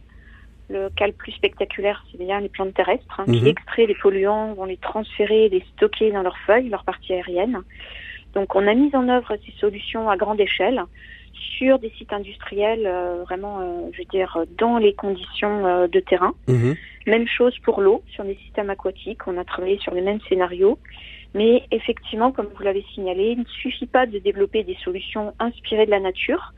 le 0.70 0.90
cas 0.90 1.08
le 1.08 1.14
plus 1.14 1.32
spectaculaire, 1.34 2.04
c'est 2.12 2.18
bien 2.18 2.40
les 2.40 2.50
plantes 2.50 2.74
terrestres 2.74 3.20
hein, 3.20 3.26
qui 3.26 3.42
mhm. 3.42 3.48
extraient 3.48 3.86
les 3.86 3.96
polluants, 3.96 4.54
vont 4.54 4.66
les 4.66 4.78
transférer, 4.78 5.50
les 5.50 5.64
stocker 5.74 6.12
dans 6.12 6.22
leurs 6.22 6.38
feuilles, 6.46 6.70
leur 6.70 6.84
partie 6.84 7.14
aérienne. 7.14 7.62
Donc 8.34 8.56
on 8.56 8.68
a 8.68 8.74
mis 8.74 8.96
en 8.96 9.08
œuvre 9.10 9.36
ces 9.46 9.52
solutions 9.60 10.10
à 10.10 10.18
grande 10.18 10.40
échelle 10.40 10.84
sur 11.58 11.80
des 11.80 11.92
sites 11.98 12.14
industriels, 12.14 12.86
euh, 12.86 13.24
vraiment, 13.24 13.60
euh, 13.60 13.90
je 13.92 14.00
veux 14.00 14.06
dire, 14.06 14.38
dans 14.58 14.78
les 14.78 14.94
conditions 14.94 15.66
euh, 15.66 15.88
de 15.88 16.00
terrain. 16.00 16.34
Mhm. 16.48 16.76
Même 17.08 17.28
chose 17.28 17.58
pour 17.60 17.82
l'eau, 17.82 18.02
sur 18.08 18.24
des 18.24 18.36
systèmes 18.36 18.70
aquatiques, 18.70 19.28
on 19.28 19.38
a 19.38 19.44
travaillé 19.44 19.78
sur 19.80 19.94
les 19.94 20.02
mêmes 20.02 20.22
scénarios. 20.30 20.80
Mais 21.36 21.64
effectivement, 21.72 22.32
comme 22.32 22.48
vous 22.56 22.64
l'avez 22.64 22.86
signalé, 22.94 23.32
il 23.32 23.40
ne 23.40 23.46
suffit 23.46 23.88
pas 23.88 24.06
de 24.06 24.20
développer 24.20 24.64
des 24.64 24.78
solutions 24.84 25.34
inspirées 25.40 25.86
de 25.86 25.92
la 25.92 26.00
nature 26.00 26.54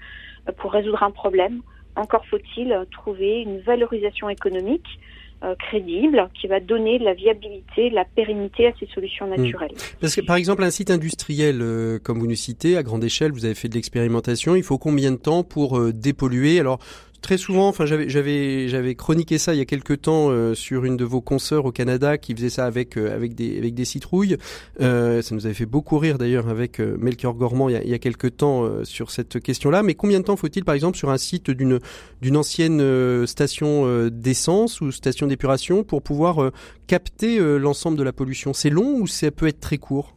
pour 0.58 0.74
résoudre 0.74 1.02
un 1.02 1.12
problème 1.12 1.62
encore 1.96 2.26
faut-il 2.28 2.76
trouver 2.92 3.42
une 3.42 3.60
valorisation 3.60 4.30
économique 4.30 4.88
euh, 5.44 5.54
crédible 5.56 6.30
qui 6.34 6.48
va 6.48 6.62
donner 6.62 6.98
de 6.98 7.04
la 7.04 7.14
viabilité, 7.14 7.90
de 7.90 7.96
la 7.96 8.06
pérennité 8.06 8.68
à 8.68 8.72
ces 8.80 8.88
solutions 8.88 9.28
hmm. 9.28 9.42
naturelles. 9.42 9.74
Parce 10.00 10.16
que 10.16 10.22
par 10.22 10.38
exemple 10.38 10.64
un 10.64 10.72
site 10.72 10.90
industriel 10.90 11.60
euh, 11.62 12.00
comme 12.00 12.20
vous 12.20 12.28
nous 12.28 12.36
citez 12.36 12.78
à 12.78 12.84
grande 12.84 13.04
échelle, 13.04 13.34
vous 13.34 13.44
avez 13.44 13.54
fait 13.54 13.68
de 13.68 13.76
l'expérimentation, 13.76 14.56
il 14.56 14.64
faut 14.64 14.78
combien 14.78 15.12
de 15.12 15.18
temps 15.18 15.44
pour 15.44 15.78
euh, 15.78 15.92
dépolluer? 15.92 16.60
Alors 16.60 16.80
très 17.22 17.38
souvent, 17.38 17.68
enfin 17.68 17.86
j'avais 17.86 18.10
j'avais 18.10 18.68
j'avais 18.68 18.96
chroniqué 18.96 19.38
ça 19.38 19.54
il 19.54 19.58
y 19.58 19.62
a 19.62 19.66
quelques 19.66 20.02
temps 20.02 20.30
euh, 20.30 20.54
sur 20.54 20.86
une 20.86 20.98
de 20.98 21.06
vos 21.06 21.22
consoeurs 21.22 21.66
au 21.66 21.72
Canada 21.72 22.18
qui 22.18 22.34
faisait 22.36 22.50
ça 22.50 22.66
avec 22.66 22.98
euh, 22.98 23.16
avec 23.16 23.36
des 23.36 23.58
avec 23.58 23.74
des 23.74 23.86
citrouilles. 23.86 24.38
Euh, 24.82 25.22
ça 25.22 25.36
nous 25.36 25.46
avait 25.46 25.56
fait 25.56 25.66
beaucoup 25.66 25.98
rire 25.98 26.18
d'ailleurs 26.18 26.50
avec 26.50 26.80
Melchior 26.80 27.34
Gormand 27.34 27.70
il 27.70 27.74
y 27.74 27.76
a, 27.76 27.84
il 27.84 27.90
y 27.90 27.94
a 27.94 28.00
quelques 28.00 28.38
temps 28.38 28.84
sur 28.84 29.12
cette 29.12 29.40
question-là. 29.40 29.84
Mais 29.84 29.94
combien 29.94 30.20
de 30.20 30.26
temps 30.26 30.36
faut-il 30.36 30.64
par 30.64 30.76
exemple 30.76 30.98
sur 30.98 31.10
un 31.10 31.18
site 31.18 31.52
d'une 31.52 31.80
d'une 32.22 32.38
ancienne 32.38 33.26
station 33.28 34.08
d'essence 34.10 34.82
ou 34.82 34.92
station 34.92 35.28
d'épuration 35.28 35.84
pour 35.84 36.02
pouvoir 36.02 36.52
capter 36.88 37.40
l'ensemble 37.58 37.98
de 37.98 38.04
la 38.04 38.14
pollution? 38.14 38.54
C'est 38.54 38.70
long 38.70 39.00
ou 39.00 39.08
ça 39.08 39.32
peut 39.32 39.48
être 39.48 39.60
très 39.60 39.78
court? 39.78 40.16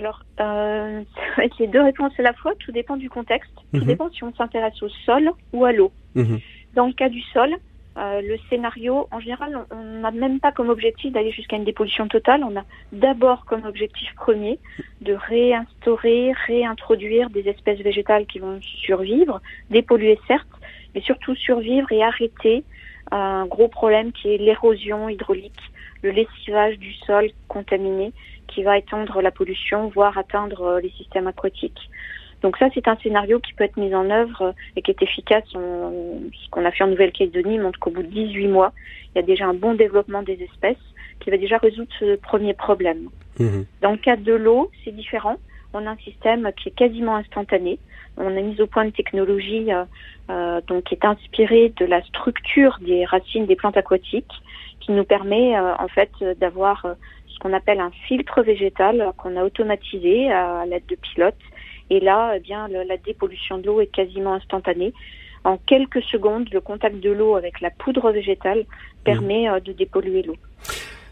Alors, 0.00 0.22
euh, 0.40 1.02
les 1.58 1.66
deux 1.66 1.82
réponses 1.82 2.12
à 2.18 2.22
la 2.22 2.32
fois. 2.32 2.52
Tout 2.58 2.72
dépend 2.72 2.96
du 2.96 3.10
contexte. 3.10 3.52
Tout 3.72 3.80
mhm. 3.80 3.86
dépend 3.86 4.10
si 4.10 4.24
on 4.24 4.34
s'intéresse 4.34 4.82
au 4.82 4.88
sol 4.88 5.30
ou 5.52 5.64
à 5.64 5.72
l'eau. 5.72 5.92
Mhm. 6.14 6.38
Dans 6.74 6.86
le 6.86 6.92
cas 6.92 7.08
du 7.08 7.20
sol, 7.32 7.50
euh, 7.98 8.20
le 8.20 8.38
scénario, 8.48 9.08
en 9.10 9.20
général, 9.20 9.66
on 9.70 10.00
n'a 10.00 10.10
même 10.10 10.38
pas 10.40 10.52
comme 10.52 10.68
objectif 10.68 11.12
d'aller 11.12 11.32
jusqu'à 11.32 11.56
une 11.56 11.64
dépollution 11.64 12.06
totale. 12.08 12.44
On 12.44 12.56
a 12.56 12.64
d'abord 12.92 13.44
comme 13.44 13.64
objectif 13.64 14.14
premier 14.14 14.58
de 15.00 15.14
réinstaurer, 15.14 16.32
réintroduire 16.46 17.30
des 17.30 17.48
espèces 17.48 17.80
végétales 17.80 18.26
qui 18.26 18.38
vont 18.38 18.60
survivre, 18.62 19.40
dépolluer 19.70 20.18
certes, 20.28 20.46
mais 20.94 21.00
surtout 21.00 21.34
survivre 21.34 21.90
et 21.90 22.02
arrêter 22.02 22.64
un 23.10 23.46
gros 23.46 23.68
problème 23.68 24.12
qui 24.12 24.32
est 24.32 24.38
l'érosion 24.38 25.08
hydraulique 25.08 25.60
le 26.02 26.10
lessivage 26.10 26.78
du 26.78 26.92
sol 27.06 27.30
contaminé 27.48 28.12
qui 28.48 28.62
va 28.62 28.78
étendre 28.78 29.20
la 29.22 29.30
pollution, 29.30 29.88
voire 29.88 30.16
atteindre 30.18 30.80
les 30.82 30.90
systèmes 30.90 31.26
aquatiques. 31.26 31.90
Donc 32.42 32.56
ça, 32.56 32.68
c'est 32.74 32.88
un 32.88 32.96
scénario 32.96 33.38
qui 33.40 33.52
peut 33.52 33.64
être 33.64 33.76
mis 33.76 33.94
en 33.94 34.08
œuvre 34.10 34.54
et 34.76 34.82
qui 34.82 34.90
est 34.90 35.02
efficace. 35.02 35.44
ce 35.52 36.50
qu'on 36.50 36.64
a 36.64 36.70
fait 36.70 36.84
en 36.84 36.88
Nouvelle-Calédonie 36.88 37.58
montre 37.58 37.78
qu'au 37.78 37.90
bout 37.90 38.02
de 38.02 38.08
18 38.08 38.48
mois, 38.48 38.72
il 39.14 39.18
y 39.18 39.22
a 39.22 39.26
déjà 39.26 39.46
un 39.46 39.54
bon 39.54 39.74
développement 39.74 40.22
des 40.22 40.42
espèces 40.42 40.76
qui 41.20 41.30
va 41.30 41.36
déjà 41.36 41.58
résoudre 41.58 41.90
ce 41.98 42.16
premier 42.16 42.54
problème. 42.54 43.08
Mmh. 43.38 43.62
Dans 43.82 43.92
le 43.92 43.98
cas 43.98 44.16
de 44.16 44.32
l'eau, 44.32 44.70
c'est 44.84 44.94
différent. 44.94 45.36
On 45.72 45.86
a 45.86 45.90
un 45.90 45.96
système 45.98 46.50
qui 46.56 46.68
est 46.68 46.74
quasiment 46.74 47.16
instantané. 47.16 47.78
On 48.16 48.36
a 48.36 48.40
mis 48.40 48.60
au 48.60 48.66
point 48.66 48.84
une 48.84 48.92
technologie 48.92 49.72
euh, 49.72 49.84
euh, 50.30 50.60
donc 50.66 50.84
qui 50.84 50.94
est 50.94 51.04
inspirée 51.04 51.72
de 51.76 51.86
la 51.86 52.02
structure 52.02 52.78
des 52.80 53.04
racines 53.04 53.46
des 53.46 53.56
plantes 53.56 53.76
aquatiques, 53.76 54.32
qui 54.80 54.92
nous 54.92 55.04
permet 55.04 55.56
euh, 55.56 55.74
en 55.78 55.88
fait 55.88 56.10
d'avoir 56.40 56.86
ce 57.28 57.38
qu'on 57.38 57.52
appelle 57.52 57.80
un 57.80 57.90
filtre 58.08 58.42
végétal 58.42 59.12
qu'on 59.16 59.36
a 59.36 59.44
automatisé 59.44 60.32
à 60.32 60.66
l'aide 60.66 60.86
de 60.88 60.96
pilotes. 60.96 61.34
Et 61.90 62.00
là, 62.00 62.34
eh 62.36 62.40
bien, 62.40 62.68
la 62.68 62.96
dépollution 62.96 63.58
de 63.58 63.66
l'eau 63.66 63.80
est 63.80 63.92
quasiment 63.92 64.34
instantanée. 64.34 64.92
En 65.44 65.56
quelques 65.56 66.02
secondes, 66.02 66.48
le 66.52 66.60
contact 66.60 67.00
de 67.00 67.10
l'eau 67.10 67.34
avec 67.34 67.60
la 67.60 67.70
poudre 67.70 68.12
végétale 68.12 68.64
permet 69.04 69.46
de 69.60 69.72
dépolluer 69.72 70.22
l'eau. 70.22 70.36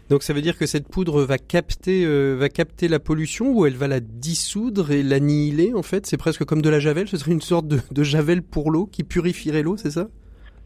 Donc 0.09 0.23
ça 0.23 0.33
veut 0.33 0.41
dire 0.41 0.57
que 0.57 0.65
cette 0.65 0.87
poudre 0.87 1.21
va 1.21 1.37
capter, 1.37 2.03
euh, 2.03 2.35
va 2.35 2.49
capter 2.49 2.87
la 2.87 2.99
pollution 2.99 3.51
ou 3.51 3.67
elle 3.67 3.75
va 3.75 3.87
la 3.87 3.99
dissoudre 3.99 4.89
et 4.89 5.03
l'annihiler 5.03 5.73
en 5.75 5.83
fait? 5.83 6.07
C'est 6.07 6.17
presque 6.17 6.45
comme 6.45 6.63
de 6.63 6.69
la 6.69 6.79
javel, 6.79 7.07
ce 7.07 7.17
serait 7.17 7.31
une 7.31 7.41
sorte 7.41 7.67
de, 7.67 7.79
de 7.91 8.03
javel 8.03 8.41
pour 8.41 8.71
l'eau 8.71 8.87
qui 8.87 9.03
purifierait 9.03 9.61
l'eau, 9.61 9.77
c'est 9.77 9.91
ça? 9.91 10.07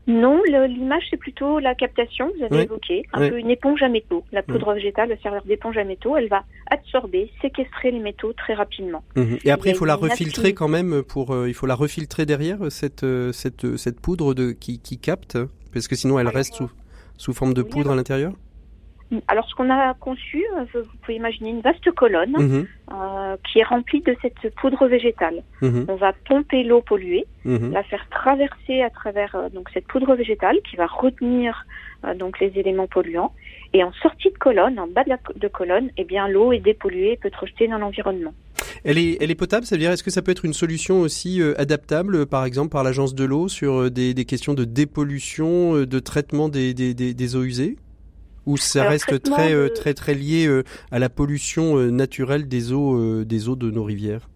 Non, 0.06 0.42
l'image 0.44 1.04
c'est 1.10 1.18
plutôt 1.18 1.60
la 1.60 1.76
captation, 1.76 2.30
vous 2.38 2.44
avez 2.44 2.64
évoqué, 2.64 3.04
un 3.14 3.30
peu 3.30 3.40
une 3.40 3.50
éponge 3.50 3.82
à 3.84 3.90
métaux. 3.90 4.26
La 4.34 4.44
poudre 4.44 4.74
végétale 4.74 5.10
va 5.10 5.18
servir 5.18 5.44
d'éponge 5.44 5.78
à 5.78 5.86
métaux, 5.86 6.18
elle 6.18 6.28
va 6.28 6.44
absorber, 6.70 7.32
séquestrer 7.42 7.92
les 7.92 8.00
métaux 8.00 8.34
très 8.34 8.54
rapidement. 8.54 9.04
Mhm. 9.16 9.38
Et 9.46 9.52
après 9.52 9.70
il, 9.70 9.76
faut 9.76 9.86
la 9.86 9.96
refiltrer 9.96 10.54
quand 10.54 10.68
même 10.68 11.04
pour, 11.04 11.34
euh, 11.34 11.48
il 11.48 11.54
faut 11.54 11.68
la 11.68 11.76
refiltrer 11.76 12.26
derrière 12.26 12.60
cette 12.70 13.04
euh, 13.04 13.32
cette 13.32 13.78
cette 13.78 14.02
poudre 14.02 14.34
de 14.34 14.52
qui, 14.52 14.80
qui 14.80 14.98
capte, 14.98 15.38
parce 15.72 15.88
que 15.88 15.96
sinon 15.96 16.20
elle 16.20 16.28
reste 16.28 16.56
sous 16.56 16.70
sous 17.18 17.34
forme 17.34 17.54
de 17.54 17.62
poudre 17.62 17.92
à 17.92 17.96
l'intérieur? 17.96 18.34
Alors, 19.28 19.48
ce 19.50 19.56
qu'on 19.56 19.70
a 19.70 19.94
conçu, 19.96 20.44
euh, 20.58 20.66
vous 20.74 20.98
pouvez 21.02 21.16
imaginer 21.16 21.50
une 21.50 21.62
vaste 21.62 21.90
colonne 21.92 22.36
mhm. 22.38 22.68
euh, 22.92 23.36
qui 23.48 23.60
est 23.60 23.64
remplie 23.64 24.02
de 24.02 24.16
cette 24.22 24.54
poudre 24.56 24.88
végétale. 24.88 25.44
Mhm. 25.62 25.86
On 25.88 25.96
va 25.96 26.14
pomper 26.28 26.64
l'eau 26.64 26.82
polluée, 26.82 27.26
mhm. 27.46 27.72
la 27.72 27.84
faire 27.84 28.06
traverser 28.10 28.82
à 28.82 28.90
travers 28.90 29.36
euh, 29.36 29.50
donc 29.50 29.70
cette 29.74 29.88
poudre 29.88 30.16
végétale 30.16 30.58
qui 30.70 30.76
va 30.76 30.88
retenir 30.88 31.66
donc 32.20 32.42
les 32.42 32.52
éléments 32.58 32.88
polluants. 32.88 33.34
Et 33.72 33.82
en 33.82 33.94
sortie 33.94 34.30
de 34.30 34.38
colonne, 34.38 34.78
en 34.78 34.88
bas 34.88 35.06
de, 35.06 35.10
la, 35.10 35.18
de 35.36 35.48
colonne, 35.48 35.90
eh 35.96 36.04
bien 36.04 36.28
l'eau 36.28 36.52
est 36.52 36.60
dépolluée 36.60 37.14
et 37.14 37.18
peut 37.18 37.30
être 37.30 37.40
rejetée 37.40 37.70
dans 37.70 37.78
l'environnement. 37.78 38.34
Elle 38.84 38.98
est, 38.98 39.18
elle 39.22 39.32
est 39.32 39.36
potable, 39.36 39.66
ça 39.66 39.76
veut 39.76 39.80
dire 39.80 39.92
est-ce 39.92 40.04
que 40.04 40.12
ça 40.12 40.22
peut 40.22 40.32
être 40.32 40.44
une 40.44 40.54
solution 40.54 41.00
aussi 41.00 41.42
adaptable, 41.58 42.26
par 42.26 42.44
exemple 42.44 42.72
par 42.72 42.84
l'agence 42.84 43.16
de 43.16 43.24
l'eau 43.24 43.48
sur 43.48 43.90
des, 43.90 44.14
des, 44.14 44.26
questions 44.26 44.54
de 44.54 44.66
dépollution, 44.66 45.86
de 45.86 46.00
traitement 46.00 46.50
des, 46.50 46.74
des, 46.74 46.94
des 46.94 47.36
eaux 47.38 47.44
usées? 47.44 47.78
Ou 48.46 48.58
ça 48.58 48.88
reste 48.88 49.22
très, 49.22 49.54
euh, 49.54 49.70
très 49.70 49.94
très 49.94 50.14
lié 50.14 50.48
euh, 50.48 50.64
à 50.92 51.00
la 51.00 51.10
pollution 51.10 51.78
euh, 51.78 51.90
naturelle 51.90 52.48
des 52.48 52.72
eaux 52.74 53.24
des 53.24 53.50
eaux 53.50 53.56
de 53.56 53.72
nos 53.72 53.84
rivières 53.84 54.30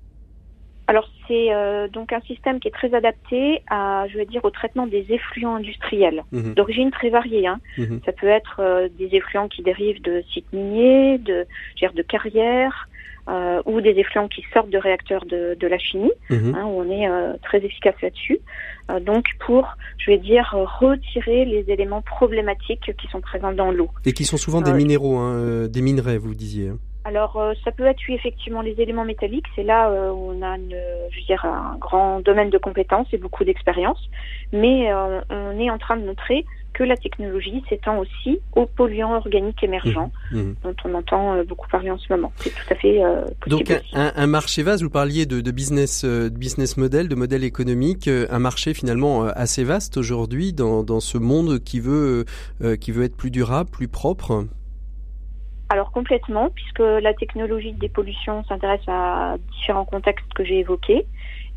Alors 0.88 1.10
c'est 1.28 1.50
donc 1.92 2.14
un 2.14 2.22
système 2.22 2.60
qui 2.60 2.68
est 2.70 2.72
très 2.72 2.94
adapté 2.94 3.62
à 3.70 4.06
je 4.08 4.18
veux 4.18 4.26
dire 4.26 4.44
au 4.46 4.50
traitement 4.50 4.88
des 4.88 5.06
effluents 5.12 5.56
industriels 5.56 6.24
mhm. 6.32 6.54
d'origine 6.54 6.92
très 6.92 7.10
variée. 7.10 7.48
Hein. 7.48 7.60
Mhm. 7.78 8.00
Ça 8.06 8.14
peut 8.14 8.28
être 8.28 8.90
des 8.98 9.16
effluents 9.16 9.50
qui 9.50 9.62
dérivent 9.62 10.02
de 10.02 10.24
sites 10.32 10.52
miniers, 10.54 11.18
de 11.18 11.46
de 11.82 12.02
carrières. 12.02 12.88
Ou 13.66 13.82
des 13.82 14.00
effluents 14.00 14.28
qui 14.28 14.44
sortent 14.54 14.70
de 14.70 14.78
réacteurs 14.78 15.26
de, 15.26 15.58
de 15.60 15.68
la 15.68 15.78
chimie, 15.78 16.12
mhm. 16.30 16.56
hein, 16.56 16.66
où 16.66 16.82
on 16.82 16.90
est 16.90 17.08
très 17.44 17.58
efficace 17.58 17.96
là-dessus. 18.02 18.40
Euh, 18.90 19.00
donc 19.00 19.26
pour, 19.46 19.68
je 19.98 20.12
vais 20.12 20.18
dire, 20.18 20.56
retirer 20.80 21.46
les 21.46 21.66
éléments 21.70 22.02
problématiques 22.02 22.92
qui 22.98 23.08
sont 23.08 23.22
présents 23.22 23.52
dans 23.52 23.72
l'eau. 23.72 23.90
Et 24.06 24.14
qui 24.14 24.26
sont 24.26 24.38
souvent 24.38 24.62
des 24.62 24.72
euh, 24.72 24.76
minéraux, 24.76 25.18
hein, 25.18 25.36
euh, 25.36 25.68
des 25.68 25.82
minerais, 25.82 26.18
vous 26.18 26.34
disiez. 26.34 26.72
Alors, 27.04 27.42
ça 27.64 27.72
peut 27.72 27.86
être 27.86 28.02
effectivement 28.10 28.62
les 28.62 28.82
éléments 28.82 29.06
métalliques. 29.06 29.46
C'est 29.56 29.64
là 29.64 29.90
où 30.12 30.34
on 30.34 30.42
a, 30.42 30.58
une, 30.58 30.76
je 31.10 31.20
veux 31.20 31.26
dire, 31.26 31.46
un 31.46 31.78
grand 31.80 32.20
domaine 32.20 32.50
de 32.50 32.58
compétences 32.58 33.08
et 33.14 33.18
beaucoup 33.18 33.46
d'expérience. 33.46 34.10
Mais 34.52 34.94
on 34.94 35.58
est 35.58 35.70
en 35.70 35.78
train 35.78 35.96
de 35.96 36.06
montrer 36.06 36.44
que 36.78 36.84
la 36.84 36.96
technologie 36.96 37.64
s'étend 37.68 37.98
aussi 37.98 38.40
aux 38.56 38.68
polluants 38.68 39.16
organiques 39.16 39.64
émergents, 39.64 40.12
mmh, 40.32 40.38
mmh. 40.38 40.56
dont 40.64 40.76
on 40.86 40.94
entend 40.94 41.34
euh, 41.34 41.44
beaucoup 41.44 41.68
parler 41.70 41.90
en 41.90 41.98
ce 41.98 42.06
moment. 42.14 42.32
C'est 42.36 42.52
tout 42.52 42.72
à 42.72 42.76
fait 42.76 43.04
euh, 43.04 43.26
possible. 43.42 43.68
Donc 43.68 43.82
un, 43.94 44.28
marché 44.28 44.62
vaste, 44.62 44.84
vous 44.84 44.92
parliez 44.92 45.26
de, 45.26 45.52
business, 45.52 46.04
euh, 46.06 46.30
de 46.30 46.38
business 46.38 46.78
model, 46.78 47.08
de 47.08 47.16
modèle 47.16 47.44
économique, 47.44 48.08
un 48.08 48.40
marché 48.40 48.76
finalement 48.76 49.24
assez 49.24 49.64
vaste 49.64 49.98
aujourd'hui 49.98 50.54
dans, 50.54 50.84
dans 50.84 51.00
ce 51.00 51.18
monde 51.18 51.64
qui 51.64 51.80
veut, 51.80 52.26
qui 52.80 52.92
veut 52.92 53.06
être 53.06 53.18
plus 53.18 53.32
durable, 53.32 53.72
plus 53.72 53.88
propre. 53.88 54.46
Alors 55.70 55.92
complètement, 55.92 56.50
puisque 56.54 56.80
la 56.80 57.14
technologie 57.14 57.74
de 57.74 57.80
dépollution 57.80 58.44
s'intéresse 58.46 58.88
à 58.88 59.36
différents 59.52 59.86
contextes 59.86 60.32
que 60.36 60.46
j'ai 60.46 60.60
évoqués. 60.60 61.08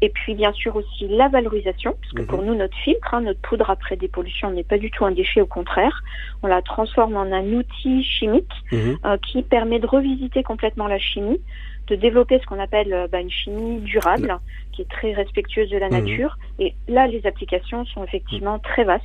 Et 0.03 0.09
puis 0.09 0.35
bien 0.35 0.53
sûr 0.53 0.77
aussi 0.77 1.09
la 1.09 1.29
valorisation, 1.29 1.95
parce 2.01 2.13
que 2.13 2.23
pour 2.23 2.41
mhm. 2.41 2.47
nous 2.47 2.55
notre 2.55 2.77
filtre, 2.79 3.15
hein, 3.15 3.21
notre 3.21 3.41
poudre 3.41 3.69
après 3.69 3.97
dépollution 3.97 4.51
n'est 4.51 4.65
pas 4.65 4.79
du 4.79 4.91
tout 4.91 5.05
un 5.05 5.11
déchet, 5.11 5.41
au 5.41 5.47
contraire, 5.47 6.03
on 6.43 6.47
la 6.47 6.63
transforme 6.63 7.17
en 7.17 7.23
un 7.33 7.53
outil 7.53 8.03
chimique 8.03 8.53
mhm. 8.73 8.99
euh, 9.05 9.17
qui 9.19 9.43
permet 9.43 9.79
de 9.79 9.87
revisiter 9.87 10.43
complètement 10.43 10.87
la 10.87 10.99
chimie, 10.99 11.41
de 11.89 11.97
développer 11.97 12.39
ce 12.39 12.47
qu'on 12.47 12.61
appelle 12.61 12.93
euh, 12.93 13.09
bah, 13.09 13.21
une 13.21 13.31
chimie 13.31 13.81
durable, 13.81 14.39
qui 14.73 14.83
est 14.83 14.91
très 14.91 15.13
respectueuse 15.13 15.69
de 15.69 15.77
la 15.77 15.89
mhm. 15.89 16.05
nature. 16.05 16.39
Et 16.59 16.75
là, 16.89 17.07
les 17.07 17.27
applications 17.27 17.85
sont 17.85 18.03
effectivement 18.05 18.59
très 18.59 18.85
vastes. 18.85 19.05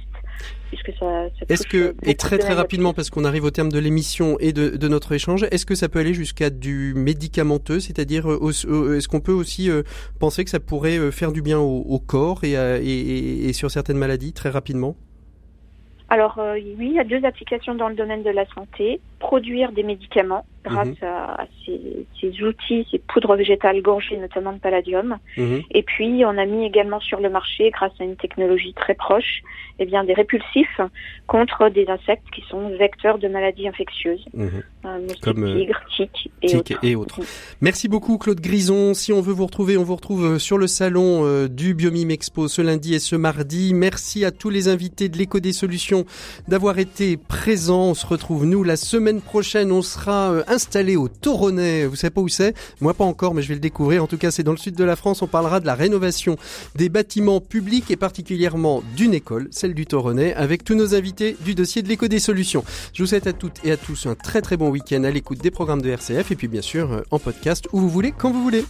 Est-ce 1.49 1.67
que, 1.67 1.95
et 2.03 2.15
très 2.15 2.37
très 2.37 2.53
rapidement, 2.53 2.93
parce 2.93 3.09
qu'on 3.09 3.25
arrive 3.25 3.43
au 3.43 3.51
terme 3.51 3.71
de 3.71 3.79
l'émission 3.79 4.37
et 4.39 4.53
de, 4.53 4.69
de, 4.69 4.87
notre 4.87 5.13
échange, 5.13 5.45
est-ce 5.51 5.65
que 5.65 5.75
ça 5.75 5.89
peut 5.89 5.99
aller 5.99 6.13
jusqu'à 6.13 6.49
du 6.49 6.93
médicamenteux, 6.95 7.79
c'est-à-dire 7.79 8.29
euh, 8.29 8.51
euh, 8.67 8.97
est-ce 8.97 9.07
qu'on 9.07 9.21
peut 9.21 9.31
aussi 9.31 9.69
euh, 9.69 9.83
penser 10.19 10.43
que 10.43 10.49
ça 10.49 10.59
pourrait 10.59 11.11
faire 11.11 11.31
du 11.31 11.41
bien 11.41 11.59
au, 11.59 11.83
au 11.87 11.99
corps 11.99 12.43
et, 12.43 12.53
et, 12.53 13.47
et, 13.47 13.53
sur 13.53 13.71
certaines 13.71 13.97
maladies 13.97 14.33
très 14.33 14.49
rapidement? 14.49 14.95
Alors 16.09 16.37
oui, 16.37 16.75
il 16.79 16.93
y 16.93 16.99
a 16.99 17.03
deux 17.03 17.25
applications 17.25 17.73
dans 17.75 17.89
le 17.89 17.95
domaine 17.95 18.23
de 18.23 18.29
la 18.29 18.45
santé. 18.53 19.01
Produire 19.27 19.71
des 19.71 19.83
médicaments 19.83 20.45
grâce 20.63 20.87
mhm. 20.87 21.07
à, 21.07 21.45
ces, 21.65 22.05
ces, 22.19 22.43
outils, 22.43 22.87
ces 22.91 22.99
poudres 22.99 23.35
végétales 23.35 23.81
gorgées 23.81 24.17
notamment 24.17 24.53
de 24.53 24.59
palladium. 24.59 25.17
Mhm. 25.37 25.61
Et 25.71 25.83
puis 25.83 26.23
on 26.25 26.37
a 26.37 26.45
mis 26.45 26.65
également 26.65 26.99
sur 26.99 27.19
le 27.19 27.29
marché, 27.29 27.71
grâce 27.71 27.93
à 27.99 28.03
une 28.03 28.15
technologie 28.15 28.73
très 28.73 28.93
proche, 28.93 29.41
eh 29.79 29.85
bien, 29.85 30.03
des 30.03 30.13
répulsifs 30.13 30.79
contre 31.27 31.69
des 31.69 31.87
insectes 31.87 32.25
qui 32.33 32.41
sont 32.49 32.69
vecteurs 32.77 33.17
de 33.17 33.27
maladies 33.27 33.67
infectieuses, 33.67 34.23
mmh. 34.33 34.47
euh, 34.85 35.07
comme 35.21 35.43
euh, 35.43 35.57
tigres, 35.57 35.81
tiques 35.95 36.31
et, 36.41 36.55
autres. 36.55 36.79
et 36.83 36.95
autres. 36.95 37.19
Merci 37.59 37.89
beaucoup 37.89 38.17
Claude 38.17 38.39
Grison. 38.39 38.93
Si 38.93 39.11
on 39.11 39.21
veut 39.21 39.33
vous 39.33 39.45
retrouver, 39.45 39.77
on 39.77 39.83
vous 39.83 39.95
retrouve 39.95 40.25
euh, 40.25 40.39
sur 40.39 40.57
le 40.57 40.67
salon 40.67 41.25
euh, 41.25 41.49
du 41.49 41.73
Biomime 41.73 42.11
Expo 42.11 42.47
ce 42.47 42.61
lundi 42.61 42.93
et 42.93 42.99
ce 42.99 43.17
mardi. 43.17 43.73
Merci 43.73 44.23
à 44.23 44.31
tous 44.31 44.49
les 44.49 44.69
invités 44.69 45.09
de 45.09 45.17
l'éco 45.17 45.41
des 45.41 45.53
solutions 45.53 46.05
d'avoir 46.47 46.79
été 46.79 47.17
présents. 47.17 47.89
On 47.89 47.93
se 47.93 48.07
retrouve 48.07 48.45
nous 48.45 48.63
la 48.63 48.77
semaine 48.77 49.14
prochaine. 49.21 49.71
On 49.71 49.81
sera 49.81 50.33
installé 50.47 50.95
au 50.95 51.07
Toronnet. 51.07 51.85
Vous 51.85 51.95
savez 51.95 52.11
pas 52.11 52.21
où 52.21 52.27
c'est? 52.27 52.55
Moi 52.81 52.93
pas 52.93 53.05
encore, 53.05 53.33
mais 53.33 53.41
je 53.41 53.49
vais 53.49 53.55
le 53.55 53.59
découvrir. 53.59 54.03
En 54.03 54.07
tout 54.07 54.17
cas, 54.17 54.31
c'est 54.31 54.43
dans 54.43 54.51
le 54.51 54.57
sud 54.57 54.75
de 54.75 54.83
la 54.83 54.95
France. 54.95 55.21
On 55.21 55.27
parlera 55.27 55.59
de 55.59 55.65
la 55.65 55.75
rénovation 55.75 56.37
des 56.75 56.89
bâtiments 56.89 57.41
publics 57.41 57.91
et 57.91 57.95
particulièrement 57.95 58.83
d'une 58.95 59.13
école 59.13 59.49
du 59.63 59.85
Toronnet, 59.85 60.33
avec 60.35 60.63
tous 60.63 60.75
nos 60.75 60.95
invités 60.95 61.35
du 61.43 61.55
dossier 61.55 61.81
de 61.81 61.87
l'éco 61.87 62.07
des 62.07 62.19
solutions. 62.19 62.63
Je 62.93 63.03
vous 63.03 63.07
souhaite 63.07 63.27
à 63.27 63.33
toutes 63.33 63.59
et 63.63 63.71
à 63.71 63.77
tous 63.77 64.05
un 64.05 64.15
très 64.15 64.41
très 64.41 64.57
bon 64.57 64.69
week-end 64.69 65.03
à 65.03 65.11
l'écoute 65.11 65.39
des 65.39 65.51
programmes 65.51 65.81
de 65.81 65.89
RCF 65.89 66.31
et 66.31 66.35
puis 66.35 66.47
bien 66.47 66.61
sûr 66.61 67.03
en 67.11 67.19
podcast 67.19 67.67
où 67.73 67.79
vous 67.79 67.89
voulez, 67.89 68.13
quand 68.15 68.31
vous 68.31 68.43
voulez. 68.43 68.65